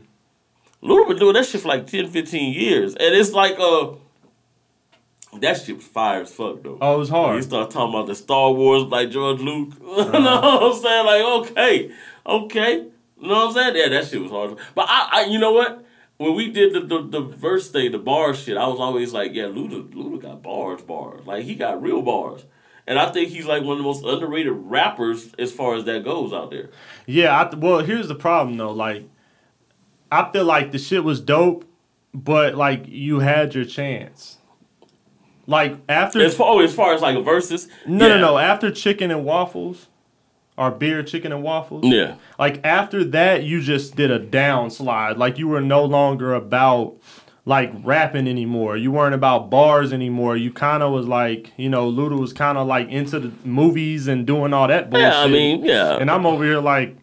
[0.84, 2.92] Luda been doing that shit for like 10, 15 years.
[2.96, 3.92] And it's like uh
[5.40, 6.78] that shit was fire as fuck though.
[6.82, 7.36] Oh, it was When hard.
[7.38, 9.74] He started talking about the Star Wars like George Luke.
[9.82, 11.06] you know what I'm saying?
[11.06, 11.22] Like,
[11.52, 11.92] okay,
[12.26, 12.74] okay.
[13.22, 13.76] You know what I'm saying?
[13.76, 14.58] Yeah, that shit was hard.
[14.76, 15.84] But I, I you know what?
[16.18, 19.34] When we did the, the, the verse thing, the bar shit, I was always like,
[19.34, 21.26] yeah, Luda, Luda got bars, bars.
[21.26, 22.46] Like, he got real bars.
[22.88, 26.04] And I think he's like one of the most underrated rappers as far as that
[26.04, 26.70] goes out there.
[27.08, 28.72] Yeah, I, well, here's the problem though.
[28.72, 29.10] Like,
[30.12, 31.66] I feel like the shit was dope,
[32.14, 34.38] but like you had your chance.
[35.48, 38.16] Like after As far, oh, as far as like a versus, no, yeah.
[38.16, 39.88] no, no, after chicken and waffles,
[40.58, 41.86] or beer, chicken and waffles.
[41.86, 42.16] Yeah.
[42.40, 45.18] Like after that, you just did a downslide.
[45.18, 46.96] Like you were no longer about
[47.48, 48.76] like rapping anymore.
[48.76, 50.36] You weren't about bars anymore.
[50.36, 54.08] You kind of was like, you know, Luda was kind of like into the movies
[54.08, 55.12] and doing all that bullshit.
[55.14, 55.98] Yeah, I mean, yeah.
[55.98, 56.98] And I'm over here like,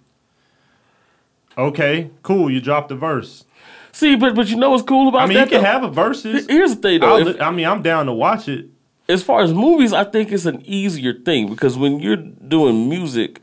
[1.56, 2.50] okay, cool.
[2.50, 3.44] You dropped the verse.
[3.92, 5.66] See, but but you know what's cool about I mean, you can though?
[5.66, 6.46] have a verses.
[6.48, 7.18] Here's the thing, though.
[7.18, 8.66] If- I mean, I'm down to watch it.
[9.08, 13.40] as far as movies, I think it's an easier thing because when you're doing music,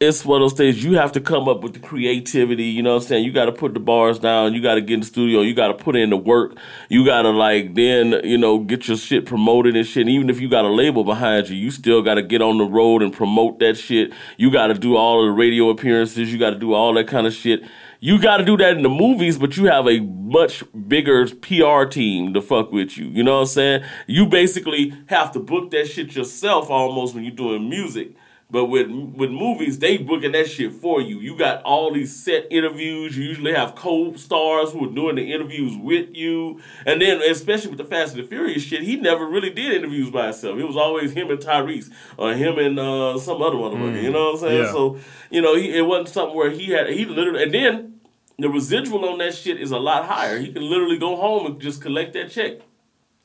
[0.00, 2.94] it's one of those things you have to come up with the creativity, you know
[2.94, 3.24] what I'm saying?
[3.24, 5.94] You gotta put the bars down, you gotta get in the studio, you gotta put
[5.94, 6.56] in the work,
[6.88, 10.06] you gotta like then, you know, get your shit promoted and shit.
[10.06, 12.64] And even if you got a label behind you, you still gotta get on the
[12.64, 14.10] road and promote that shit.
[14.38, 17.34] You gotta do all of the radio appearances, you gotta do all that kind of
[17.34, 17.62] shit.
[18.02, 22.32] You gotta do that in the movies, but you have a much bigger PR team
[22.32, 23.04] to fuck with you.
[23.08, 23.84] You know what I'm saying?
[24.06, 28.14] You basically have to book that shit yourself almost when you're doing music.
[28.50, 31.20] But with with movies, they booking that shit for you.
[31.20, 33.16] You got all these set interviews.
[33.16, 36.60] You usually have co-stars who are doing the interviews with you.
[36.84, 40.10] And then, especially with the Fast and the Furious shit, he never really did interviews
[40.10, 40.58] by himself.
[40.58, 44.02] It was always him and Tyrese or him and uh, some other motherfucker.
[44.02, 44.62] You know what I'm saying?
[44.64, 44.72] Yeah.
[44.72, 44.98] So
[45.30, 47.44] you know, he, it wasn't something where he had he literally.
[47.44, 48.00] And then
[48.38, 50.38] the residual on that shit is a lot higher.
[50.38, 52.60] He can literally go home and just collect that check.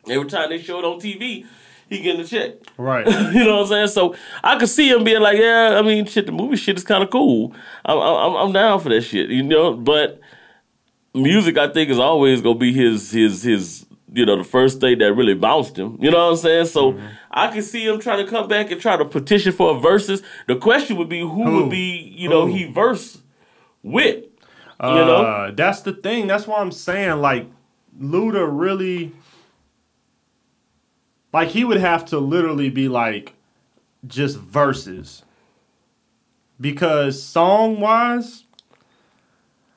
[0.08, 1.48] Every time they show it on TV,
[1.90, 2.54] he getting a check.
[2.78, 3.06] Right.
[3.34, 3.88] You know what I'm saying?
[3.90, 6.84] So I could see him being like, yeah, I mean, shit, the movie shit is
[6.84, 7.54] kind of cool.
[7.86, 9.74] I'm, I'm, I'm down for that shit, you know.
[9.74, 10.20] But
[11.14, 14.98] music, I think, is always gonna be his, his, his, you know, the first thing
[15.00, 15.98] that really bounced him.
[16.02, 16.66] You know what I'm saying?
[16.68, 17.06] So Mm-hmm.
[17.38, 20.24] I can see him trying to come back and try to petition for a versus.
[20.48, 21.62] The question would be, who, Who?
[21.64, 22.54] would be, you know, Who?
[22.56, 23.22] he verse
[23.84, 24.24] with?
[24.24, 24.30] You
[24.80, 25.52] Uh, know?
[25.54, 26.28] that's the thing.
[26.28, 27.48] That's why I'm saying like
[28.00, 29.12] Luda really
[31.36, 33.34] like he would have to literally be like
[34.08, 35.24] just verses.
[36.62, 38.46] Because song wise,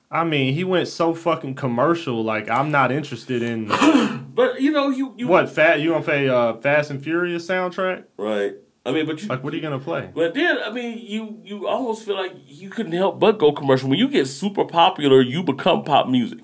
[0.09, 2.23] I mean, he went so fucking commercial.
[2.23, 3.67] Like I'm not interested in
[4.35, 8.05] But you know, you, you what fat you gonna play uh Fast and Furious soundtrack?
[8.17, 8.55] right?
[8.87, 10.13] I mean, but you Like what are you gonna play?
[10.15, 13.89] But then, I mean, you you almost feel like you couldn't help but go commercial.
[13.89, 16.39] When you get super popular, you become pop music.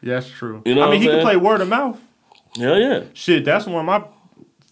[0.00, 0.62] Yeah, that's true.
[0.64, 2.00] You know I mean, he can play word of mouth.
[2.56, 3.02] Hell yeah.
[3.12, 4.08] Shit, that's one of my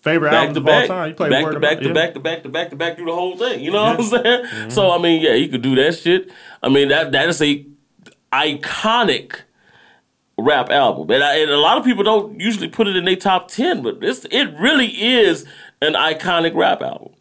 [0.07, 1.09] favorite Back albums to of all back, time.
[1.09, 1.93] He played back word to back to yeah.
[1.93, 3.63] back to back to back to back through the whole thing.
[3.63, 4.71] You know what I'm saying?
[4.71, 6.31] So I mean, yeah, he could do that shit.
[6.63, 7.67] I mean, that that is a
[8.33, 9.41] iconic
[10.39, 13.17] rap album, and, I, and a lot of people don't usually put it in their
[13.17, 15.45] top ten, but it's it really is
[15.83, 17.13] an iconic rap album.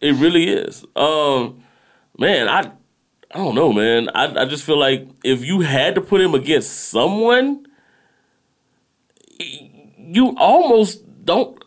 [0.00, 0.84] It really is.
[0.96, 1.62] Um,
[2.18, 2.70] man, I
[3.32, 4.08] I don't know, man.
[4.14, 7.66] I I just feel like if you had to put him against someone,
[9.38, 11.59] you almost don't.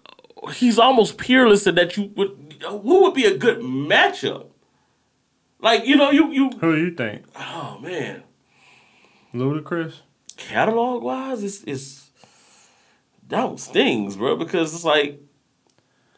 [0.52, 2.56] He's almost peerless in that you would.
[2.68, 4.48] Who would be a good matchup?
[5.60, 6.50] Like you know, you you.
[6.50, 7.26] Who do you think?
[7.36, 8.24] Oh man,
[9.34, 10.02] Ludacris?
[10.38, 12.10] catalog wise, it's it's
[13.28, 14.36] that one stings, bro.
[14.36, 15.22] Because it's like,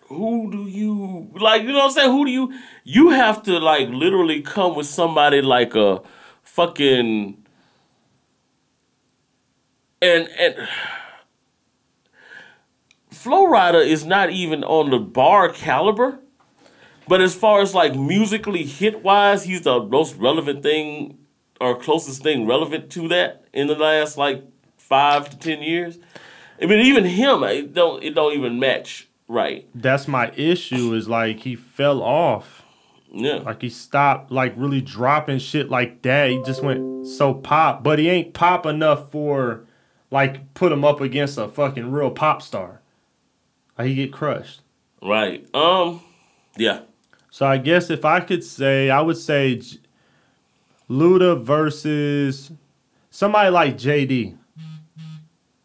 [0.07, 1.63] who do you like?
[1.63, 2.11] You know what I'm saying?
[2.11, 2.53] Who do you?
[2.83, 6.01] You have to like literally come with somebody like a
[6.43, 7.45] fucking
[10.01, 10.67] and and.
[13.25, 16.19] Flo Rida is not even on the bar caliber,
[17.07, 21.17] but as far as like musically hit wise, he's the most relevant thing
[21.59, 24.43] or closest thing relevant to that in the last like
[24.77, 25.97] five to ten years.
[26.61, 29.67] I mean, even him, it don't it don't even match right.
[29.73, 30.93] That's my issue.
[30.93, 32.61] Is like he fell off.
[33.11, 36.29] Yeah, Like he stopped like really dropping shit like that.
[36.29, 39.65] He just went so pop, but he ain't pop enough for
[40.11, 42.81] like put him up against a fucking real pop star.
[43.77, 44.61] Like he get crushed.
[45.01, 45.45] right.
[45.53, 46.01] Um,
[46.57, 46.81] yeah,
[47.29, 49.61] So I guess if I could say, I would say
[50.89, 52.51] Luda versus
[53.09, 54.37] somebody like JD.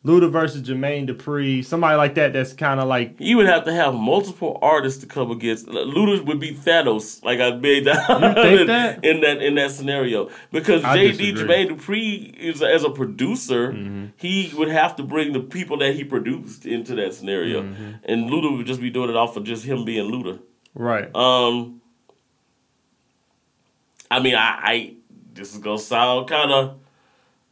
[0.02, 2.32] Luda versus Jermaine Dupri, somebody like that.
[2.32, 5.66] That's kind of like you would have to have multiple artists to come against.
[5.66, 8.20] Luda would be Thanos, like I made that, in,
[8.66, 9.04] that?
[9.04, 10.30] in that in that scenario.
[10.52, 11.32] Because I JD disagree.
[11.44, 14.06] Jermaine Dupri is as a producer, Mm-hmm.
[14.16, 17.90] he would have to bring the people that he produced into that scenario, Mm-hmm.
[18.04, 20.38] and Luda would just be doing it off of just him being Luda.
[20.74, 21.14] right.
[21.14, 21.82] Um,
[24.10, 24.94] I mean, I, I
[25.34, 26.78] this is gonna sound kind of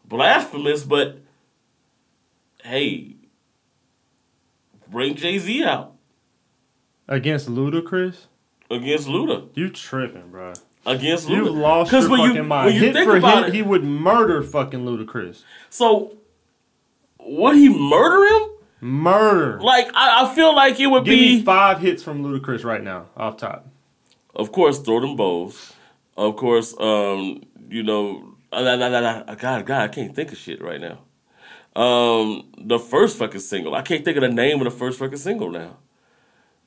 [0.07, 1.19] blasphemous, but
[2.62, 3.16] hey,
[4.89, 5.94] bring Jay Z out
[7.10, 8.26] Against Ludacris,
[8.70, 9.48] against Luda.
[9.55, 10.52] you tripping, bro?
[10.85, 11.56] Against You Luda.
[11.60, 12.74] lost your fucking you, mind.
[12.74, 15.43] You hit think for about hit, it, he would murder fucking Ludacris.
[15.70, 16.16] so
[17.20, 18.51] would he murder him?
[18.80, 19.60] Murder.
[19.60, 21.36] Like I, I feel like it would Give be.
[21.39, 23.66] me five hits from Ludacris right now, off top.
[24.36, 25.72] of course, throw them bows.
[26.16, 30.98] Of course, um, you know, God, God, I can't think of shit right now.
[31.79, 35.19] Um, the first fucking single, I can't think of the name of the first fucking
[35.19, 35.77] single now.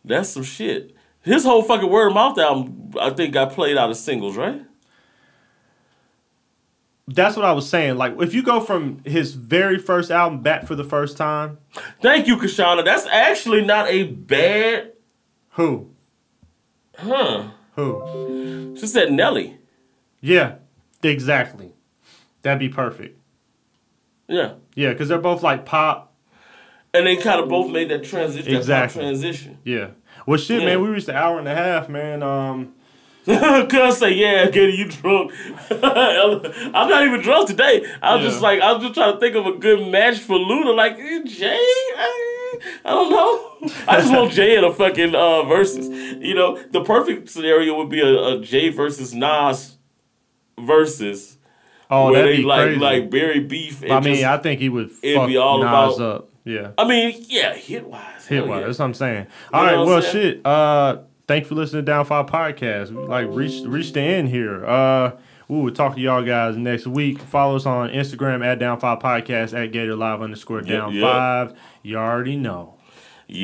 [0.05, 0.95] That's some shit.
[1.21, 4.61] His whole fucking word of mouth album, I think, got played out as singles, right?
[7.07, 7.97] That's what I was saying.
[7.97, 11.57] Like, if you go from his very first album back for the first time,
[12.01, 12.85] Thank you, Kashana.
[12.85, 14.93] That's actually not a bad,
[15.51, 15.89] who?
[16.97, 17.49] huh?
[17.75, 17.99] Who?
[17.99, 18.77] Who?
[18.79, 19.57] She said Nelly.
[20.21, 20.55] Yeah,
[21.03, 21.73] exactly.
[22.43, 23.20] That'd be perfect.
[24.27, 24.53] Yeah.
[24.75, 26.13] Yeah, because they're both like pop.
[26.93, 28.53] And they kind of both made that transition.
[28.55, 29.01] Exactly.
[29.01, 29.57] That transition.
[29.63, 29.91] Yeah.
[30.25, 30.67] Well, shit, Yeah.
[30.67, 32.21] man, we reached an hour and a half, man.
[32.23, 32.73] Um,
[33.25, 35.31] Cuz say, yeah, Katie, you drunk.
[35.71, 37.85] I'm not even drunk today.
[38.01, 38.29] I was Yeah.
[38.29, 40.75] just like, I was just trying to think of a good match for Luda.
[40.75, 41.55] Like, eh, Jay?
[41.97, 43.69] I, I don't know.
[43.87, 45.87] I just want Jay in a fucking uh, versus.
[45.87, 49.77] You know, the perfect scenario would be a, a Jay versus Nas
[50.59, 51.37] versus.
[51.91, 52.79] Oh, where that'd they be like crazy.
[52.79, 53.83] like bury beef.
[53.83, 56.27] I mean, just- I think he would it'd fuck be all Nas about- up.
[56.43, 56.71] Yeah.
[56.75, 58.25] I mean, yeah, hit wise.
[58.25, 58.65] Hit wise.
[58.65, 59.27] That's what I'm saying.
[59.53, 59.85] All know right.
[59.85, 60.11] Well, saying?
[60.37, 60.45] shit.
[60.45, 60.97] Uh,
[61.27, 62.89] thanks for listening to Down Five Podcast.
[62.89, 64.65] We, Like, reach reach the end here.
[64.65, 65.11] Uh,
[65.47, 67.19] we will talk to y'all guys next week.
[67.19, 71.03] Follow us on Instagram at Down Five Podcast at Gator Live underscore Yep, Down yep.
[71.03, 71.53] Five.
[71.83, 72.73] You already know.